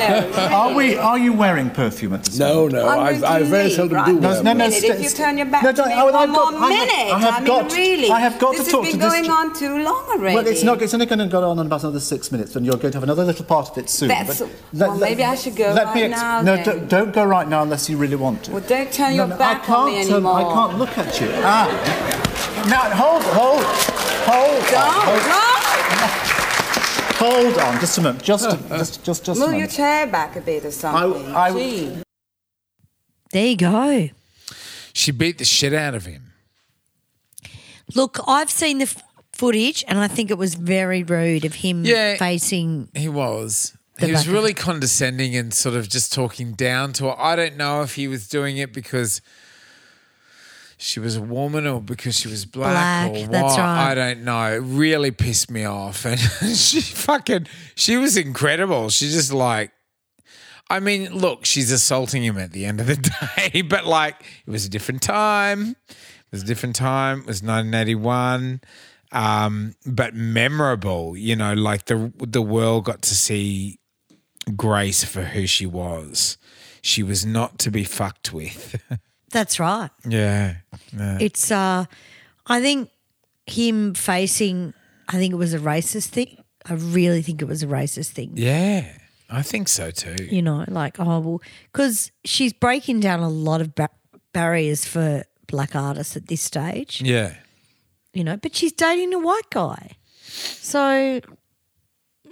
And 0.00 0.24
wait, 0.26 0.36
no. 0.36 0.42
Are 0.56 0.74
we? 0.74 0.96
Are 0.96 1.18
you 1.18 1.32
wearing 1.32 1.70
perfume 1.70 2.14
at 2.14 2.24
this 2.24 2.38
No, 2.38 2.54
moment? 2.68 2.72
no, 2.74 2.88
I'm 2.88 3.24
I, 3.24 3.28
I 3.36 3.42
very 3.42 3.64
leave, 3.64 3.72
seldom 3.74 3.96
right? 3.96 4.06
do 4.06 4.12
No, 4.20 4.28
wear 4.28 4.30
no, 4.30 4.36
no, 4.36 4.42
them. 4.42 4.58
minute, 4.58 4.74
st- 4.74 4.94
if 4.94 5.02
you 5.02 5.10
turn 5.10 5.36
your 5.38 5.46
back 5.46 5.62
no, 5.62 5.70
to 5.70 5.76
don't- 5.76 5.88
me 5.88 5.94
I- 5.94 6.04
one 6.04 6.14
I've 6.14 6.28
more 6.28 6.38
got- 6.50 6.54
I 6.54 6.72
have- 6.72 6.88
minute. 6.88 7.14
I 7.14 7.18
have 7.20 7.42
mean, 7.42 7.46
got- 7.46 7.72
really. 7.72 8.10
I 8.10 8.20
have 8.20 8.38
got 8.38 8.52
this 8.56 8.64
to 8.66 8.70
talk 8.72 8.84
has 8.84 8.92
to 8.94 8.98
been 8.98 9.08
this 9.10 9.12
going 9.28 9.30
on 9.30 9.54
too 9.54 9.78
long 9.82 10.04
already. 10.10 10.34
Well, 10.36 10.46
it's 10.46 10.62
not. 10.62 10.80
It's 10.82 10.94
only 10.94 11.06
going 11.06 11.18
to 11.20 11.26
go 11.26 11.48
on 11.48 11.58
in 11.58 11.66
about 11.66 11.82
another 11.82 12.00
six 12.00 12.30
minutes, 12.32 12.56
and 12.56 12.64
you're 12.64 12.76
going 12.76 12.92
to 12.92 12.96
have 12.96 13.02
another 13.02 13.24
little 13.24 13.44
part 13.44 13.70
of 13.70 13.78
it 13.78 13.88
soon. 13.90 14.08
That's- 14.08 14.40
but 14.40 14.48
well, 14.88 14.98
maybe 14.98 15.24
I 15.24 15.34
should 15.34 15.56
go 15.56 15.72
let 15.72 15.94
me 15.94 16.02
ex- 16.04 16.20
now 16.20 16.42
No, 16.42 16.56
then. 16.56 16.64
don't, 16.64 16.88
don't 16.88 17.12
go 17.14 17.24
right 17.24 17.48
now 17.48 17.62
unless 17.62 17.88
you 17.90 17.96
really 17.96 18.16
want 18.16 18.44
to. 18.44 18.52
Well, 18.52 18.64
don't 18.66 18.92
turn 18.92 19.10
No, 19.10 19.16
your 19.16 19.26
no, 19.28 19.36
back 19.36 19.68
I 19.68 19.74
on 19.74 19.86
me 19.86 20.04
can't 20.06 20.26
I 20.26 20.42
can't 20.42 20.78
look 20.78 20.96
at 20.98 21.20
you. 21.20 21.30
Ah. 21.36 21.68
Now, 22.68 22.90
hold, 22.90 23.22
hold, 23.22 23.62
hold, 23.62 24.64
Don't, 24.66 24.74
on, 24.74 24.92
hold, 25.06 25.22
don't. 25.22 26.27
Hold 27.18 27.58
on, 27.58 27.80
just 27.80 27.98
a 27.98 28.00
moment, 28.00 28.22
just, 28.24 28.44
a, 28.46 28.56
just, 28.68 29.04
just, 29.04 29.24
just 29.24 29.40
Move 29.40 29.54
your 29.54 29.66
chair 29.66 30.06
back 30.06 30.36
a 30.36 30.40
bit 30.40 30.64
or 30.64 30.70
something. 30.70 31.34
I- 31.34 31.52
Gee. 31.52 32.02
There 33.30 33.46
you 33.46 33.56
go. 33.56 34.08
she 34.94 35.10
beat 35.12 35.36
the 35.38 35.44
shit 35.44 35.74
out 35.74 35.94
of 35.94 36.06
him. 36.06 36.32
Look, 37.94 38.18
I've 38.26 38.50
seen 38.50 38.78
the 38.78 38.84
f- 38.84 39.02
footage 39.32 39.84
and 39.86 39.98
I 39.98 40.08
think 40.08 40.30
it 40.30 40.38
was 40.38 40.54
very 40.54 41.02
rude 41.02 41.44
of 41.44 41.54
him 41.56 41.84
Yeah. 41.84 42.16
facing. 42.16 42.88
He 42.94 43.08
was. 43.08 43.74
He 43.98 44.12
was 44.12 44.28
really 44.28 44.54
condescending 44.54 45.34
and 45.36 45.52
sort 45.52 45.74
of 45.74 45.88
just 45.88 46.12
talking 46.12 46.52
down 46.52 46.92
to 46.94 47.06
her. 47.06 47.16
I 47.20 47.34
don't 47.36 47.56
know 47.56 47.82
if 47.82 47.96
he 47.96 48.06
was 48.08 48.28
doing 48.28 48.56
it 48.56 48.72
because 48.72 49.20
she 50.78 51.00
was 51.00 51.16
a 51.16 51.22
woman 51.22 51.66
or 51.66 51.80
because 51.80 52.18
she 52.18 52.28
was 52.28 52.46
black, 52.46 53.10
Black, 53.10 53.28
or 53.28 53.30
what. 53.30 53.58
right. 53.58 53.90
I 53.90 53.94
don't 53.94 54.24
know. 54.24 54.52
It 54.52 54.58
really 54.58 55.10
pissed 55.10 55.50
me 55.50 55.64
off. 55.64 56.04
And 56.06 56.18
she 56.56 56.80
fucking, 56.80 57.46
she 57.74 57.96
was 57.96 58.16
incredible. 58.16 58.88
She 58.88 59.10
just 59.10 59.32
like, 59.32 59.72
I 60.70 60.80
mean, 60.80 61.12
look, 61.12 61.44
she's 61.44 61.70
assaulting 61.72 62.22
him 62.24 62.38
at 62.38 62.52
the 62.52 62.64
end 62.64 62.80
of 62.80 62.86
the 62.86 62.96
day, 63.50 63.62
but 63.62 63.86
like, 63.86 64.16
it 64.46 64.50
was 64.50 64.64
a 64.64 64.68
different 64.68 65.02
time. 65.02 65.76
It 65.88 65.96
was 66.32 66.42
a 66.42 66.46
different 66.46 66.76
time. 66.76 67.20
It 67.20 67.26
was 67.26 67.42
1981 67.42 68.60
um, 69.12 69.74
but 69.86 70.14
memorable. 70.14 71.16
You 71.16 71.36
know, 71.36 71.54
like 71.54 71.86
the 71.86 72.12
the 72.18 72.42
world 72.42 72.84
got 72.84 73.02
to 73.02 73.14
see 73.14 73.78
Grace 74.56 75.04
for 75.04 75.22
who 75.22 75.46
she 75.46 75.66
was. 75.66 76.38
She 76.82 77.02
was 77.02 77.26
not 77.26 77.58
to 77.60 77.70
be 77.70 77.84
fucked 77.84 78.32
with. 78.32 78.80
That's 79.30 79.58
right. 79.60 79.90
yeah, 80.08 80.56
yeah. 80.96 81.18
It's 81.20 81.50
uh 81.50 81.84
I 82.46 82.60
think 82.60 82.90
him 83.46 83.94
facing 83.94 84.74
I 85.08 85.12
think 85.12 85.32
it 85.32 85.36
was 85.36 85.54
a 85.54 85.58
racist 85.58 86.08
thing. 86.08 86.42
I 86.66 86.74
really 86.74 87.22
think 87.22 87.40
it 87.42 87.46
was 87.48 87.62
a 87.62 87.66
racist 87.66 88.10
thing. 88.10 88.32
yeah. 88.34 88.92
I 89.30 89.42
think 89.42 89.68
so 89.68 89.90
too. 89.90 90.24
You 90.24 90.40
know, 90.40 90.64
like 90.68 90.98
oh 90.98 91.18
well 91.20 91.42
cuz 91.72 92.10
she's 92.24 92.52
breaking 92.54 93.00
down 93.00 93.20
a 93.20 93.28
lot 93.28 93.60
of 93.60 93.74
ba- 93.74 93.90
barriers 94.32 94.86
for 94.86 95.24
black 95.46 95.74
artists 95.76 96.16
at 96.16 96.28
this 96.28 96.40
stage, 96.42 97.00
Yeah, 97.02 97.34
you 98.14 98.24
know, 98.24 98.36
but 98.38 98.54
she's 98.56 98.72
dating 98.72 99.12
a 99.14 99.18
white 99.18 99.50
guy. 99.50 99.96
So 100.22 101.20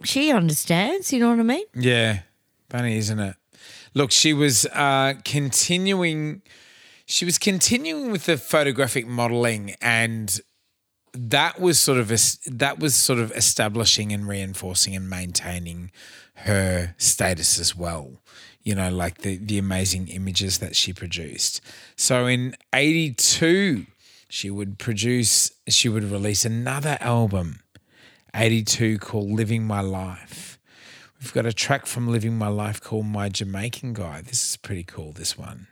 she 0.04 0.30
understands, 0.32 1.12
you 1.12 1.20
know 1.20 1.30
what 1.30 1.40
I 1.40 1.42
mean? 1.42 1.64
yeah. 1.74 2.20
Funny, 2.68 2.96
isn't 2.96 3.18
it? 3.20 3.36
Look, 3.94 4.10
she 4.10 4.32
was 4.34 4.66
uh, 4.66 5.14
continuing. 5.24 6.42
She 7.06 7.24
was 7.24 7.38
continuing 7.38 8.10
with 8.10 8.26
the 8.26 8.36
photographic 8.36 9.06
modeling 9.06 9.76
and 9.80 10.38
that 11.12 11.60
was 11.60 11.78
sort 11.78 11.98
of 11.98 12.12
es- 12.12 12.38
that 12.46 12.78
was 12.78 12.94
sort 12.94 13.18
of 13.18 13.32
establishing 13.32 14.12
and 14.12 14.28
reinforcing 14.28 14.94
and 14.94 15.08
maintaining 15.08 15.90
her 16.34 16.94
status 16.98 17.58
as 17.58 17.74
well. 17.74 18.20
You 18.62 18.74
know, 18.74 18.90
like 18.90 19.18
the 19.18 19.36
the 19.36 19.58
amazing 19.58 20.08
images 20.08 20.58
that 20.58 20.76
she 20.76 20.92
produced. 20.92 21.60
So 21.96 22.26
in 22.26 22.56
'82, 22.72 23.86
she 24.28 24.50
would 24.50 24.78
produce, 24.78 25.52
she 25.68 25.88
would 25.88 26.04
release 26.04 26.44
another 26.44 26.98
album, 27.00 27.60
'82 28.34 28.98
called 28.98 29.30
"Living 29.30 29.64
My 29.64 29.80
Life." 29.80 30.58
We've 31.20 31.32
got 31.32 31.46
a 31.46 31.52
track 31.52 31.86
from 31.86 32.08
"Living 32.08 32.36
My 32.36 32.48
Life" 32.48 32.80
called 32.80 33.06
"My 33.06 33.28
Jamaican 33.28 33.94
Guy." 33.94 34.20
This 34.20 34.50
is 34.50 34.56
pretty 34.56 34.82
cool. 34.84 35.12
This 35.12 35.38
one. 35.38 35.68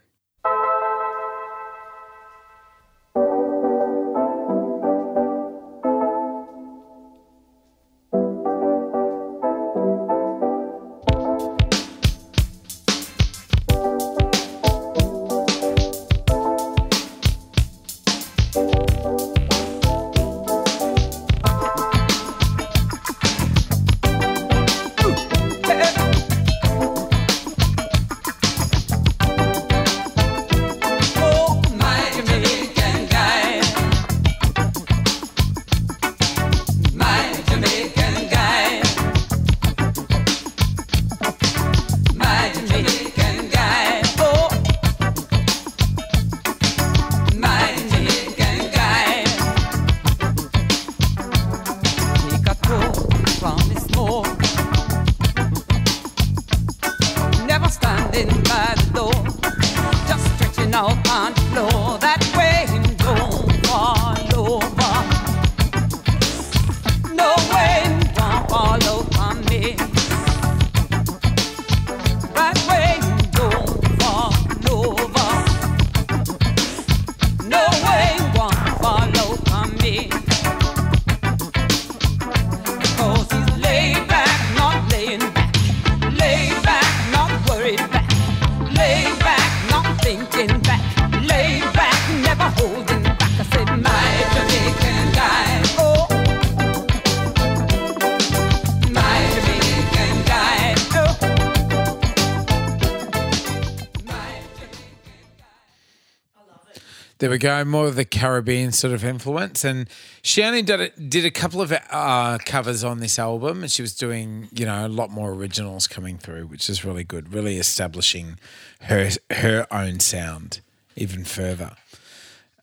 There 107.25 107.31
we 107.31 107.39
go, 107.39 107.65
more 107.65 107.87
of 107.87 107.97
the 107.97 108.05
Caribbean 108.05 108.71
sort 108.71 108.93
of 108.93 109.03
influence. 109.03 109.65
And 109.65 109.89
she 110.21 110.43
only 110.43 110.61
did 110.61 110.93
did 111.09 111.25
a 111.25 111.31
couple 111.31 111.63
of 111.63 111.73
uh, 111.73 112.37
covers 112.45 112.85
on 112.85 113.01
this 113.01 113.19
album, 113.19 113.63
and 113.63 113.73
she 113.73 113.81
was 113.81 113.95
doing, 113.95 114.49
you 114.53 114.67
know, 114.67 114.87
a 114.87 114.89
lot 114.89 115.11
more 115.11 115.33
originals 115.33 115.87
coming 115.87 116.19
through, 116.19 116.49
which 116.49 116.69
is 116.69 116.85
really 116.85 117.03
good, 117.03 117.33
really 117.33 117.57
establishing 117.57 118.39
her 118.83 119.09
her 119.31 119.67
own 119.71 120.01
sound 120.01 120.61
even 120.97 121.25
further. 121.25 121.71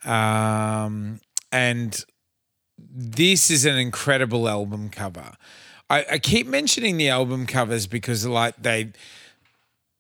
Um, 0.06 1.22
and 1.52 2.06
this 2.78 3.50
is 3.50 3.66
an 3.66 3.80
incredible 3.80 4.48
album 4.48 4.90
cover. 4.90 5.32
I, 5.90 6.06
I 6.12 6.20
keep 6.20 6.46
mentioning 6.46 6.98
the 6.98 7.10
album 7.10 7.48
covers 7.48 7.88
because 7.88 8.28
like 8.28 8.62
they 8.62 8.92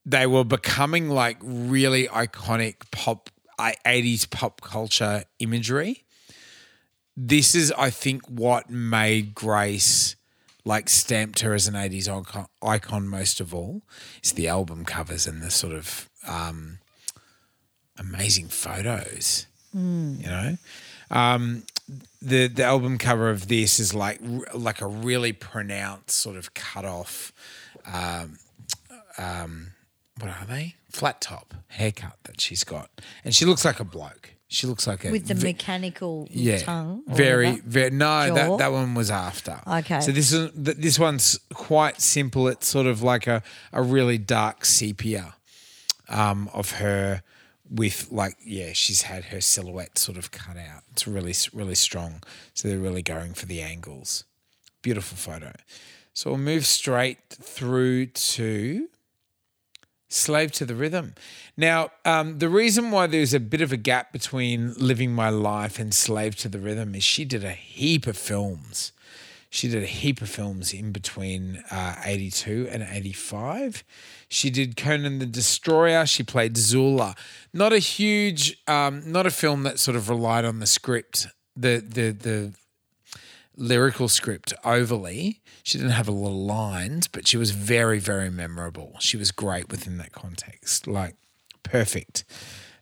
they 0.06 0.28
were 0.28 0.46
becoming 0.46 1.10
like 1.10 1.38
really 1.42 2.06
iconic 2.10 2.76
pop 2.92 3.32
80s 3.86 4.30
pop 4.30 4.62
culture 4.62 5.24
imagery. 5.40 6.04
This 7.16 7.56
is, 7.56 7.72
I 7.78 7.90
think, 7.90 8.26
what 8.28 8.70
made 8.70 9.36
Grace 9.36 10.16
like 10.64 10.90
stamped 10.90 11.40
her 11.40 11.54
as 11.54 11.68
an 11.68 11.74
80s 11.74 12.48
icon, 12.62 13.08
most 13.08 13.40
of 13.40 13.54
all. 13.54 13.82
It's 14.20 14.32
the 14.32 14.48
album 14.48 14.86
covers 14.86 15.28
and 15.28 15.42
the 15.42 15.52
sort 15.52 15.74
of 15.74 16.10
um, 16.28 16.80
amazing 17.98 18.48
photos. 18.48 19.48
You 20.22 20.28
know, 20.28 20.58
um, 21.10 21.64
the 22.22 22.48
the 22.48 22.64
album 22.64 22.98
cover 22.98 23.30
of 23.30 23.48
this 23.48 23.80
is 23.80 23.94
like 23.94 24.20
like 24.54 24.82
a 24.82 24.88
really 24.88 25.34
pronounced 25.34 26.12
sort 26.12 26.36
of 26.36 26.54
cut 26.54 26.86
off. 26.86 27.32
Um, 27.86 28.38
um, 29.18 29.72
what 30.20 30.30
are 30.30 30.46
they? 30.46 30.76
Flat 30.90 31.22
top 31.22 31.54
haircut 31.70 32.18
that 32.24 32.42
she's 32.42 32.64
got, 32.64 32.90
and 33.24 33.34
she 33.34 33.46
looks 33.46 33.64
like 33.66 33.80
a 33.80 33.86
bloke. 33.86 34.36
She 34.48 34.68
looks 34.68 34.86
like 34.86 35.06
a 35.06 35.12
with 35.12 35.28
the 35.28 35.34
ve- 35.34 35.54
mechanical 35.54 36.28
yeah, 36.30 36.58
tongue. 36.58 37.04
very, 37.08 37.52
whatever. 37.52 37.62
very. 37.68 37.90
No, 37.92 38.28
Jaw? 38.28 38.34
that 38.34 38.58
that 38.58 38.72
one 38.74 38.94
was 38.94 39.10
after. 39.10 39.62
Okay. 39.66 40.02
So 40.02 40.12
this 40.12 40.34
is 40.34 40.52
this 40.54 41.00
one's 41.00 41.40
quite 41.54 42.02
simple. 42.02 42.50
It's 42.50 42.68
sort 42.68 42.86
of 42.86 43.02
like 43.02 43.28
a 43.28 43.42
a 43.72 43.82
really 43.82 44.18
dark 44.18 44.66
sepia 44.66 45.36
um, 46.10 46.50
of 46.54 46.74
her 46.74 47.24
with 47.70 48.12
like 48.12 48.36
yeah, 48.46 48.74
she's 48.74 49.04
had 49.04 49.26
her 49.26 49.40
silhouette 49.40 49.98
sort 49.98 50.18
of 50.18 50.32
cut 50.32 50.58
out. 50.58 50.84
It's 50.92 51.08
really 51.08 51.34
really 51.54 51.76
strong. 51.76 52.22
So 52.54 52.68
they're 52.68 52.78
really 52.78 53.04
going 53.04 53.34
for 53.34 53.46
the 53.46 53.62
angles. 53.62 54.26
Beautiful 54.82 55.16
photo. 55.16 55.54
So 56.14 56.32
we'll 56.32 56.40
move 56.40 56.66
straight 56.66 57.20
through 57.30 58.08
to 58.08 58.90
Slave 60.14 60.52
to 60.54 60.66
the 60.66 60.76
Rhythm. 60.76 61.16
Now, 61.56 61.92
um, 62.04 62.40
the 62.40 62.50
reason 62.50 62.92
why 62.92 63.08
there's 63.08 63.34
a 63.34 63.40
bit 63.40 63.62
of 63.62 63.72
a 63.72 63.78
gap 63.78 64.12
between 64.12 64.74
Living 64.74 65.14
My 65.14 65.30
Life 65.30 65.80
and 65.80 65.94
Slave 65.94 66.36
to 66.38 66.50
the 66.50 66.60
Rhythm 66.60 66.96
is 66.96 67.04
she 67.04 67.24
did 67.24 67.46
a 67.46 67.54
heap 67.54 68.08
of 68.08 68.18
films. 68.18 68.92
She 69.50 69.70
did 69.70 69.84
a 69.84 69.88
heap 69.88 70.22
of 70.22 70.30
films 70.30 70.74
in 70.74 70.92
between 70.92 71.64
uh, 71.72 71.96
82 72.04 72.68
and 72.72 72.84
85. 72.90 73.84
She 74.28 74.50
did 74.50 74.76
Conan 74.76 75.20
the 75.20 75.26
Destroyer. 75.26 76.06
She 76.06 76.24
played 76.24 76.58
Zula. 76.58 77.16
Not 77.54 77.72
a 77.72 77.80
huge, 77.80 78.58
um, 78.68 79.10
not 79.10 79.26
a 79.26 79.32
film 79.32 79.64
that 79.64 79.80
sort 79.80 79.96
of 79.96 80.10
relied 80.10 80.46
on 80.46 80.60
the 80.60 80.68
script, 80.68 81.28
the 81.56 81.84
the 81.86 82.12
the 82.12 82.54
lyrical 83.62 84.10
script 84.10 84.54
overly. 84.66 85.42
She 85.64 85.78
didn't 85.78 85.94
have 85.94 86.08
a 86.08 86.12
lot 86.12 86.30
of 86.30 86.36
lines, 86.36 87.08
but 87.08 87.28
she 87.28 87.38
was 87.38 87.52
very, 87.52 88.00
very 88.00 88.30
memorable. 88.30 88.96
She 89.00 89.16
was 89.16 89.32
great 89.32 89.70
within 89.70 89.98
that 89.98 90.12
context, 90.12 90.88
like 90.88 91.16
perfect. 91.64 92.26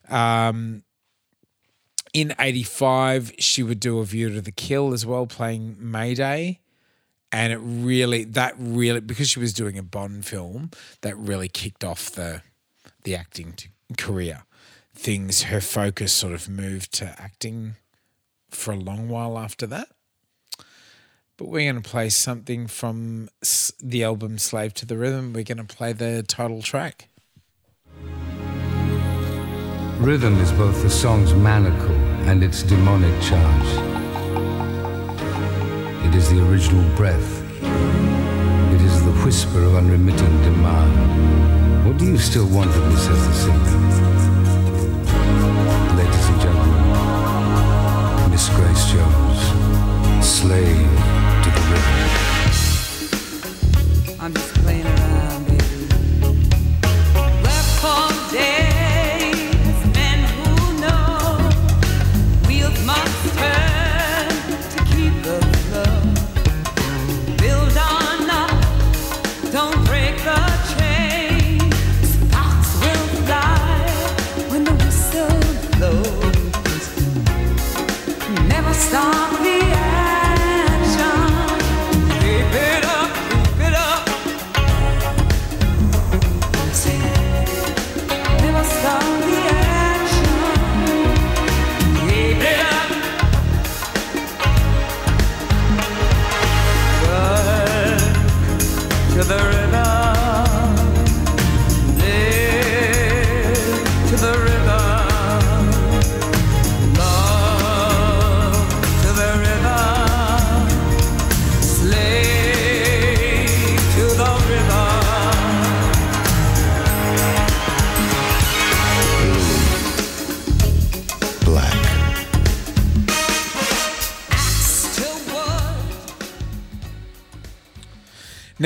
Um, 0.07 0.83
in 2.13 2.33
85, 2.39 3.33
she 3.37 3.61
would 3.61 3.79
do 3.79 3.99
A 3.99 4.05
View 4.05 4.29
to 4.33 4.41
the 4.41 4.51
Kill 4.51 4.93
as 4.93 5.05
well, 5.05 5.27
playing 5.27 5.75
Mayday. 5.79 6.59
And 7.31 7.53
it 7.53 7.57
really, 7.57 8.23
that 8.23 8.55
really, 8.57 9.01
because 9.01 9.29
she 9.29 9.39
was 9.39 9.53
doing 9.53 9.77
a 9.77 9.83
Bond 9.83 10.25
film, 10.25 10.71
that 11.01 11.15
really 11.15 11.47
kicked 11.47 11.83
off 11.83 12.09
the 12.09 12.41
the 13.03 13.15
acting 13.15 13.53
t- 13.53 13.69
career. 13.97 14.43
Things, 14.95 15.43
her 15.43 15.61
focus 15.61 16.11
sort 16.11 16.33
of 16.33 16.49
moved 16.49 16.91
to 16.95 17.05
acting 17.21 17.75
for 18.49 18.73
a 18.73 18.77
long 18.77 19.09
while 19.09 19.37
after 19.37 19.67
that 19.67 19.89
but 21.39 21.47
we're 21.47 21.71
going 21.71 21.81
to 21.81 21.89
play 21.89 22.09
something 22.09 22.67
from 22.67 23.29
the 23.81 24.03
album 24.03 24.37
Slave 24.37 24.73
to 24.73 24.85
the 24.85 24.97
Rhythm. 24.97 25.31
We're 25.31 25.45
going 25.45 25.65
to 25.65 25.75
play 25.75 25.93
the 25.93 26.21
title 26.21 26.61
track. 26.61 27.07
Rhythm 29.99 30.37
is 30.41 30.51
both 30.51 30.81
the 30.83 30.89
song's 30.89 31.33
manacle 31.33 31.95
and 32.27 32.43
its 32.43 32.61
demonic 32.63 33.13
charge. 33.21 33.69
It 36.07 36.13
is 36.13 36.29
the 36.29 36.45
original 36.51 36.83
breath. 36.97 37.41
It 38.73 38.81
is 38.81 39.05
the 39.05 39.13
whisper 39.23 39.63
of 39.63 39.75
unremitting 39.75 40.41
demand. 40.41 41.87
What 41.87 41.97
do 41.97 42.05
you 42.05 42.17
still 42.17 42.47
want 42.47 42.69
of 42.69 42.85
me, 42.85 42.95
says 42.97 43.27
the 43.27 43.33
singer? 43.33 43.77
Ladies 45.95 46.27
and 46.31 46.41
gentlemen, 46.41 48.31
Miss 48.31 48.49
Grace 48.49 48.91
Jones, 48.91 49.39
slave 50.25 50.78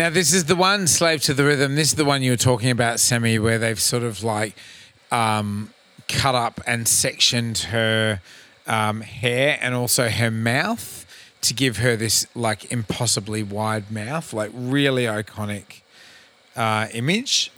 Now, 0.04 0.10
this 0.10 0.34
is 0.34 0.44
the 0.44 0.56
one, 0.58 0.86
Slave 0.88 1.22
to 1.22 1.34
the 1.34 1.46
Rhythm. 1.46 1.76
This 1.76 1.88
is 1.88 1.96
the 1.96 2.04
one 2.04 2.22
you 2.24 2.32
were 2.32 2.36
talking 2.36 2.70
about, 2.70 3.00
Sammy, 3.00 3.40
where 3.40 3.58
they've 3.58 3.80
sort 3.80 4.04
of 4.04 4.22
like 4.22 4.54
um, 5.14 5.70
cut 6.10 6.36
up 6.36 6.60
and 6.68 6.90
sectioned 6.90 7.60
her 7.70 8.20
um, 8.68 9.00
hair 9.00 9.58
and 9.62 9.74
also 9.74 10.10
her 10.10 10.30
mouth 10.30 11.06
to 11.44 11.54
give 11.54 11.78
her 11.78 11.96
this 11.96 12.28
like 12.36 12.70
impossibly 12.70 13.44
wide 13.44 13.90
mouth, 13.92 14.34
like 14.34 14.52
really 14.54 15.06
iconic 15.06 15.80
uh, 16.58 16.88
image. 16.94 17.50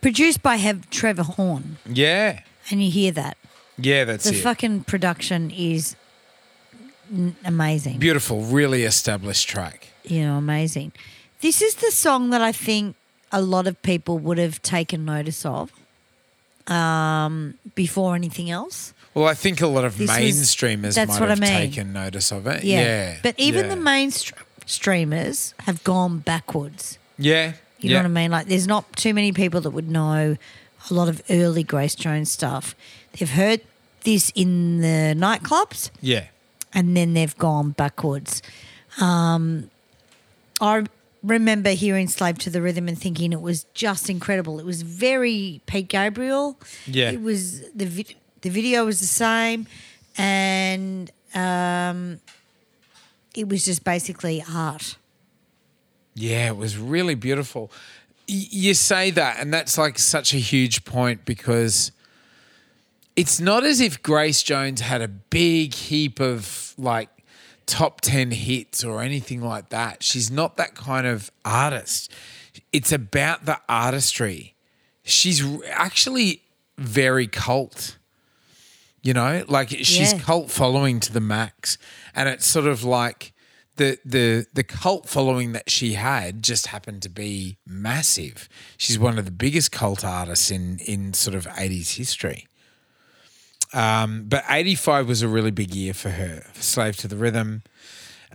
Produced 0.00 0.42
by 0.42 0.56
Hev- 0.56 0.90
Trevor 0.90 1.22
Horn, 1.22 1.76
Yeah. 1.86 2.40
and 2.72 2.82
you 2.82 2.90
hear 2.90 3.12
that. 3.12 3.36
Yeah, 3.78 4.04
that's 4.04 4.24
The 4.28 4.34
it. 4.36 4.42
fucking 4.42 4.82
production 4.82 5.52
is 5.52 5.94
n- 7.08 7.36
amazing. 7.44 8.00
Beautiful, 8.00 8.40
really 8.42 8.82
established 8.82 9.48
track. 9.48 9.90
you 10.02 10.22
know, 10.22 10.36
amazing. 10.38 10.90
This 11.40 11.60
is 11.62 11.74
the 11.76 11.90
song 11.90 12.30
that 12.30 12.40
I 12.40 12.52
think 12.52 12.96
a 13.32 13.40
lot 13.42 13.66
of 13.66 13.80
people 13.82 14.18
would 14.18 14.38
have 14.38 14.62
taken 14.62 15.04
notice 15.04 15.44
of 15.44 15.70
um, 16.66 17.54
before 17.74 18.14
anything 18.14 18.50
else. 18.50 18.94
Well, 19.12 19.26
I 19.26 19.34
think 19.34 19.60
a 19.60 19.66
lot 19.66 19.84
of 19.84 19.98
This 19.98 20.08
was- 20.08 20.18
mainstreamers 20.18 20.94
that's 20.94 21.12
might 21.12 21.20
what 21.20 21.28
I 21.28 21.32
have 21.32 21.40
mean. 21.40 21.50
taken 21.50 21.92
notice 21.92 22.32
of 22.32 22.46
it. 22.46 22.64
Yeah. 22.64 22.80
Yeah. 22.80 23.16
But 23.22 23.34
even 23.38 23.66
yeah. 23.66 23.74
the 23.74 23.80
mainstreamers 23.80 25.52
have 25.62 25.84
gone 25.84 26.18
backwards. 26.18 26.98
Yeah. 27.18 27.52
You 27.78 27.90
yeah. 27.90 27.96
know 27.98 28.08
what 28.08 28.18
I 28.18 28.22
mean? 28.22 28.30
Like, 28.30 28.46
there's 28.46 28.66
not 28.66 28.96
too 28.96 29.12
many 29.14 29.32
people 29.32 29.60
that 29.60 29.70
would 29.70 29.90
know 29.90 30.36
a 30.90 30.94
lot 30.94 31.08
of 31.08 31.22
early 31.30 31.62
Grace 31.62 31.94
Jones 31.94 32.30
stuff. 32.30 32.74
They've 33.18 33.30
heard 33.30 33.60
this 34.04 34.30
in 34.34 34.80
the 34.80 35.14
nightclubs 35.16 35.90
Yeah. 36.00 36.24
and 36.72 36.96
then 36.96 37.14
they've 37.14 37.36
gone 37.36 37.70
backwards. 37.70 38.42
Um, 39.00 39.70
I 40.60 40.84
remember 41.24 41.70
hearing 41.70 42.06
"Slave 42.08 42.38
to 42.38 42.50
the 42.50 42.60
Rhythm" 42.62 42.86
and 42.86 42.96
thinking 42.98 43.32
it 43.32 43.40
was 43.40 43.64
just 43.74 44.08
incredible. 44.10 44.60
It 44.60 44.66
was 44.66 44.82
very 44.82 45.60
Pete 45.66 45.88
Gabriel. 45.88 46.58
Yeah. 46.86 47.10
it 47.10 47.22
was 47.22 47.62
the 47.72 47.86
vi- 47.86 48.16
the 48.42 48.50
video 48.50 48.84
was 48.84 49.00
the 49.00 49.06
same, 49.06 49.66
and 50.18 51.10
um, 51.34 52.20
it 53.34 53.48
was 53.48 53.64
just 53.64 53.82
basically 53.84 54.44
art. 54.52 54.96
Yeah, 56.14 56.48
it 56.48 56.56
was 56.56 56.78
really 56.78 57.14
beautiful. 57.16 57.72
Y- 58.28 58.46
you 58.50 58.74
say 58.74 59.10
that, 59.10 59.40
and 59.40 59.52
that's 59.52 59.76
like 59.78 59.98
such 59.98 60.32
a 60.34 60.38
huge 60.38 60.84
point 60.84 61.24
because 61.24 61.90
it's 63.16 63.40
not 63.40 63.64
as 63.64 63.80
if 63.80 64.02
Grace 64.02 64.42
Jones 64.42 64.80
had 64.80 65.00
a 65.02 65.08
big 65.08 65.72
heap 65.74 66.20
of 66.20 66.74
like 66.76 67.08
top 67.66 68.00
10 68.00 68.30
hits 68.32 68.84
or 68.84 69.02
anything 69.02 69.40
like 69.42 69.68
that. 69.70 70.02
She's 70.02 70.30
not 70.30 70.56
that 70.56 70.74
kind 70.74 71.06
of 71.06 71.30
artist. 71.44 72.10
It's 72.72 72.92
about 72.92 73.44
the 73.46 73.60
artistry. 73.68 74.54
She's 75.02 75.42
actually 75.70 76.42
very 76.78 77.26
cult. 77.26 77.98
You 79.02 79.12
know, 79.12 79.44
like 79.48 79.68
she's 79.70 80.12
Yeah. 80.12 80.18
cult 80.20 80.50
following 80.50 80.98
to 81.00 81.12
the 81.12 81.20
max. 81.20 81.76
And 82.14 82.28
it's 82.28 82.46
sort 82.46 82.66
of 82.66 82.84
like 82.84 83.32
the 83.76 83.98
the 84.04 84.46
the 84.54 84.62
cult 84.62 85.08
following 85.08 85.52
that 85.52 85.68
she 85.68 85.94
had 85.94 86.42
just 86.42 86.68
happened 86.68 87.02
to 87.02 87.08
be 87.10 87.58
massive. 87.66 88.48
She's 88.78 88.98
one 88.98 89.18
of 89.18 89.24
the 89.24 89.30
biggest 89.32 89.72
cult 89.72 90.04
artists 90.04 90.50
in 90.50 90.78
in 90.78 91.12
sort 91.12 91.34
of 91.34 91.46
80s 91.48 91.96
history. 91.96 92.46
Um, 93.74 94.24
but 94.28 94.44
85 94.48 95.08
was 95.08 95.22
a 95.22 95.28
really 95.28 95.50
big 95.50 95.74
year 95.74 95.92
for 95.92 96.10
her. 96.10 96.44
Slave 96.54 96.96
to 96.98 97.08
the 97.08 97.16
Rhythm. 97.16 97.62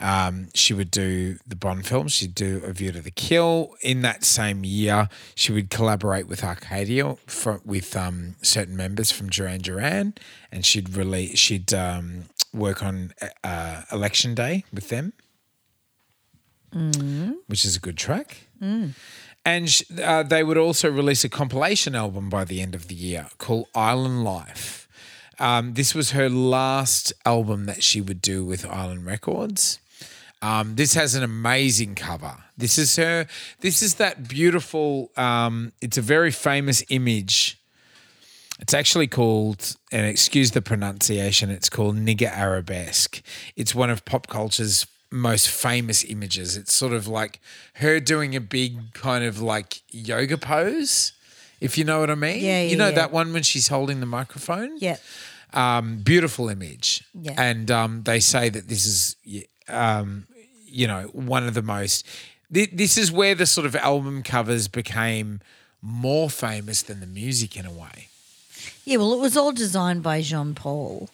Um, 0.01 0.47
she 0.53 0.73
would 0.73 0.91
do 0.91 1.37
the 1.47 1.55
Bond 1.55 1.85
films. 1.85 2.13
She'd 2.13 2.35
do 2.35 2.61
A 2.65 2.71
View 2.73 2.91
to 2.91 3.01
the 3.01 3.11
Kill. 3.11 3.75
In 3.81 4.01
that 4.01 4.23
same 4.23 4.63
year, 4.63 5.09
she 5.35 5.51
would 5.51 5.69
collaborate 5.69 6.27
with 6.27 6.43
Arcadia 6.43 7.15
for, 7.25 7.61
with 7.65 7.95
um, 7.97 8.35
certain 8.41 8.75
members 8.77 9.11
from 9.11 9.29
Duran 9.29 9.61
Duran, 9.61 10.13
and 10.51 10.65
she'd 10.65 10.95
release. 10.95 11.37
She'd 11.37 11.73
um, 11.73 12.25
work 12.53 12.81
on 12.83 13.13
uh, 13.43 13.83
Election 13.91 14.35
Day 14.35 14.63
with 14.73 14.89
them, 14.89 15.13
which 17.47 17.65
is 17.65 17.75
a 17.75 17.79
good 17.79 17.97
track. 17.97 18.47
And 19.45 19.69
sh- 19.69 19.83
uh, 20.01 20.23
they 20.23 20.43
would 20.43 20.57
also 20.57 20.89
release 20.91 21.23
a 21.23 21.29
compilation 21.29 21.95
album 21.95 22.29
by 22.29 22.45
the 22.45 22.61
end 22.61 22.75
of 22.75 22.87
the 22.87 22.95
year 22.95 23.27
called 23.37 23.67
Island 23.73 24.23
Life. 24.23 24.87
Um, 25.39 25.73
this 25.73 25.95
was 25.95 26.11
her 26.11 26.29
last 26.29 27.13
album 27.25 27.65
that 27.65 27.81
she 27.83 28.01
would 28.01 28.21
do 28.21 28.43
with 28.45 28.65
Island 28.65 29.05
Records. 29.05 29.79
Um, 30.41 30.75
this 30.75 30.93
has 30.93 31.15
an 31.15 31.23
amazing 31.23 31.95
cover. 31.95 32.37
This 32.57 32.77
is 32.77 32.95
her. 32.95 33.27
This 33.59 33.81
is 33.81 33.95
that 33.95 34.27
beautiful. 34.27 35.11
Um, 35.17 35.73
it's 35.81 35.97
a 35.97 36.01
very 36.01 36.31
famous 36.31 36.83
image. 36.89 37.57
It's 38.59 38.73
actually 38.73 39.07
called, 39.07 39.75
and 39.91 40.05
excuse 40.05 40.51
the 40.51 40.61
pronunciation, 40.61 41.49
it's 41.49 41.69
called 41.69 41.95
Nigger 41.97 42.31
Arabesque. 42.31 43.21
It's 43.55 43.73
one 43.73 43.89
of 43.89 44.03
pop 44.03 44.27
culture's 44.27 44.85
most 45.11 45.49
famous 45.49 46.03
images. 46.03 46.57
It's 46.57 46.73
sort 46.73 46.93
of 46.93 47.07
like 47.07 47.39
her 47.75 47.99
doing 48.01 48.35
a 48.35 48.41
big 48.41 48.93
kind 48.93 49.23
of 49.23 49.41
like 49.41 49.81
yoga 49.91 50.37
pose, 50.37 51.13
if 51.61 51.77
you 51.77 51.83
know 51.85 51.99
what 52.01 52.09
I 52.09 52.15
mean. 52.15 52.43
Yeah, 52.43 52.61
You 52.61 52.75
know 52.77 52.89
yeah. 52.89 52.95
that 52.95 53.11
one 53.11 53.31
when 53.33 53.43
she's 53.43 53.69
holding 53.69 54.01
the 54.01 54.05
microphone? 54.05 54.77
Yeah, 54.77 54.97
um, 55.53 55.99
beautiful 56.03 56.49
image. 56.49 57.03
Yeah. 57.13 57.33
And 57.37 57.69
um, 57.71 58.03
they 58.03 58.19
say 58.19 58.49
that 58.49 58.67
this 58.67 58.85
is, 58.85 59.15
um, 59.67 60.25
you 60.65 60.87
know, 60.87 61.03
one 61.13 61.47
of 61.47 61.53
the 61.53 61.61
most. 61.61 62.05
thi- 62.51 62.69
This 62.71 62.97
is 62.97 63.11
where 63.11 63.35
the 63.35 63.45
sort 63.45 63.65
of 63.65 63.75
album 63.75 64.23
covers 64.23 64.67
became 64.67 65.41
more 65.81 66.29
famous 66.29 66.81
than 66.81 66.99
the 66.99 67.07
music 67.07 67.55
in 67.55 67.65
a 67.65 67.71
way. 67.71 68.07
yeah. 68.85 68.97
Well, 68.97 69.13
it 69.13 69.19
was 69.19 69.37
all 69.37 69.51
designed 69.51 70.03
by 70.03 70.21
Jean 70.21 70.53
Paul, 70.55 71.09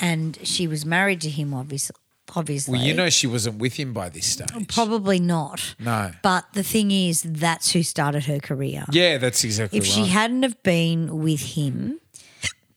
and 0.00 0.38
she 0.42 0.66
was 0.66 0.84
married 0.86 1.20
to 1.22 1.28
him. 1.30 1.52
Obviously, 1.54 1.94
obviously. 2.34 2.78
Well, 2.78 2.86
you 2.86 2.94
know, 2.94 3.10
she 3.10 3.26
wasn't 3.26 3.58
with 3.58 3.74
him 3.74 3.92
by 3.92 4.08
this 4.08 4.26
stage. 4.26 4.68
Probably 4.68 5.20
not. 5.20 5.74
No. 5.78 6.12
But 6.22 6.46
the 6.54 6.62
thing 6.62 6.90
is, 6.90 7.22
that's 7.22 7.72
who 7.72 7.82
started 7.82 8.24
her 8.24 8.38
career. 8.40 8.84
Yeah, 8.90 9.18
that's 9.18 9.44
exactly 9.44 9.78
right. 9.80 9.86
If 9.86 9.96
right. 9.96 10.06
she 10.06 10.10
hadn't 10.10 10.42
have 10.42 10.62
been 10.62 11.22
with 11.22 11.40
him, 11.56 12.00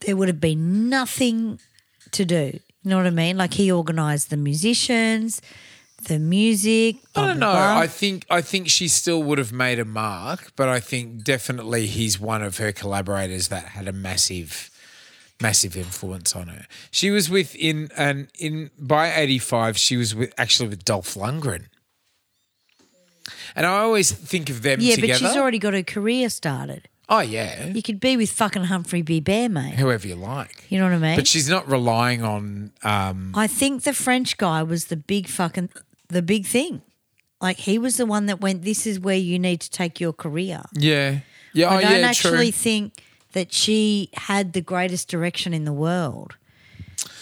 there 0.01 0.15
would 0.15 0.27
have 0.27 0.39
been 0.39 0.89
nothing 0.89 1.59
to 2.11 2.25
do. 2.25 2.59
You 2.83 2.89
know 2.89 2.97
what 2.97 3.07
I 3.07 3.11
mean? 3.11 3.37
Like 3.37 3.53
he 3.53 3.71
organised 3.71 4.29
the 4.29 4.37
musicians, 4.37 5.41
the 6.07 6.19
music. 6.19 6.97
I 7.15 7.27
don't 7.27 7.39
know. 7.39 7.51
blah. 7.51 7.77
I 7.77 7.87
think 7.87 8.25
I 8.29 8.41
think 8.41 8.69
she 8.69 8.87
still 8.87 9.21
would 9.23 9.37
have 9.37 9.51
made 9.51 9.79
a 9.79 9.85
mark, 9.85 10.53
but 10.55 10.69
I 10.69 10.79
think 10.79 11.23
definitely 11.23 11.87
he's 11.87 12.19
one 12.19 12.41
of 12.41 12.57
her 12.57 12.71
collaborators 12.71 13.49
that 13.49 13.65
had 13.65 13.87
a 13.87 13.91
massive, 13.91 14.69
massive 15.41 15.75
influence 15.75 16.35
on 16.35 16.47
her. 16.47 16.65
She 16.89 17.11
was 17.11 17.29
with 17.29 17.55
in 17.55 17.89
and 17.97 18.29
in 18.39 18.71
by 18.79 19.13
eighty 19.13 19.39
five. 19.39 19.77
She 19.77 19.97
was 19.97 20.15
with 20.15 20.33
actually 20.37 20.69
with 20.69 20.85
Dolph 20.85 21.15
Lundgren, 21.15 21.65
and 23.55 23.65
I 23.65 23.79
always 23.79 24.11
think 24.11 24.49
of 24.49 24.61
them 24.61 24.79
yeah, 24.79 24.95
together. 24.95 25.13
but 25.13 25.19
she's 25.19 25.37
already 25.37 25.59
got 25.59 25.73
her 25.73 25.83
career 25.83 26.29
started. 26.29 26.87
Oh 27.09 27.19
yeah, 27.19 27.67
You 27.67 27.81
could 27.81 27.99
be 27.99 28.15
with 28.17 28.31
fucking 28.31 28.65
Humphrey 28.65 29.01
B. 29.01 29.19
Bear, 29.19 29.49
mate. 29.49 29.73
whoever 29.75 30.07
you 30.07 30.15
like. 30.15 30.65
You 30.69 30.77
know 30.79 30.85
what 30.85 30.93
I 30.93 30.97
mean? 30.99 31.15
But 31.15 31.27
she's 31.27 31.49
not 31.49 31.67
relying 31.67 32.23
on. 32.23 32.71
Um, 32.83 33.31
I 33.35 33.47
think 33.47 33.83
the 33.83 33.93
French 33.93 34.37
guy 34.37 34.63
was 34.63 34.85
the 34.85 34.97
big 34.97 35.27
fucking 35.27 35.69
the 36.07 36.21
big 36.21 36.45
thing. 36.45 36.81
Like 37.41 37.57
he 37.57 37.77
was 37.77 37.97
the 37.97 38.05
one 38.05 38.25
that 38.27 38.41
went. 38.41 38.63
This 38.63 38.85
is 38.85 38.99
where 38.99 39.15
you 39.17 39.39
need 39.39 39.61
to 39.61 39.69
take 39.69 39.99
your 39.99 40.13
career. 40.13 40.61
yeah, 40.73 41.19
yeah. 41.53 41.67
I 41.69 41.77
oh 41.77 41.81
don't 41.81 41.99
yeah, 42.01 42.07
actually 42.07 42.51
true. 42.51 42.59
think 42.59 43.03
that 43.33 43.53
she 43.53 44.09
had 44.13 44.53
the 44.53 44.61
greatest 44.61 45.07
direction 45.07 45.53
in 45.53 45.65
the 45.65 45.73
world. 45.73 46.35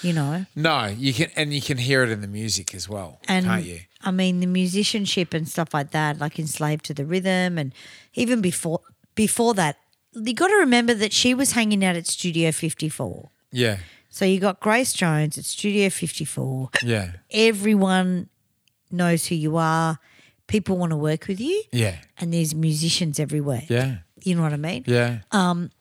You 0.02 0.14
know, 0.14 0.46
No, 0.56 0.86
you 0.88 1.14
can, 1.14 1.30
and 1.36 1.54
you 1.54 1.62
can 1.62 1.78
hear 1.78 2.02
it 2.04 2.10
in 2.10 2.22
the 2.22 2.28
music 2.28 2.74
as 2.74 2.88
well, 2.90 3.20
and 3.28 3.46
can't 3.46 3.64
you? 3.66 3.80
I 4.02 4.12
mean 4.12 4.40
the 4.40 4.48
musicianship 4.48 5.34
and 5.34 5.48
stuff 5.48 5.74
like 5.74 5.92
that, 5.92 6.20
like 6.20 6.40
enslaved 6.40 6.86
to 6.86 6.94
the 6.94 7.06
rhythm, 7.06 7.58
and 7.58 7.74
even 8.14 8.42
before 8.42 8.82
before 9.18 9.54
that, 9.56 9.76
you 10.14 10.34
got 10.34 10.48
to 10.48 10.56
remember 10.56 10.94
that 10.94 11.12
she 11.12 11.34
was 11.34 11.52
hanging 11.52 11.84
out 11.84 11.98
at 11.98 12.08
Studio 12.08 12.54
Fifty 12.54 12.88
Four. 12.88 13.32
Yeah, 13.52 13.78
So 14.10 14.24
you 14.26 14.40
got 14.40 14.60
Grace 14.62 14.94
Jones 14.94 15.38
at 15.38 15.44
Studio 15.46 15.90
Fifty 15.90 16.24
Four. 16.26 16.70
yeah, 16.84 17.12
Everyone 17.32 18.30
knows 18.92 19.26
who 19.28 19.36
you 19.36 19.58
are. 19.58 20.00
People 20.48 20.78
want 20.78 20.92
to 20.92 20.98
work 20.98 21.28
with 21.28 21.42
you, 21.42 21.64
yeah, 21.74 21.98
and 22.18 22.34
there's 22.34 22.56
musicians 22.56 23.20
everywhere. 23.20 23.64
yeah, 23.68 23.98
You 24.24 24.36
know 24.36 24.44
what 24.44 24.54
I 24.54 24.58
mean? 24.58 24.84
yeah. 24.88 25.20
Um, 25.32 25.72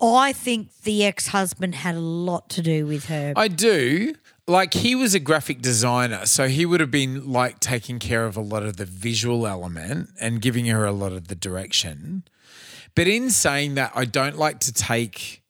I 0.00 0.32
think 0.32 0.68
the 0.82 1.04
ex 1.04 1.28
husband 1.28 1.76
had 1.76 1.94
a 1.94 2.00
lot 2.00 2.48
to 2.50 2.60
do 2.62 2.86
with 2.86 3.04
her. 3.06 3.32
I 3.36 3.46
do. 3.48 4.14
Like 4.46 4.74
he 4.74 4.94
was 4.94 5.14
a 5.14 5.20
graphic 5.20 5.62
designer, 5.62 6.26
so 6.26 6.48
he 6.48 6.66
would 6.66 6.80
have 6.80 6.90
been 6.90 7.30
like 7.30 7.60
taking 7.60 7.98
care 7.98 8.26
of 8.26 8.36
a 8.36 8.40
lot 8.42 8.62
of 8.64 8.76
the 8.76 8.84
visual 8.84 9.46
element 9.46 10.10
and 10.20 10.42
giving 10.42 10.66
her 10.66 10.84
a 10.84 10.92
lot 10.92 11.12
of 11.12 11.28
the 11.28 11.34
direction. 11.36 12.24
But 12.96 13.08
in 13.08 13.30
saying 13.30 13.74
that, 13.74 13.92
I 13.94 14.04
don't 14.04 14.36
like 14.38 14.60
to 14.60 14.72
take 14.72 15.42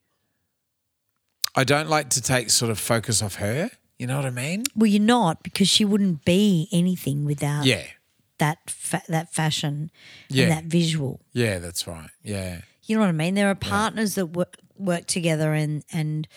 I 1.55 1.63
don't 1.63 1.89
like 1.89 2.09
to 2.09 2.21
take 2.21 2.49
sort 2.49 2.69
of 2.69 2.79
focus 2.79 3.21
off 3.21 3.35
her. 3.35 3.69
You 3.97 4.07
know 4.07 4.17
what 4.17 4.25
I 4.25 4.29
mean? 4.31 4.63
well, 4.75 4.87
you're 4.87 5.01
not 5.01 5.41
because 5.41 5.69
she 5.69 5.85
wouldn't 5.85 6.25
be 6.25 6.67
anything 6.73 7.23
without 7.23 7.63
Yeah. 7.65 7.83
that 8.39 8.57
fa- 8.69 9.03
that 9.07 9.33
fashion 9.33 9.89
Yeah. 10.29 10.43
and 10.43 10.51
that 10.51 10.63
visual. 10.65 11.21
Yeah, 11.31 11.59
that's 11.59 11.87
right. 11.87 12.09
Yeah. 12.21 12.61
You 12.83 12.95
know 12.97 13.01
what 13.01 13.09
I 13.09 13.13
mean? 13.13 13.35
There 13.35 13.49
are 13.49 13.55
partners 13.55 14.15
that 14.15 14.27
work, 14.27 14.57
work 14.77 15.05
together, 15.07 15.53
and 15.53 15.83
and 15.93 16.27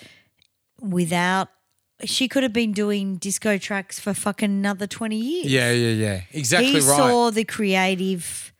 without 0.80 1.48
she 2.04 2.28
could 2.28 2.44
have 2.44 2.52
been 2.52 2.70
doing 2.72 3.16
disco 3.16 3.58
tracks 3.58 3.98
for 3.98 4.14
fucking 4.14 4.48
another 4.50 4.86
twenty 4.86 5.16
years. 5.18 5.46
Yeah, 5.50 5.72
yeah, 5.72 5.90
yeah. 5.94 6.20
Exactly 6.30 6.68
he 6.68 6.74
right. 6.74 6.82
saw 6.82 7.30
the 7.32 7.42
creative, 7.44 8.52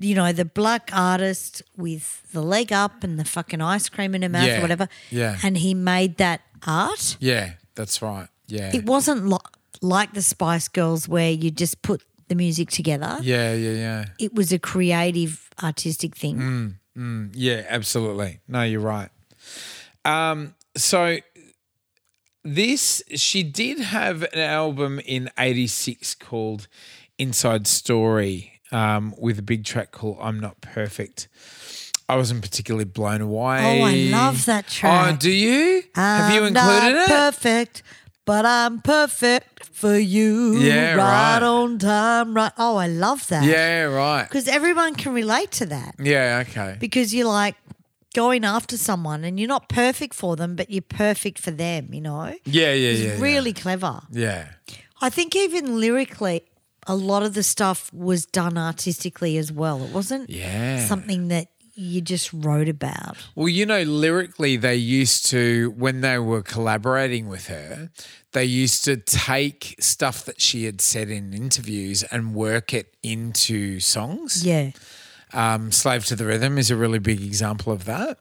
you 0.00 0.14
know, 0.14 0.32
the 0.32 0.44
black 0.44 0.90
artist 0.92 1.62
with 1.76 2.22
the 2.32 2.42
leg 2.42 2.72
up 2.72 3.02
and 3.04 3.18
the 3.18 3.24
fucking 3.24 3.60
ice 3.60 3.88
cream 3.88 4.14
in 4.14 4.22
her 4.22 4.28
mouth 4.28 4.46
Yeah, 4.46 4.58
or 4.58 4.60
whatever. 4.62 4.88
yeah. 5.10 5.38
And 5.42 5.56
he 5.56 5.72
made 5.74 6.16
that 6.18 6.42
art. 6.66 7.16
yeah, 7.20 7.52
that's 7.74 8.02
right. 8.02 8.28
Yeah. 8.46 8.70
It 8.74 8.84
wasn't 8.86 9.26
lo- 9.26 9.38
like 9.82 10.12
the 10.14 10.22
Spice 10.22 10.68
Girls 10.68 11.08
where 11.08 11.30
you 11.30 11.50
just 11.50 11.82
put 11.82 12.02
the 12.28 12.34
music 12.34 12.70
together. 12.70 13.18
yeah, 13.22 13.54
yeah, 13.54 13.70
yeah. 13.72 14.04
It 14.18 14.34
was 14.34 14.52
a 14.52 14.58
creative, 14.58 15.48
artistic 15.62 16.14
thing. 16.16 16.78
Yeah, 17.34 17.64
absolutely. 17.68 18.40
No, 18.48 18.62
you're 18.62 18.80
right. 18.80 19.10
Um, 20.04 20.54
so 20.76 21.18
this 22.44 23.02
she 23.14 23.42
did 23.42 23.78
have 23.80 24.22
an 24.22 24.38
album 24.38 25.00
in 25.04 25.30
'86 25.38 26.14
called 26.14 26.68
Inside 27.18 27.66
Story 27.66 28.55
um, 28.72 29.14
with 29.18 29.38
a 29.38 29.42
big 29.42 29.64
track 29.64 29.92
called 29.92 30.18
"I'm 30.20 30.40
Not 30.40 30.60
Perfect." 30.60 31.28
I 32.08 32.16
wasn't 32.16 32.40
particularly 32.42 32.84
blown 32.84 33.20
away. 33.20 33.80
Oh, 33.80 33.84
I 33.84 33.94
love 34.12 34.44
that 34.46 34.68
track. 34.68 35.14
Oh, 35.14 35.16
do 35.16 35.30
you? 35.30 35.82
Have 35.96 36.32
you 36.32 36.40
I'm 36.42 36.46
included 36.46 36.94
not 36.94 36.94
it? 36.94 37.06
Perfect, 37.08 37.82
but 38.24 38.46
I'm 38.46 38.80
perfect 38.80 39.66
for 39.66 39.96
you. 39.96 40.56
Yeah, 40.56 40.94
right. 40.94 41.42
on 41.42 41.78
time, 41.78 42.34
right. 42.34 42.52
Oh, 42.56 42.76
I 42.76 42.86
love 42.86 43.26
that. 43.28 43.42
Yeah, 43.44 43.82
right. 43.84 44.22
because 44.22 44.46
everyone 44.46 44.94
can 44.94 45.14
relate 45.14 45.50
to 45.52 45.66
that. 45.66 45.96
Yeah, 45.98 46.44
okay. 46.48 46.76
Because 46.78 47.12
you're 47.12 47.26
like 47.26 47.56
going 48.14 48.44
after 48.44 48.76
someone 48.76 49.24
and 49.24 49.38
you're 49.38 49.48
not 49.48 49.68
perfect 49.68 50.14
for 50.14 50.36
them, 50.36 50.54
but 50.56 50.70
you're 50.70 50.82
perfect 50.82 51.38
for 51.40 51.50
them. 51.50 51.92
You 51.92 52.00
know, 52.02 52.34
Yeah, 52.44 52.72
yeah, 52.72 52.90
it's 52.90 53.00
yeah. 53.00 53.14
yeah. 53.16 53.20
really 53.20 53.52
clever. 53.52 54.00
Yeah. 54.12 54.48
I 55.02 55.10
think 55.10 55.34
even 55.36 55.78
lyrically, 55.80 56.42
a 56.86 56.94
lot 56.94 57.22
of 57.22 57.34
the 57.34 57.42
stuff 57.42 57.92
was 57.92 58.26
done 58.26 58.56
artistically 58.56 59.36
as 59.38 59.50
well. 59.52 59.82
It 59.84 59.90
wasn't 59.92 60.30
Yeah. 60.30 60.86
something 60.86 61.28
that 61.28 61.48
you 61.78 62.00
just 62.00 62.32
wrote 62.32 62.68
about. 62.70 63.18
Well, 63.34 63.48
you 63.50 63.66
know, 63.66 63.82
lyrically, 63.82 64.56
they 64.56 64.76
used 64.76 65.26
to, 65.26 65.74
when 65.76 66.00
they 66.00 66.18
were 66.18 66.42
collaborating 66.42 67.28
with 67.28 67.48
her, 67.48 67.90
they 68.32 68.44
used 68.46 68.84
to 68.84 68.96
take 68.96 69.76
stuff 69.78 70.24
that 70.24 70.40
she 70.40 70.64
had 70.64 70.80
said 70.80 71.10
in 71.10 71.34
interviews 71.34 72.02
and 72.04 72.34
work 72.34 72.72
it 72.72 72.94
into 73.02 73.78
songs. 73.80 74.42
Yeah. 74.44 74.70
Um, 75.32 75.72
Slave 75.72 76.04
to 76.06 76.16
the 76.16 76.24
Rhythm 76.24 76.56
is 76.56 76.70
a 76.70 76.76
really 76.76 77.00
big 77.00 77.20
example 77.20 77.72
of 77.72 77.84
that 77.86 78.18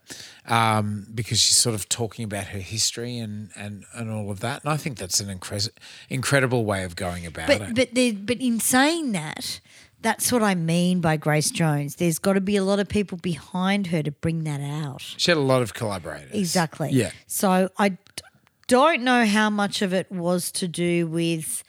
um, 0.47 1.05
because 1.13 1.39
she's 1.39 1.55
sort 1.55 1.75
of 1.75 1.87
talking 1.87 2.25
about 2.25 2.45
her 2.47 2.59
history 2.59 3.19
and, 3.19 3.51
and, 3.55 3.85
and 3.93 4.09
all 4.11 4.31
of 4.31 4.39
that. 4.39 4.63
And 4.63 4.73
I 4.73 4.77
think 4.77 4.97
that's 4.97 5.19
an 5.19 5.27
incre- 5.37 5.69
incredible 6.09 6.65
way 6.65 6.83
of 6.83 6.95
going 6.95 7.25
about 7.25 7.47
But 7.47 7.61
it. 7.61 7.75
but 7.75 7.93
there, 7.93 8.13
but 8.13 8.41
in 8.41 8.59
saying 8.59 9.11
that, 9.11 9.59
that's 10.01 10.31
what 10.31 10.41
I 10.43 10.55
mean 10.55 10.99
by 10.99 11.15
Grace 11.17 11.51
Jones. 11.51 11.95
There's 11.97 12.17
got 12.19 12.33
to 12.33 12.41
be 12.41 12.55
a 12.57 12.63
lot 12.63 12.79
of 12.79 12.87
people 12.89 13.17
behind 13.19 13.87
her 13.87 14.01
to 14.03 14.11
bring 14.11 14.43
that 14.45 14.61
out. 14.61 15.01
she 15.01 15.29
had 15.31 15.37
a 15.37 15.41
lot 15.41 15.61
of 15.61 15.73
collaborators. 15.75 16.31
Exactly. 16.33 16.89
Yeah. 16.91 17.11
So 17.27 17.69
I 17.77 17.89
d- 17.89 17.97
don't 18.67 19.03
know 19.03 19.25
how 19.27 19.51
much 19.51 19.81
of 19.83 19.93
it 19.93 20.11
was 20.11 20.51
to 20.53 20.67
do 20.67 21.05
with 21.07 21.63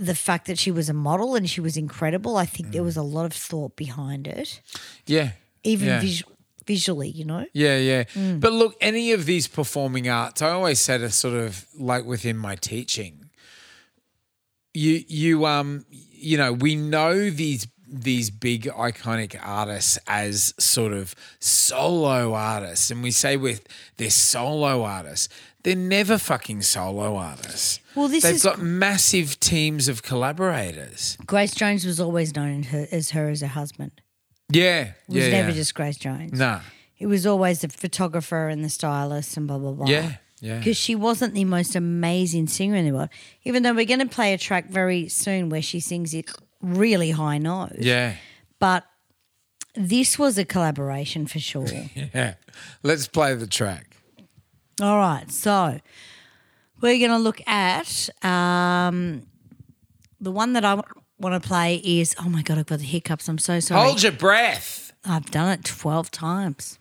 the 0.00 0.14
fact 0.14 0.46
that 0.46 0.58
she 0.58 0.70
was 0.70 0.88
a 0.88 0.92
model 0.94 1.34
and 1.34 1.48
she 1.48 1.60
was 1.60 1.76
incredible. 1.76 2.36
I 2.36 2.46
think 2.46 2.72
there 2.72 2.82
was 2.82 2.96
a 2.96 3.02
lot 3.02 3.24
of 3.26 3.32
thought 3.32 3.76
behind 3.76 4.26
it, 4.26 4.60
Yeah. 5.06 5.32
even 5.64 5.88
Mm. 5.88 5.90
yeah. 5.90 6.00
vis- 6.00 6.22
visually. 6.66 7.08
You 7.10 7.24
know. 7.24 7.46
Yeah, 7.52 7.78
yeah. 7.78 8.04
But 8.38 8.52
look, 8.52 8.74
any 8.80 9.12
of 9.12 9.24
these 9.26 9.46
performing 9.48 10.08
arts, 10.08 10.42
I 10.42 10.50
always 10.50 10.80
said 10.80 10.98
to 10.98 11.10
sort 11.10 11.34
of 11.34 11.66
like 11.78 12.04
within 12.04 12.36
my 12.36 12.56
teaching, 12.56 13.30
you 14.74 15.04
you 15.08 15.46
um 15.46 15.84
you 15.90 16.36
know, 16.38 16.52
we 16.52 16.76
know 16.76 17.30
these 17.30 17.66
these 17.88 18.30
big 18.30 18.64
iconic 18.64 19.38
artists 19.40 19.96
as 20.08 20.52
sort 20.58 20.92
of 20.92 21.14
solo 21.38 22.34
artists 22.34 22.90
and 22.90 23.00
we 23.00 23.12
say 23.12 23.36
with 23.36 23.62
they're 23.96 24.10
solo 24.10 24.82
artists 24.82 25.28
they're 25.66 25.74
never 25.76 26.16
fucking 26.16 26.62
solo 26.62 27.16
artists 27.16 27.80
Well, 27.94 28.08
this 28.08 28.22
they've 28.22 28.36
is- 28.36 28.42
got 28.44 28.60
massive 28.60 29.38
teams 29.40 29.88
of 29.88 30.02
collaborators 30.02 31.16
Grace 31.26 31.54
Jones 31.54 31.84
was 31.84 32.00
always 32.00 32.34
known 32.34 32.62
her, 32.64 32.86
as 32.92 33.10
her 33.10 33.28
as 33.28 33.40
her 33.40 33.48
husband. 33.48 33.92
yeah 34.50 34.92
It 35.08 35.14
was 35.14 35.24
yeah 35.24 35.30
never 35.30 35.48
yeah. 35.50 35.54
just 35.56 35.74
Grace 35.74 35.96
Jones. 35.98 36.32
nah 36.38 36.60
It 36.98 37.06
was 37.06 37.26
always 37.26 37.60
the 37.60 37.68
photographer 37.68 38.48
and 38.48 38.64
the 38.64 38.68
stylist 38.70 39.36
and 39.36 39.46
blah 39.46 39.58
blah 39.58 39.72
blah. 39.72 39.86
yeah 39.88 40.16
yeah 40.40 40.58
Because 40.58 40.76
she 40.76 40.94
wasn't 40.94 41.34
the 41.34 41.44
most 41.44 41.74
amazing 41.74 42.46
singer 42.46 42.76
in 42.76 42.84
the 42.84 42.92
world. 42.92 43.08
Even 43.44 43.62
though 43.62 43.72
we're 43.74 43.86
going 43.86 44.00
to 44.08 44.14
play 44.14 44.34
a 44.34 44.38
track 44.38 44.68
very 44.70 45.08
soon 45.08 45.48
where 45.48 45.62
she 45.62 45.80
sings 45.80 46.12
it 46.14 46.30
really 46.62 47.10
high 47.10 47.38
note. 47.38 47.72
yeah 47.78 48.16
But 48.58 48.84
this 49.74 50.18
was 50.18 50.38
a 50.38 50.44
collaboration 50.44 51.26
for 51.26 51.38
sure. 51.38 51.66
yeah 52.14 52.34
let's 52.82 53.08
play 53.08 53.34
the 53.34 53.46
track 53.46 53.95
All 54.80 54.98
right. 54.98 55.30
So 55.30 55.80
we're 56.80 56.98
going 56.98 57.10
to 57.10 57.18
look 57.18 57.40
at 57.46 58.08
um, 58.22 59.26
the 60.20 60.30
one 60.30 60.52
that 60.52 60.64
I 60.64 60.74
want 61.18 61.42
to 61.42 61.46
play 61.48 61.76
is 61.76 62.14
oh 62.20 62.28
my 62.28 62.42
God, 62.42 62.58
I've 62.58 62.66
got 62.66 62.78
the 62.78 62.84
hiccups. 62.84 63.28
I'm 63.28 63.38
so 63.38 63.60
sorry. 63.60 63.86
hold 63.86 64.02
your 64.02 64.12
breath 64.12 64.86
I've 65.08 65.30
done 65.30 65.50
it 65.50 65.64
12 65.64 66.10
times. 66.10 66.78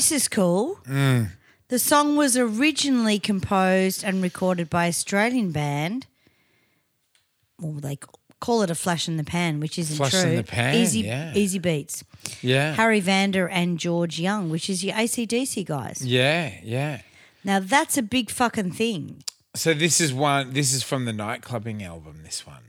This 0.00 0.12
is 0.12 0.28
cool. 0.28 0.78
Mm. 0.88 1.32
The 1.68 1.78
song 1.78 2.16
was 2.16 2.34
originally 2.34 3.18
composed 3.18 4.02
and 4.02 4.22
recorded 4.22 4.70
by 4.70 4.88
Australian 4.88 5.52
band. 5.52 6.06
Well, 7.58 7.74
they 7.74 7.98
call 8.40 8.62
it 8.62 8.70
a 8.70 8.74
flash 8.74 9.08
in 9.08 9.18
the 9.18 9.24
pan, 9.24 9.60
which 9.60 9.78
isn't 9.78 9.98
Flash 9.98 10.12
true. 10.12 10.30
in 10.30 10.36
the 10.36 10.42
pan, 10.42 10.74
Easy, 10.76 11.00
yeah. 11.00 11.34
Easybeats. 11.34 12.02
Yeah. 12.40 12.72
Harry 12.76 13.00
Vanda 13.00 13.46
and 13.52 13.78
George 13.78 14.18
Young, 14.18 14.48
which 14.48 14.70
is 14.70 14.82
your 14.82 14.94
ACDC 14.94 15.66
guys. 15.66 16.00
Yeah, 16.02 16.54
yeah. 16.62 17.02
Now 17.44 17.60
that's 17.60 17.98
a 17.98 18.02
big 18.02 18.30
fucking 18.30 18.72
thing. 18.72 19.22
So 19.54 19.74
this 19.74 20.00
is 20.00 20.14
one. 20.14 20.54
This 20.54 20.72
is 20.72 20.82
from 20.82 21.04
the 21.04 21.12
nightclubbing 21.12 21.82
album. 21.82 22.22
This 22.24 22.46
one. 22.46 22.64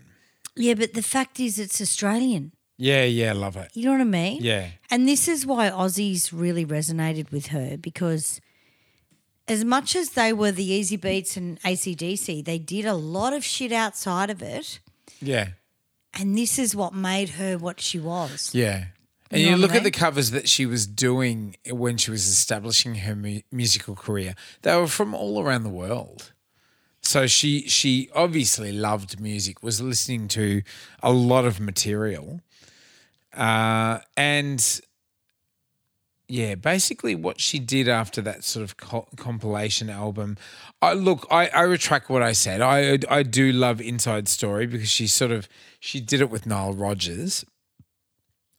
Yeah, 0.57 0.73
but 0.73 0.95
the 0.95 1.01
fact 1.01 1.39
is, 1.39 1.57
it's 1.57 1.79
Australian. 1.79 2.51
Yeah, 2.81 3.03
yeah. 3.03 3.33
Love 3.33 3.57
it. 3.57 3.69
You 3.75 3.85
know 3.85 3.91
what 3.91 4.01
I 4.01 4.05
mean? 4.05 4.41
Yeah. 4.41 4.69
And 4.89 5.07
this 5.07 5.27
is 5.27 5.45
why 5.45 5.69
Aussies 5.69 6.31
really 6.33 6.65
resonated 6.65 7.31
with 7.31 7.47
her 7.47 7.77
because 7.77 8.41
as 9.47 9.63
much 9.63 9.95
as 9.95 10.11
they 10.11 10.33
were 10.33 10.51
the 10.51 10.67
Easybeats 10.79 11.37
and 11.37 11.61
ACDC, 11.61 12.43
they 12.43 12.57
did 12.57 12.85
a 12.85 12.93
lot 12.95 13.33
of 13.33 13.43
shit 13.43 13.71
outside 13.71 14.29
of 14.31 14.41
it. 14.41 14.79
Yeah, 15.21 15.49
And 16.13 16.35
this 16.37 16.57
is 16.57 16.75
what 16.75 16.93
made 16.95 17.29
her 17.31 17.57
what 17.57 17.79
she 17.79 17.99
was. 17.99 18.49
yeah. 18.55 18.85
And 19.29 19.39
You 19.41 19.45
you, 19.47 19.51
know 19.53 19.57
look 19.59 19.71
I 19.73 19.77
at 19.77 19.83
the 19.83 19.91
covers 19.91 20.31
that 20.31 20.49
she 20.49 20.65
was 20.65 20.85
doing 20.87 21.55
when 21.69 21.97
she 21.97 22.09
was 22.11 22.27
establishing 22.27 22.95
her 22.95 23.15
mu- 23.15 23.41
musical 23.51 23.95
career. 23.95 24.33
They 24.63 24.75
were 24.75 24.87
from 24.87 25.13
all 25.13 25.41
around 25.41 25.63
the 25.63 25.69
world. 25.69 26.33
So 27.01 27.27
she 27.27 27.67
she 27.67 28.09
obviously 28.13 28.71
loved 28.71 29.19
music, 29.19 29.63
was 29.63 29.79
listening 29.81 30.27
to 30.29 30.63
a 31.01 31.11
lot 31.13 31.45
of 31.45 31.59
material, 31.59 32.41
uh, 33.33 33.99
and 34.17 34.81
yeah, 36.31 36.55
basically 36.55 37.13
what 37.13 37.41
she 37.41 37.59
did 37.59 37.89
after 37.89 38.21
that 38.21 38.45
sort 38.45 38.63
of 38.63 38.77
co- 38.77 39.07
compilation 39.17 39.89
album. 39.89 40.37
I 40.81 40.93
look, 40.93 41.27
I, 41.29 41.49
I 41.49 41.61
retract 41.63 42.09
what 42.09 42.23
I 42.23 42.31
said. 42.31 42.61
I 42.61 42.99
I 43.09 43.23
do 43.23 43.51
love 43.51 43.81
Inside 43.81 44.29
Story 44.29 44.65
because 44.65 44.89
she 44.89 45.07
sort 45.07 45.31
of 45.31 45.49
she 45.79 45.99
did 45.99 46.21
it 46.21 46.29
with 46.29 46.45
Nile 46.45 46.73
Rodgers, 46.73 47.43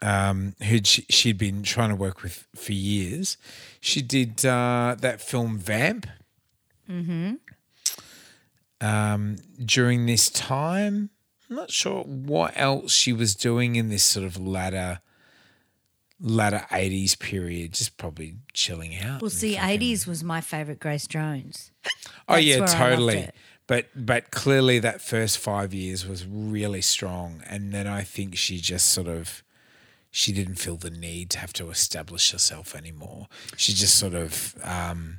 um, 0.03 0.55
who 0.65 0.81
she, 0.85 1.07
she'd 1.09 1.39
been 1.39 1.63
trying 1.63 1.89
to 1.89 1.97
work 1.97 2.23
with 2.23 2.47
for 2.55 2.73
years. 2.73 3.39
She 3.81 4.03
did 4.03 4.45
uh, 4.45 4.97
that 5.01 5.23
film 5.23 5.57
Vamp. 5.57 6.07
Hmm. 6.87 7.35
Um, 8.83 9.37
during 9.65 10.07
this 10.07 10.29
time, 10.29 11.09
I'm 11.53 11.57
not 11.57 11.71
sure 11.71 12.03
what 12.05 12.55
else 12.57 12.93
she 12.95 13.13
was 13.13 13.35
doing 13.35 13.77
in 13.77 13.91
this 13.91 14.03
sort 14.03 14.25
of 14.25 14.39
latter 14.39 15.01
latter 16.19 16.65
80s 16.71 17.19
period 17.19 17.73
just 17.75 17.97
probably 17.99 18.37
chilling 18.55 18.97
out 18.99 19.21
Well, 19.21 19.29
see, 19.31 19.57
fucking- 19.57 19.69
eighties 19.71 20.07
was 20.07 20.25
my 20.25 20.41
favorite 20.41 20.79
Grace 20.81 21.07
Jones. 21.07 21.73
oh 22.29 22.37
yeah 22.37 22.61
where 22.61 22.69
I 22.69 22.71
loved 22.71 22.79
totally. 22.79 23.29
but 23.67 23.89
but 23.95 24.31
clearly 24.31 24.79
that 24.79 25.03
first 25.03 25.37
five 25.37 25.75
years 25.75 26.07
was 26.07 26.25
really 26.27 26.81
strong 26.81 27.43
and 27.49 27.73
then 27.73 27.87
i 27.87 28.03
think 28.03 28.37
she 28.37 28.59
just 28.59 28.87
sort 28.91 29.09
of 29.09 29.43
she 30.11 30.33
didn't 30.33 30.55
feel 30.57 30.77
the 30.77 30.91
need 30.91 31.29
to 31.31 31.39
have 31.39 31.53
to 31.55 31.71
establish 31.71 32.33
herself 32.33 32.75
anymore. 32.77 33.29
She 33.57 33.73
just 33.73 33.99
sort 33.99 34.15
of 34.15 34.55
um 34.63 35.19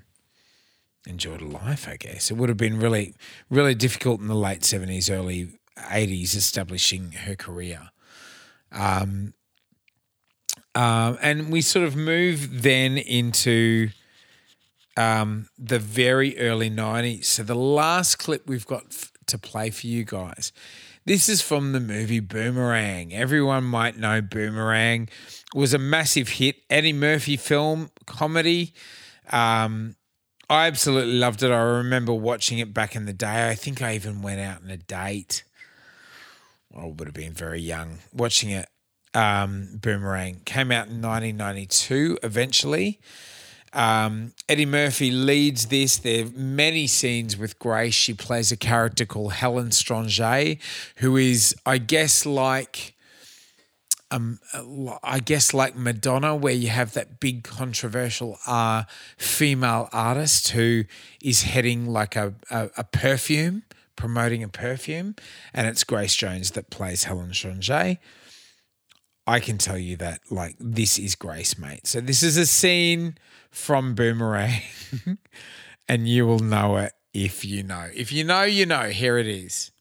enjoyed 1.06 1.42
life 1.42 1.88
i 1.88 1.98
guess. 1.98 2.32
It 2.32 2.38
would 2.38 2.48
have 2.50 2.58
been 2.58 2.80
really 2.80 3.14
really 3.52 3.76
difficult 3.76 4.20
in 4.22 4.28
the 4.28 4.36
late 4.36 4.62
70s 4.62 5.12
early 5.14 5.60
80s 5.78 6.36
establishing 6.36 7.12
her 7.12 7.36
career 7.36 7.90
Um, 8.72 9.34
and 10.76 11.52
we 11.52 11.62
sort 11.62 11.86
of 11.86 11.96
move 11.96 12.64
then 12.64 12.98
into 12.98 13.90
um, 14.98 15.48
the 15.58 15.80
very 15.80 16.38
early 16.40 16.70
90s. 16.70 17.26
So 17.26 17.44
the 17.44 17.56
last 17.56 18.18
clip 18.18 18.48
we've 18.48 18.66
got 18.66 18.86
f- 18.90 19.12
to 19.28 19.38
play 19.38 19.70
for 19.70 19.88
you 19.88 20.04
guys. 20.04 20.52
This 21.06 21.28
is 21.28 21.42
from 21.42 21.74
the 21.74 21.80
movie 21.80 22.22
Boomerang. 22.22 23.14
Everyone 23.14 23.66
might 23.66 23.98
know 23.98 24.22
Boomerang. 24.22 25.10
It 25.54 25.58
was 25.58 25.74
a 25.74 25.78
massive 25.80 26.30
hit. 26.30 26.58
Eddie 26.70 26.94
Murphy 26.94 27.36
film, 27.36 27.90
comedy. 28.06 28.74
Um, 29.30 29.96
I 30.50 30.68
absolutely 30.68 31.16
loved 31.16 31.44
it. 31.44 31.52
I 31.52 31.62
remember 31.62 32.14
watching 32.14 32.60
it 32.60 32.74
back 32.74 32.96
in 32.96 33.06
the 33.06 33.14
day. 33.14 33.50
I 33.50 33.56
think 33.56 33.82
I 33.82 33.96
even 33.96 34.22
went 34.22 34.40
out 34.40 34.64
on 34.64 34.70
a 34.70 34.78
date. 34.78 35.44
I 36.76 36.86
would 36.86 37.08
have 37.08 37.14
been 37.14 37.34
very 37.34 37.62
young 37.62 38.00
watching 38.14 38.50
it. 38.50 38.68
Um, 39.14 39.80
Boomerang 39.80 40.42
came 40.46 40.72
out 40.72 40.88
in 40.88 41.02
1992. 41.02 42.18
Eventually, 42.24 43.00
um, 43.74 44.34
Eddie 44.48 44.66
Murphy 44.66 45.12
leads 45.12 45.68
this. 45.68 45.98
There 45.98 46.26
are 46.26 46.30
many 46.30 46.88
scenes 46.88 47.38
with 47.38 47.60
Grace. 47.60 47.94
She 47.94 48.14
plays 48.14 48.52
a 48.52 48.58
character 48.58 49.06
called 49.06 49.34
Helen 49.34 49.70
Strangé, 49.70 50.60
who 50.98 51.18
is, 51.18 51.56
I 51.66 51.78
guess, 51.80 52.26
like. 52.26 52.96
Um, 54.12 54.38
I 55.02 55.18
guess 55.22 55.56
like 55.56 55.76
Madonna, 55.76 56.36
where 56.36 56.54
you 56.54 56.68
have 56.68 56.94
that 56.94 57.20
big 57.20 57.44
controversial 57.44 58.38
uh, 58.46 58.84
female 59.18 59.90
artist 59.92 60.50
who 60.50 60.84
is 61.20 61.42
heading 61.42 61.88
like 61.88 62.16
a, 62.16 62.36
a, 62.52 62.70
a 62.78 62.84
perfume, 62.84 63.64
promoting 63.96 64.44
a 64.44 64.48
perfume, 64.48 65.16
and 65.54 65.68
it's 65.68 65.84
Grace 65.84 66.16
Jones 66.16 66.52
that 66.52 66.70
plays 66.70 67.06
Helen 67.06 67.32
Strangé. 67.32 67.98
I 69.26 69.40
can 69.40 69.58
tell 69.58 69.78
you 69.78 69.96
that 69.98 70.20
like 70.30 70.56
this 70.60 71.00
is 71.00 71.16
Grace, 71.16 71.58
mate. 71.58 71.88
So 71.88 72.02
this 72.02 72.24
is 72.24 72.36
a 72.38 72.46
scene 72.46 73.18
from 73.52 73.96
Boomerang, 73.96 74.62
and 75.88 76.08
you 76.08 76.26
will 76.26 76.40
know 76.40 76.78
it 76.78 76.94
if 77.14 77.46
you 77.46 77.64
know. 77.64 77.90
If 77.94 78.12
you 78.12 78.24
know, 78.24 78.44
you 78.44 78.66
know. 78.66 78.90
Here 78.90 79.18
it 79.18 79.28
is. 79.28 79.72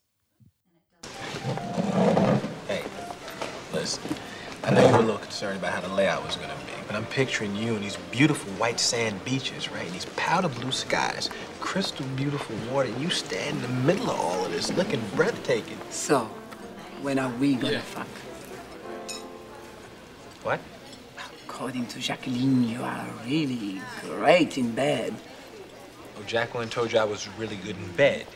Hey, 2.68 2.84
listen. 3.72 4.02
I 4.64 4.70
know 4.70 4.86
you 4.86 4.92
were 4.92 4.98
a 4.98 5.02
little 5.02 5.18
concerned 5.18 5.58
about 5.58 5.72
how 5.72 5.80
the 5.80 5.92
layout 5.92 6.24
was 6.24 6.36
gonna 6.36 6.54
be, 6.66 6.71
but 6.92 6.98
I'm 6.98 7.06
picturing 7.06 7.56
you 7.56 7.74
in 7.74 7.80
these 7.80 7.96
beautiful 8.10 8.52
white 8.54 8.78
sand 8.78 9.24
beaches, 9.24 9.70
right? 9.70 9.86
And 9.86 9.94
these 9.94 10.04
powder 10.16 10.48
blue 10.48 10.72
skies, 10.72 11.30
crystal 11.60 12.04
beautiful 12.16 12.54
water, 12.70 12.88
and 12.88 13.00
you 13.00 13.08
stand 13.08 13.56
in 13.56 13.62
the 13.62 13.68
middle 13.86 14.10
of 14.10 14.20
all 14.20 14.44
of 14.44 14.52
this, 14.52 14.70
looking 14.76 15.00
breathtaking. 15.16 15.78
So, 15.88 16.24
when 17.00 17.18
are 17.18 17.30
we 17.40 17.54
gonna 17.54 17.80
fuck? 17.80 18.06
What? 20.42 20.60
According 21.48 21.86
to 21.86 21.98
Jacqueline, 21.98 22.68
you 22.68 22.82
are 22.82 23.06
really 23.24 23.80
great 24.02 24.58
in 24.58 24.72
bed. 24.72 25.14
Oh, 26.18 26.22
Jacqueline 26.26 26.68
told 26.68 26.92
you 26.92 26.98
I 26.98 27.04
was 27.04 27.26
really 27.38 27.56
good 27.56 27.76
in 27.76 27.92
bed. 27.92 28.26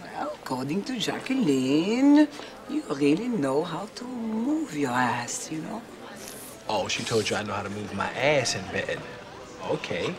Well, 0.00 0.32
according 0.34 0.84
to 0.84 0.98
Jacqueline, 0.98 2.28
you 2.68 2.82
really 2.88 3.28
know 3.28 3.64
how 3.64 3.86
to 3.96 4.04
move 4.04 4.76
your 4.76 4.92
ass, 4.92 5.50
you 5.50 5.58
know? 5.58 5.82
Oh, 6.68 6.88
she 6.88 7.02
told 7.02 7.28
you 7.28 7.36
I 7.36 7.42
know 7.42 7.52
how 7.52 7.62
to 7.62 7.70
move 7.70 7.92
my 7.94 8.10
ass 8.12 8.54
in 8.54 8.62
bed. 8.72 8.98
Okay. 9.68 10.14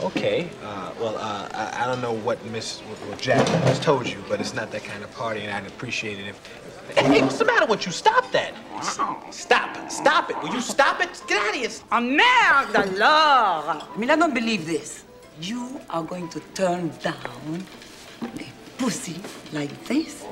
Okay. 0.00 0.50
Uh, 0.62 0.92
well, 1.00 1.16
uh, 1.16 1.48
I, 1.54 1.84
I 1.84 1.86
don't 1.86 2.02
know 2.02 2.12
what 2.12 2.44
Miss 2.46 2.80
what 2.80 3.18
Jacqueline 3.18 3.62
has 3.62 3.80
told 3.80 4.06
you, 4.06 4.22
but 4.28 4.40
it's 4.40 4.52
not 4.52 4.70
that 4.72 4.84
kind 4.84 5.02
of 5.02 5.10
party, 5.12 5.40
and 5.40 5.52
I'd 5.52 5.66
appreciate 5.66 6.18
it 6.18 6.26
if. 6.28 6.38
Hey, 6.96 7.22
what's 7.22 7.38
the 7.38 7.44
matter 7.44 7.66
with 7.66 7.84
you? 7.86 7.92
Stop 7.92 8.30
that! 8.32 8.54
Stop 9.32 9.76
it! 9.76 9.90
Stop 9.90 10.30
it! 10.30 10.40
Will 10.40 10.54
you 10.54 10.60
stop 10.60 11.00
it? 11.00 11.20
Get 11.26 11.42
out 11.42 11.48
of 11.48 11.54
here! 11.56 11.70
Oh, 11.90 12.00
merde 12.00 12.76
alors! 12.76 13.82
I 13.92 13.96
mean, 13.96 14.08
I 14.10 14.16
don't 14.16 14.34
believe 14.34 14.66
this. 14.66 15.02
You 15.40 15.80
are 15.90 16.04
going 16.04 16.28
to 16.28 16.40
turn 16.54 16.92
down 17.02 17.64
a 18.22 18.28
pussy 18.78 19.16
like 19.52 19.84
this? 19.86 20.24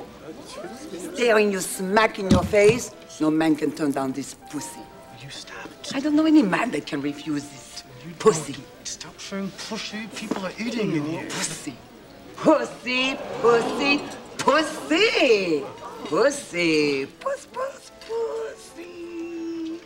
Staring 1.14 1.50
you 1.50 1.60
smack 1.60 2.18
in 2.20 2.30
your 2.30 2.44
face? 2.44 2.94
No 3.20 3.30
man 3.30 3.56
can 3.56 3.72
turn 3.72 3.90
down 3.90 4.12
this 4.12 4.34
pussy. 4.50 4.80
Will 5.24 5.30
you 5.30 5.36
stop? 5.36 5.70
I 5.94 6.00
don't 6.00 6.16
know 6.16 6.26
any 6.26 6.42
man 6.42 6.70
that 6.72 6.86
can 6.86 7.00
refuse 7.00 7.44
this 7.44 7.82
pussy. 8.18 8.56
Stop 8.82 9.18
saying 9.18 9.50
pussy. 9.70 10.06
People 10.14 10.44
are 10.44 10.52
eating 10.58 10.94
in 10.94 11.04
here. 11.06 11.24
Pussy. 11.24 11.76
Pussy, 12.36 13.16
pussy, 13.40 14.02
pussy. 14.36 15.64
Pussy. 16.04 17.06
Puss, 17.06 17.46
puss, 17.46 17.90
pussy. 18.06 19.80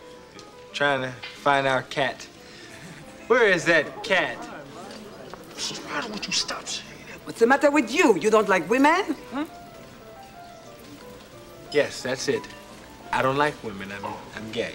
Trying 0.72 1.02
to 1.02 1.12
find 1.44 1.68
our 1.68 1.82
cat. 1.82 2.26
Where 3.28 3.48
is 3.48 3.64
that 3.66 4.02
cat? 4.02 4.38
What's 5.54 5.78
the 5.78 5.88
matter 5.88 6.08
with 6.08 6.26
you? 6.26 6.32
Stop 6.32 6.66
saying 6.66 6.88
that. 7.12 7.24
What's 7.24 7.38
the 7.38 7.46
matter 7.46 7.70
with 7.70 7.94
you? 7.94 8.18
You 8.18 8.30
don't 8.30 8.48
like 8.48 8.68
women? 8.68 9.14
Huh? 9.32 9.44
Yes, 11.70 12.02
that's 12.02 12.26
it. 12.26 12.42
I 13.12 13.22
don't 13.22 13.36
like 13.36 13.54
women. 13.62 13.92
I'm, 13.92 14.04
I'm 14.34 14.50
gay. 14.50 14.74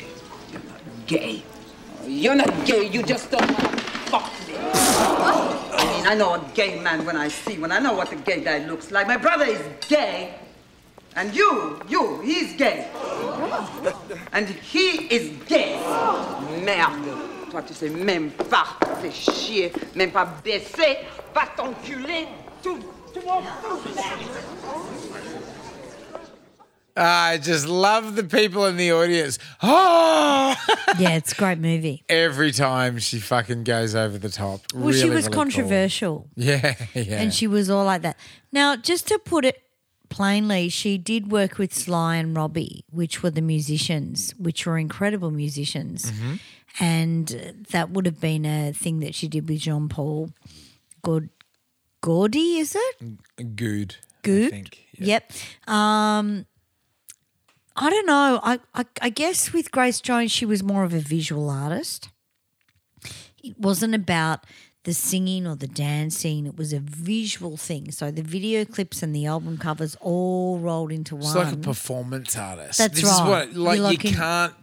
Gay. 1.08 1.44
You're 2.06 2.36
not 2.36 2.66
gay, 2.66 2.88
you 2.88 3.04
just 3.04 3.32
don't 3.32 3.42
want 3.42 3.60
to 3.60 3.84
fuck 4.10 4.32
me. 4.48 4.56
I 4.58 5.86
mean, 5.96 6.08
I 6.08 6.16
know 6.16 6.36
a 6.36 6.52
gay 6.54 6.80
man 6.80 7.06
when 7.06 7.18
I 7.18 7.28
see 7.28 7.58
one. 7.58 7.72
I 7.72 7.80
know 7.80 7.94
what 7.94 8.12
a 8.12 8.16
gay 8.16 8.42
guy 8.42 8.66
looks 8.66 8.92
like. 8.92 9.08
My 9.08 9.18
brother 9.18 9.46
is 9.46 9.62
gay. 9.88 10.36
And 11.16 11.34
you, 11.36 11.80
you, 11.88 12.22
he's 12.22 12.56
gay. 12.56 12.90
And 14.32 14.48
he 14.48 15.08
is 15.14 15.32
gay. 15.48 15.76
Merde. 16.64 17.06
Toi, 17.52 17.62
tu 17.62 17.74
sais 17.74 17.90
même 17.90 18.32
pas. 18.50 18.78
Fais 19.02 19.12
chier. 19.12 19.72
Même 19.96 20.12
pas 20.12 20.26
baisser. 20.44 21.00
Va 21.36 21.48
t'enculer. 21.56 22.28
Tout, 22.64 22.80
tout 23.14 23.22
le. 23.22 23.30
I 26.96 27.40
just 27.40 27.68
love 27.68 28.16
the 28.16 28.24
people 28.24 28.66
in 28.66 28.78
the 28.78 28.92
audience. 28.92 29.40
Oh, 29.64 30.56
Yeah, 31.00 31.16
it's 31.16 31.32
a 31.32 31.36
great 31.36 31.58
movie. 31.58 32.04
every 32.08 32.52
time 32.52 33.00
she 33.00 33.20
fucking 33.20 33.64
goes 33.64 33.96
over 33.96 34.18
the 34.20 34.30
top. 34.30 34.62
Well, 34.76 34.92
she 34.92 35.10
was 35.10 35.10
really 35.10 35.22
cool. 35.24 35.34
controversial. 35.34 36.28
Yeah, 36.36 36.76
yeah. 36.94 37.20
and 37.22 37.34
she 37.34 37.48
was 37.48 37.70
all 37.70 37.86
like 37.86 38.04
that. 38.04 38.18
Now, 38.52 38.76
just 38.76 39.08
to 39.08 39.18
put 39.18 39.44
it 39.44 39.64
plainly, 40.10 40.70
she 40.70 41.00
did 41.00 41.32
work 41.32 41.58
with 41.58 41.74
Sly 41.74 42.18
and 42.18 42.38
Robbie, 42.38 42.86
which 42.92 43.24
were 43.24 43.32
the 43.32 43.42
musicians, 43.42 44.36
which 44.38 44.68
were 44.68 44.78
incredible 44.78 45.32
musicians. 45.32 46.12
Mm-hmm. 46.12 46.34
And 46.80 47.66
that 47.72 47.90
would 47.90 48.06
have 48.06 48.20
been 48.20 48.46
a 48.46 48.72
thing 48.74 49.00
that 49.00 49.16
she 49.16 49.28
did 49.28 49.50
with 49.50 49.60
Jean 49.60 49.90
Paul 49.90 50.30
Gaud- 51.04 51.30
Gaudy, 52.02 52.58
is 52.60 52.76
it? 52.76 53.56
good. 53.56 53.96
I 54.00 54.08
Good. 54.22 54.50
think. 54.52 54.78
Yeah. 54.98 55.20
Yep. 55.20 55.32
Um, 55.68 56.46
I 57.76 57.90
don't 57.90 58.06
know. 58.06 58.40
I, 58.44 58.60
I 58.74 58.86
I 59.02 59.10
guess 59.10 59.52
with 59.54 59.72
Grace 59.72 60.00
Jones, 60.02 60.32
she 60.32 60.46
was 60.46 60.62
more 60.64 60.84
of 60.84 60.94
a 60.94 61.00
visual 61.00 61.50
artist. 61.50 62.10
It 63.44 63.60
wasn't 63.60 63.96
about 63.96 64.46
the 64.84 64.94
singing 64.94 65.48
or 65.48 65.56
the 65.56 65.68
dancing. 65.68 66.46
It 66.46 66.56
was 66.58 66.72
a 66.74 66.80
visual 66.80 67.58
thing. 67.58 67.92
So 67.92 68.12
the 68.12 68.22
video 68.22 68.66
clips 68.66 69.02
and 69.02 69.16
the 69.16 69.26
album 69.26 69.58
covers 69.58 69.98
all 70.02 70.60
rolled 70.60 70.92
into 70.92 71.16
one. 71.16 71.26
It's 71.26 71.36
like 71.36 71.54
a 71.54 71.58
performance 71.58 72.38
artist. 72.38 72.78
That's 72.78 73.02
this 73.02 73.10
Is 73.10 73.22
right. 73.22 73.48
what, 73.54 73.54
like, 73.54 74.04
you 74.04 74.10
in- 74.10 74.16
can't 74.16 74.54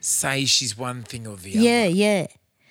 say 0.00 0.44
she's 0.44 0.76
one 0.76 1.02
thing 1.02 1.26
or 1.26 1.36
the 1.36 1.50
yeah, 1.50 1.80
other. 1.82 1.88
Yeah, 1.90 2.26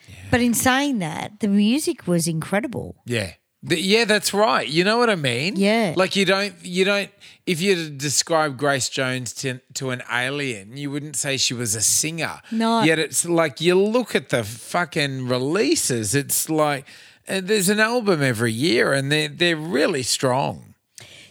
yeah, 0.07 0.15
But 0.31 0.41
in 0.41 0.53
saying 0.53 0.99
that, 0.99 1.39
the 1.39 1.47
music 1.47 2.07
was 2.07 2.27
incredible. 2.27 2.95
Yeah. 3.05 3.33
The- 3.67 3.81
yeah, 3.81 4.05
that's 4.05 4.33
right. 4.33 4.67
You 4.67 4.83
know 4.83 4.97
what 4.97 5.09
I 5.09 5.15
mean? 5.15 5.55
Yeah. 5.55 5.93
Like 5.97 6.15
you 6.15 6.25
don't 6.25 6.53
you 6.63 6.85
don't 6.85 7.09
if 7.45 7.61
you 7.61 7.75
to 7.75 7.89
describe 7.89 8.57
Grace 8.57 8.89
Jones 8.89 9.33
to 9.33 9.59
to 9.75 9.89
an 9.91 10.01
alien, 10.11 10.77
you 10.77 10.91
wouldn't 10.91 11.15
say 11.15 11.37
she 11.37 11.53
was 11.53 11.75
a 11.75 11.81
singer. 11.81 12.41
No. 12.51 12.83
Yet 12.83 12.99
it's 12.99 13.25
like 13.25 13.59
you 13.61 13.75
look 13.75 14.15
at 14.15 14.29
the 14.29 14.43
fucking 14.43 15.27
releases, 15.27 16.13
it's 16.15 16.49
like 16.49 16.85
uh, 17.27 17.41
there's 17.43 17.69
an 17.69 17.79
album 17.79 18.21
every 18.21 18.51
year 18.53 18.93
and 18.93 19.11
they're 19.11 19.27
they're 19.29 19.57
really 19.57 20.03
strong. 20.03 20.73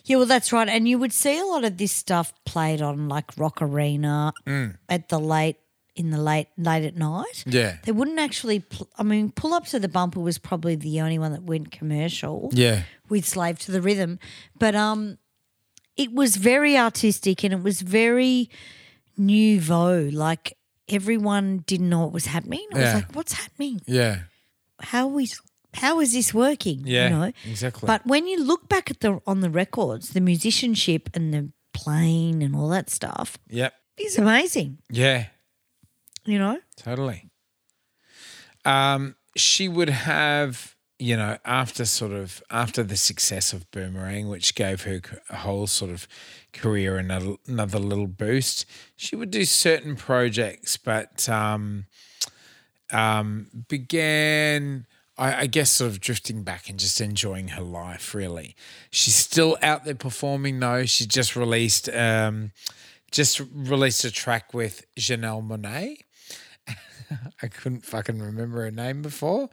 Yeah, 0.06 0.16
well, 0.18 0.26
that's 0.26 0.52
right. 0.52 0.68
And 0.68 0.86
you 0.86 0.98
would 0.98 1.14
see 1.14 1.38
a 1.38 1.44
lot 1.46 1.64
of 1.64 1.78
this 1.78 1.92
stuff 1.92 2.34
played 2.44 2.82
on 2.82 3.08
like 3.08 3.30
Rock 3.38 3.62
Arena 3.62 4.32
Mm. 4.46 4.76
at 4.88 5.08
the 5.08 5.18
late 5.18 5.56
in 5.96 6.10
the 6.10 6.20
late 6.20 6.48
late 6.58 6.84
at 6.84 6.96
night. 6.96 7.44
Yeah. 7.46 7.76
They 7.84 7.92
wouldn't 7.92 8.18
actually. 8.18 8.60
Pl- 8.60 8.88
I 8.98 9.02
mean, 9.02 9.30
Pull 9.32 9.54
Up 9.54 9.66
to 9.66 9.78
the 9.78 9.88
Bumper 9.88 10.20
was 10.20 10.38
probably 10.38 10.74
the 10.74 11.00
only 11.00 11.18
one 11.18 11.32
that 11.32 11.42
went 11.42 11.70
commercial. 11.70 12.50
Yeah. 12.52 12.82
with 13.08 13.24
Slave 13.26 13.58
to 13.60 13.72
the 13.72 13.80
Rhythm, 13.82 14.18
but 14.58 14.74
um, 14.74 15.18
it 15.96 16.12
was 16.12 16.36
very 16.36 16.76
artistic 16.76 17.44
and 17.44 17.52
it 17.54 17.62
was 17.62 17.80
very 17.82 18.48
nouveau. 19.16 20.08
Like 20.12 20.56
everyone 20.88 21.58
didn't 21.66 21.88
know 21.88 22.00
what 22.00 22.12
was 22.12 22.26
happening. 22.26 22.66
I 22.74 22.78
was 22.78 22.94
like, 22.94 23.12
"What's 23.14 23.32
happening? 23.34 23.80
Yeah. 23.86 24.20
How 24.80 25.06
we?" 25.06 25.28
How 25.74 25.98
is 25.98 26.12
this 26.12 26.32
working? 26.32 26.82
Yeah, 26.84 27.08
you 27.08 27.10
know? 27.16 27.32
exactly. 27.50 27.84
But 27.88 28.06
when 28.06 28.28
you 28.28 28.40
look 28.44 28.68
back 28.68 28.92
at 28.92 29.00
the 29.00 29.20
on 29.26 29.40
the 29.40 29.50
records, 29.50 30.10
the 30.10 30.20
musicianship 30.20 31.10
and 31.14 31.34
the 31.34 31.50
playing 31.72 32.44
and 32.44 32.54
all 32.54 32.68
that 32.68 32.88
stuff 32.90 33.36
Yep. 33.48 33.74
is 33.98 34.16
amazing. 34.16 34.78
Yeah. 34.88 35.26
You 36.26 36.38
know, 36.38 36.58
Totally. 36.76 37.28
Um, 38.64 39.16
she 39.36 39.68
would 39.68 39.90
have, 39.90 40.74
you 40.98 41.16
know, 41.16 41.36
after 41.44 41.84
sort 41.84 42.12
of 42.12 42.42
after 42.50 42.82
the 42.82 42.96
success 42.96 43.52
of 43.52 43.70
Boomerang, 43.70 44.28
which 44.28 44.54
gave 44.54 44.82
her 44.82 45.00
a 45.28 45.36
whole 45.36 45.66
sort 45.66 45.90
of 45.90 46.08
career 46.52 46.96
another 46.96 47.34
another 47.46 47.78
little 47.78 48.06
boost. 48.06 48.64
She 48.96 49.16
would 49.16 49.30
do 49.30 49.44
certain 49.44 49.96
projects, 49.96 50.76
but 50.76 51.28
um, 51.28 51.86
um, 52.92 53.48
began. 53.68 54.86
I, 55.16 55.42
I 55.42 55.46
guess 55.46 55.70
sort 55.70 55.92
of 55.92 56.00
drifting 56.00 56.42
back 56.42 56.68
and 56.68 56.76
just 56.76 57.00
enjoying 57.00 57.48
her 57.48 57.62
life. 57.62 58.14
Really, 58.16 58.56
she's 58.90 59.14
still 59.14 59.56
out 59.62 59.84
there 59.84 59.94
performing. 59.94 60.58
though. 60.58 60.86
she 60.86 61.06
just 61.06 61.36
released 61.36 61.88
um, 61.90 62.50
just 63.12 63.40
released 63.52 64.04
a 64.04 64.10
track 64.10 64.52
with 64.52 64.84
Janelle 64.96 65.46
Monáe. 65.46 65.98
I 67.42 67.48
couldn't 67.48 67.84
fucking 67.84 68.18
remember 68.18 68.62
her 68.62 68.70
name 68.70 69.02
before. 69.02 69.50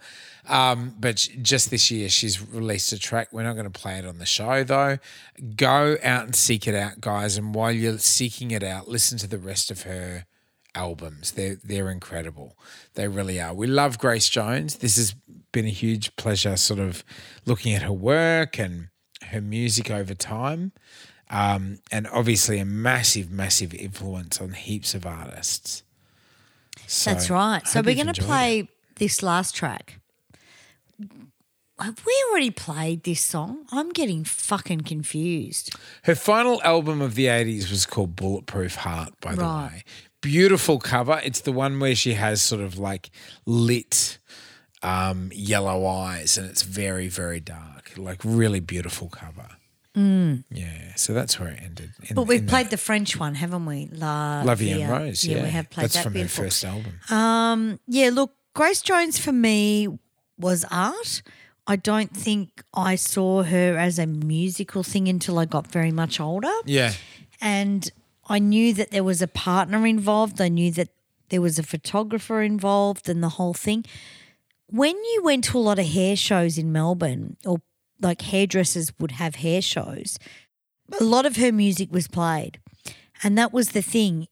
Um, 0.48 0.96
but 1.00 1.28
just 1.42 1.70
this 1.70 1.92
year, 1.92 2.10
she's 2.10 2.42
released 2.42 2.92
a 2.92 3.00
track. 3.00 3.30
We're 3.32 3.44
not 3.44 3.54
going 3.54 3.70
to 3.70 3.80
play 3.80 3.98
it 3.98 4.06
on 4.06 4.18
the 4.18 4.26
show, 4.26 4.64
though. 4.64 4.98
Go 5.56 5.98
out 6.04 6.26
and 6.26 6.36
seek 6.36 6.68
it 6.68 6.76
out, 6.76 7.02
guys. 7.02 7.38
And 7.38 7.54
while 7.54 7.72
you're 7.72 8.00
seeking 8.00 8.52
it 8.52 8.64
out, 8.64 8.88
listen 8.88 9.18
to 9.20 9.28
the 9.28 9.38
rest 9.38 9.72
of 9.72 9.84
her 9.84 10.26
albums. 10.74 11.32
They're, 11.32 11.58
they're 11.64 11.90
incredible. 11.90 12.58
They 12.94 13.08
really 13.08 13.40
are. 13.40 13.54
We 13.54 13.68
love 13.68 13.98
Grace 13.98 14.30
Jones. 14.30 14.78
This 14.78 14.98
has 14.98 15.16
been 15.52 15.66
a 15.66 15.70
huge 15.70 16.16
pleasure, 16.16 16.56
sort 16.58 16.80
of 16.80 17.04
looking 17.46 17.74
at 17.74 17.84
her 17.84 17.94
work 17.94 18.58
and 18.58 18.90
her 19.28 19.42
music 19.42 19.92
over 19.92 20.14
time. 20.14 20.72
Um, 21.30 21.80
and 21.92 22.08
obviously, 22.08 22.60
a 22.60 22.66
massive, 22.66 23.32
massive 23.32 23.74
influence 23.74 24.42
on 24.42 24.52
heaps 24.52 24.94
of 24.94 25.06
artists. 25.06 25.84
So, 26.92 27.12
that's 27.12 27.30
right. 27.30 27.66
So 27.68 27.82
we're 27.82 27.96
going 27.96 28.14
to 28.14 28.22
play 28.22 28.60
it. 28.60 28.68
this 28.98 29.24
last 29.24 29.56
track. 29.56 30.00
Have 31.80 32.06
we 32.06 32.14
already 32.30 32.52
played 32.52 33.04
this 33.04 33.22
song? 33.22 33.66
I'm 33.72 33.90
getting 33.90 34.24
fucking 34.24 34.82
confused. 34.82 35.74
Her 36.04 36.14
final 36.16 36.62
album 36.64 37.02
of 37.02 37.16
the 37.16 37.26
80s 37.26 37.72
was 37.72 37.86
called 37.88 38.16
Bulletproof 38.16 38.76
Heart, 38.76 39.14
by 39.20 39.34
the 39.36 39.42
Right. 39.42 39.72
way. 39.74 39.84
Beautiful 40.22 40.78
cover. 40.78 41.20
It's 41.24 41.42
the 41.42 41.52
one 41.52 41.80
where 41.80 41.96
she 41.96 42.14
has 42.14 42.42
sort 42.42 42.62
of 42.62 42.78
like 42.78 43.10
lit 43.48 44.20
um, 44.84 45.32
yellow 45.34 45.86
eyes 45.88 46.38
and 46.38 46.48
it's 46.48 46.62
very, 46.62 47.08
very 47.08 47.40
dark. 47.40 47.92
Like 47.98 48.20
really 48.24 48.60
beautiful 48.60 49.10
cover. 49.10 49.48
Yeah. 49.96 50.96
So 50.96 51.14
that's 51.14 51.40
where 51.40 51.50
it 51.50 51.60
ended. 51.64 51.92
in- 52.02 52.08
Mm. 52.10 52.16
But 52.16 52.24
we've 52.24 52.46
played 52.48 52.66
that 52.68 52.72
the 52.72 52.78
French 52.78 53.18
one, 53.20 53.36
haven't 53.36 53.66
we? 53.66 53.90
La 53.94 54.44
Vie 54.56 54.72
en 54.82 54.90
Rose. 54.90 55.24
Yeah, 55.26 55.44
we 55.44 55.50
have 55.50 55.70
played 55.70 55.86
That's 55.86 55.96
that. 55.96 56.04
from 56.04 56.14
Beautiful. 56.14 56.44
her 56.46 56.50
first 56.50 56.64
album. 56.66 56.94
Um, 57.10 57.80
yeah, 57.88 58.10
look, 58.12 58.34
Grace 58.54 58.82
Jones 58.82 59.18
for 59.20 59.32
me 59.32 59.88
was 60.38 60.66
art. 60.72 61.22
I 61.68 61.76
don't 61.76 62.16
think 62.16 62.64
I 62.74 62.96
saw 62.96 63.44
her 63.44 63.78
as 63.78 64.00
a 64.00 64.06
musical 64.08 64.84
thing 64.84 65.08
until 65.08 65.38
I 65.40 65.46
got 65.46 65.68
very 65.68 65.92
much 65.92 66.20
older. 66.20 66.52
yeah. 66.66 66.94
And 67.44 67.90
I 68.30 68.38
knew 68.40 68.72
that 68.76 68.92
there 68.92 69.04
was 69.04 69.22
a 69.22 69.28
partner 69.28 69.86
involved. 69.88 70.40
I 70.40 70.48
knew 70.48 70.72
that 70.72 70.90
there 71.30 71.42
was 71.42 71.58
a 71.60 71.64
photographer 71.64 72.42
involved 72.44 73.10
and 73.10 73.24
the 73.24 73.30
whole 73.30 73.54
thing. 73.56 73.84
When 74.68 74.96
you 74.96 75.22
went 75.24 75.44
to 75.46 75.58
a 75.58 75.60
lot 75.60 75.80
of 75.80 75.86
hair 75.88 76.16
shows 76.16 76.58
in 76.60 76.72
Melbourne, 76.72 77.38
or 77.46 77.62
like 78.02 78.22
hairdressers 78.22 78.92
would 79.00 79.12
have 79.12 79.36
hair 79.36 79.62
shows, 79.62 80.18
a 81.00 81.04
lot 81.04 81.26
of 81.26 81.38
her 81.38 81.52
music 81.52 81.92
was 81.92 82.08
played. 82.08 82.60
And 83.24 83.38
that 83.38 83.54
was 83.54 83.70
the 83.72 83.82
thing. 83.82 84.28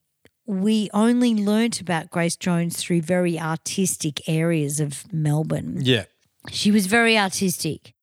We 0.46 0.90
only 0.92 1.34
learnt 1.34 1.80
about 1.80 2.10
Grace 2.10 2.36
Jones 2.36 2.76
through 2.76 3.02
very 3.02 3.38
artistic 3.38 4.28
areas 4.28 4.80
of 4.80 5.10
Melbourne. 5.12 5.78
Yeah. 5.80 6.04
She 6.50 6.70
was 6.70 6.86
very 6.86 7.16
artistic. 7.16 7.94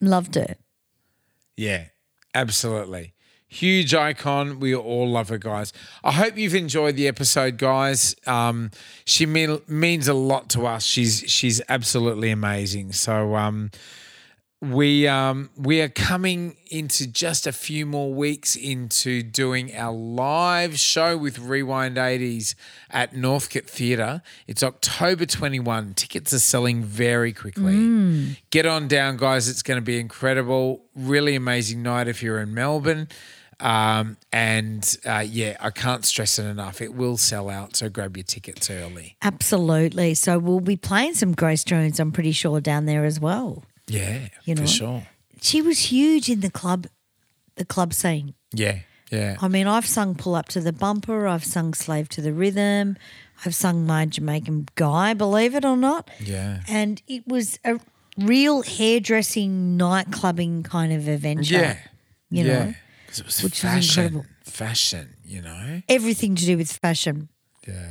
Loved 0.00 0.36
her. 0.36 0.56
Yeah, 1.56 1.86
absolutely. 2.34 3.14
Huge 3.46 3.94
icon. 3.94 4.60
We 4.60 4.74
all 4.74 5.08
love 5.08 5.28
her, 5.28 5.36
guys. 5.36 5.74
I 6.02 6.12
hope 6.12 6.38
you've 6.38 6.54
enjoyed 6.54 6.96
the 6.96 7.06
episode, 7.06 7.58
guys. 7.58 8.16
Um, 8.26 8.70
she 9.04 9.26
mean, 9.26 9.60
means 9.68 10.08
a 10.08 10.14
lot 10.14 10.48
to 10.50 10.66
us. 10.66 10.84
She's 10.84 11.22
she's 11.26 11.60
absolutely 11.68 12.30
amazing. 12.30 12.92
So 12.92 13.36
um, 13.36 13.70
we 14.62 15.08
um, 15.08 15.50
we 15.56 15.80
are 15.80 15.88
coming 15.88 16.56
into 16.70 17.08
just 17.08 17.48
a 17.48 17.52
few 17.52 17.84
more 17.84 18.14
weeks 18.14 18.54
into 18.54 19.20
doing 19.20 19.74
our 19.74 19.92
live 19.92 20.78
show 20.78 21.18
with 21.18 21.40
Rewind 21.40 21.96
80s 21.96 22.54
at 22.88 23.12
Northcote 23.12 23.68
Theatre. 23.68 24.22
It's 24.46 24.62
October 24.62 25.26
21. 25.26 25.94
Tickets 25.94 26.32
are 26.32 26.38
selling 26.38 26.84
very 26.84 27.32
quickly. 27.32 28.36
Get 28.50 28.64
on 28.64 28.86
down, 28.86 29.16
guys. 29.16 29.48
It's 29.48 29.62
going 29.62 29.78
to 29.78 29.84
be 29.84 29.98
incredible. 29.98 30.84
Really 30.94 31.34
amazing 31.34 31.82
night 31.82 32.06
if 32.06 32.22
you're 32.22 32.38
in 32.38 32.54
Melbourne. 32.54 33.08
Um, 33.58 34.16
and 34.32 34.96
uh, 35.04 35.24
yeah, 35.26 35.56
I 35.58 35.70
can't 35.70 36.04
stress 36.04 36.38
it 36.38 36.44
enough. 36.44 36.80
It 36.80 36.94
will 36.94 37.16
sell 37.16 37.50
out, 37.50 37.74
so 37.74 37.88
grab 37.88 38.16
your 38.16 38.24
tickets 38.24 38.70
early. 38.70 39.16
Absolutely. 39.22 40.14
So 40.14 40.38
we'll 40.38 40.60
be 40.60 40.76
playing 40.76 41.14
some 41.14 41.32
Grace 41.32 41.64
Jones, 41.64 41.98
I'm 41.98 42.12
pretty 42.12 42.32
sure, 42.32 42.60
down 42.60 42.86
there 42.86 43.04
as 43.04 43.18
well. 43.18 43.64
Yeah, 43.88 44.28
You 44.44 44.54
know? 44.54 44.62
for 44.62 44.68
sure. 44.68 45.06
She 45.40 45.60
was 45.60 45.78
huge 45.90 46.28
in 46.28 46.40
the 46.40 46.50
club, 46.50 46.86
the 47.56 47.64
club 47.64 47.92
scene. 47.92 48.34
Yeah, 48.52 48.80
yeah. 49.10 49.36
I 49.40 49.48
mean, 49.48 49.66
I've 49.66 49.86
sung 49.86 50.14
Pull 50.14 50.34
Up 50.34 50.48
to 50.50 50.60
the 50.60 50.72
Bumper, 50.72 51.26
I've 51.26 51.44
sung 51.44 51.74
Slave 51.74 52.08
to 52.10 52.20
the 52.20 52.32
Rhythm, 52.32 52.96
I've 53.44 53.54
sung 53.54 53.84
My 53.86 54.06
Jamaican 54.06 54.68
Guy, 54.76 55.14
believe 55.14 55.54
it 55.54 55.64
or 55.64 55.76
not. 55.76 56.10
Yeah. 56.20 56.60
And 56.68 57.02
it 57.08 57.26
was 57.26 57.58
a 57.64 57.80
real 58.16 58.62
hairdressing, 58.62 59.76
nightclubbing 59.76 60.64
kind 60.64 60.92
of 60.92 61.08
adventure. 61.08 61.54
Yeah. 61.54 61.78
You 62.30 62.44
yeah. 62.44 62.64
know, 62.64 62.74
it 63.08 63.24
was 63.24 63.42
which 63.42 63.60
fashion. 63.60 64.04
incredible. 64.04 64.26
Fashion, 64.44 65.14
you 65.24 65.42
know? 65.42 65.82
everything 65.88 66.34
to 66.36 66.44
do 66.44 66.56
with 66.56 66.72
fashion. 66.72 67.28
Yeah. 67.66 67.88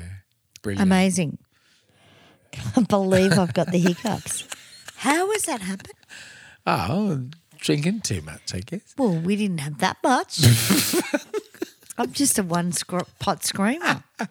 Brilliant. 0.62 0.88
Amazing. 0.88 1.38
Can't 2.52 2.88
believe 2.88 3.34
I've 3.34 3.54
got 3.54 3.72
the 3.72 3.80
hiccups. 3.80 4.48
How 5.02 5.32
has 5.32 5.44
that 5.46 5.62
happened? 5.62 5.96
Oh, 6.68 7.24
drinking 7.58 8.02
too 8.02 8.22
much, 8.22 8.54
I 8.54 8.60
guess. 8.60 8.94
Well, 9.00 9.16
we 9.16 9.36
didn't 9.36 9.58
have 9.62 9.80
that 9.80 9.98
much. 10.04 10.40
I'm 11.98 12.12
just 12.12 12.38
a 12.38 12.44
one 12.44 12.72
pot 13.20 13.44
screamer. 13.44 14.04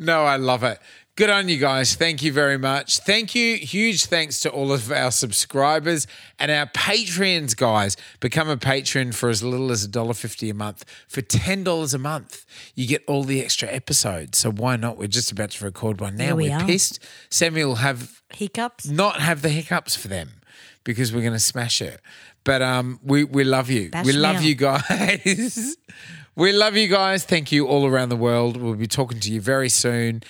No, 0.00 0.22
I 0.24 0.36
love 0.36 0.62
it. 0.62 0.78
Good 1.16 1.28
on 1.28 1.48
you 1.48 1.56
guys. 1.58 1.96
Thank 1.96 2.22
you 2.22 2.32
very 2.32 2.56
much. 2.56 2.98
Thank 3.00 3.34
you. 3.34 3.56
Huge 3.56 4.06
thanks 4.06 4.40
to 4.42 4.48
all 4.48 4.70
of 4.70 4.92
our 4.92 5.10
subscribers 5.10 6.06
and 6.38 6.52
our 6.52 6.66
Patreons, 6.66 7.56
guys. 7.56 7.96
Become 8.20 8.48
a 8.48 8.56
patron 8.56 9.10
for 9.10 9.28
as 9.28 9.42
little 9.42 9.72
as 9.72 9.88
$1.50 9.88 10.52
a 10.52 10.54
month. 10.54 10.84
For 11.08 11.20
$10 11.20 11.94
a 11.94 11.98
month, 11.98 12.46
you 12.76 12.86
get 12.86 13.02
all 13.08 13.24
the 13.24 13.42
extra 13.42 13.68
episodes. 13.68 14.38
So 14.38 14.52
why 14.52 14.76
not? 14.76 14.96
We're 14.98 15.08
just 15.08 15.32
about 15.32 15.50
to 15.50 15.64
record 15.64 16.00
one 16.00 16.14
now. 16.16 16.36
We 16.36 16.50
We're 16.50 16.58
are. 16.58 16.64
pissed. 16.64 17.00
Samuel 17.28 17.74
have 17.74 18.17
hiccups. 18.32 18.86
not 18.86 19.20
have 19.20 19.42
the 19.42 19.48
hiccups 19.48 19.96
for 19.96 20.08
them 20.08 20.40
because 20.84 21.12
we're 21.12 21.20
going 21.22 21.32
to 21.32 21.38
smash 21.38 21.80
it. 21.82 22.00
But 22.44 22.62
um, 22.62 22.98
we 23.02 23.24
we 23.24 23.44
love 23.44 23.68
you. 23.70 23.90
Bash 23.90 24.06
we 24.06 24.12
love 24.12 24.42
you 24.42 24.54
guys. 24.54 25.76
we 26.34 26.52
love 26.52 26.76
you 26.76 26.88
guys. 26.88 27.24
Thank 27.24 27.52
you 27.52 27.66
all 27.66 27.86
around 27.86 28.08
the 28.08 28.16
world. 28.16 28.56
We'll 28.56 28.74
be 28.74 28.86
talking 28.86 29.20
to 29.20 29.32
you 29.32 29.40
very 29.40 29.68
soon. 29.68 30.22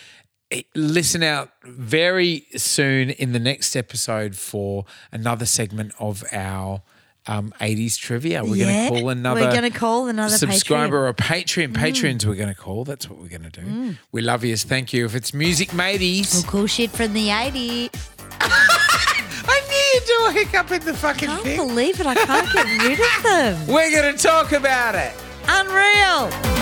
Eh, 0.51 0.63
Listen 0.75 1.23
out 1.23 1.51
very 1.65 2.47
soon 2.57 3.11
in 3.11 3.33
the 3.33 3.39
next 3.39 3.77
episode 3.77 4.35
for 4.35 4.85
another 5.13 5.47
segment 5.47 5.93
of 6.01 6.25
our 6.33 6.83
um, 7.29 7.53
80s 7.61 7.97
trivia. 7.99 8.43
We're 8.45 8.57
Yeah, 8.57 8.89
going 8.89 8.95
to 8.95 9.01
call 9.01 9.09
another. 9.11 9.41
we're 9.43 9.53
gonna 9.53 9.71
call 9.71 10.09
another 10.09 10.35
Mm. 10.35 10.39
subscriber 10.39 10.99
or 10.99 11.09
a 11.09 11.15
Patreon. 11.15 11.73
Patreons 11.75 12.25
we're 12.25 12.35
going 12.35 12.49
to 12.49 12.55
call. 12.55 12.85
That's 12.85 13.09
what 13.09 13.19
we're 13.21 13.29
going 13.29 13.49
to 13.51 13.61
do. 13.61 13.97
We 14.13 14.23
love 14.23 14.45
you. 14.45 14.57
Thank 14.57 14.93
you. 14.93 15.05
If 15.05 15.15
it's 15.15 15.33
music 15.35 15.73
mateys. 15.75 16.33
Well, 16.35 16.43
cool 16.51 16.67
shit 16.67 16.91
from 16.91 17.13
the 17.13 17.29
80s. 17.29 17.91
I 18.41 19.61
knew 19.69 19.77
you'd 19.95 20.05
do 20.07 20.27
a 20.27 20.33
hiccup 20.45 20.71
in 20.73 20.85
the 20.85 20.95
fucking 20.95 21.29
I 21.29 21.33
Can't 21.35 21.45
thing. 21.45 21.57
believe 21.69 22.01
it. 22.01 22.07
I 22.07 22.15
can't 22.15 22.53
get 22.53 22.67
rid 22.83 22.99
of 23.01 23.23
them. 23.23 23.67
We're 23.75 23.91
going 23.91 24.17
to 24.17 24.23
talk 24.23 24.53
about 24.53 24.95
it. 24.95 25.13
Unreal. 25.49 26.58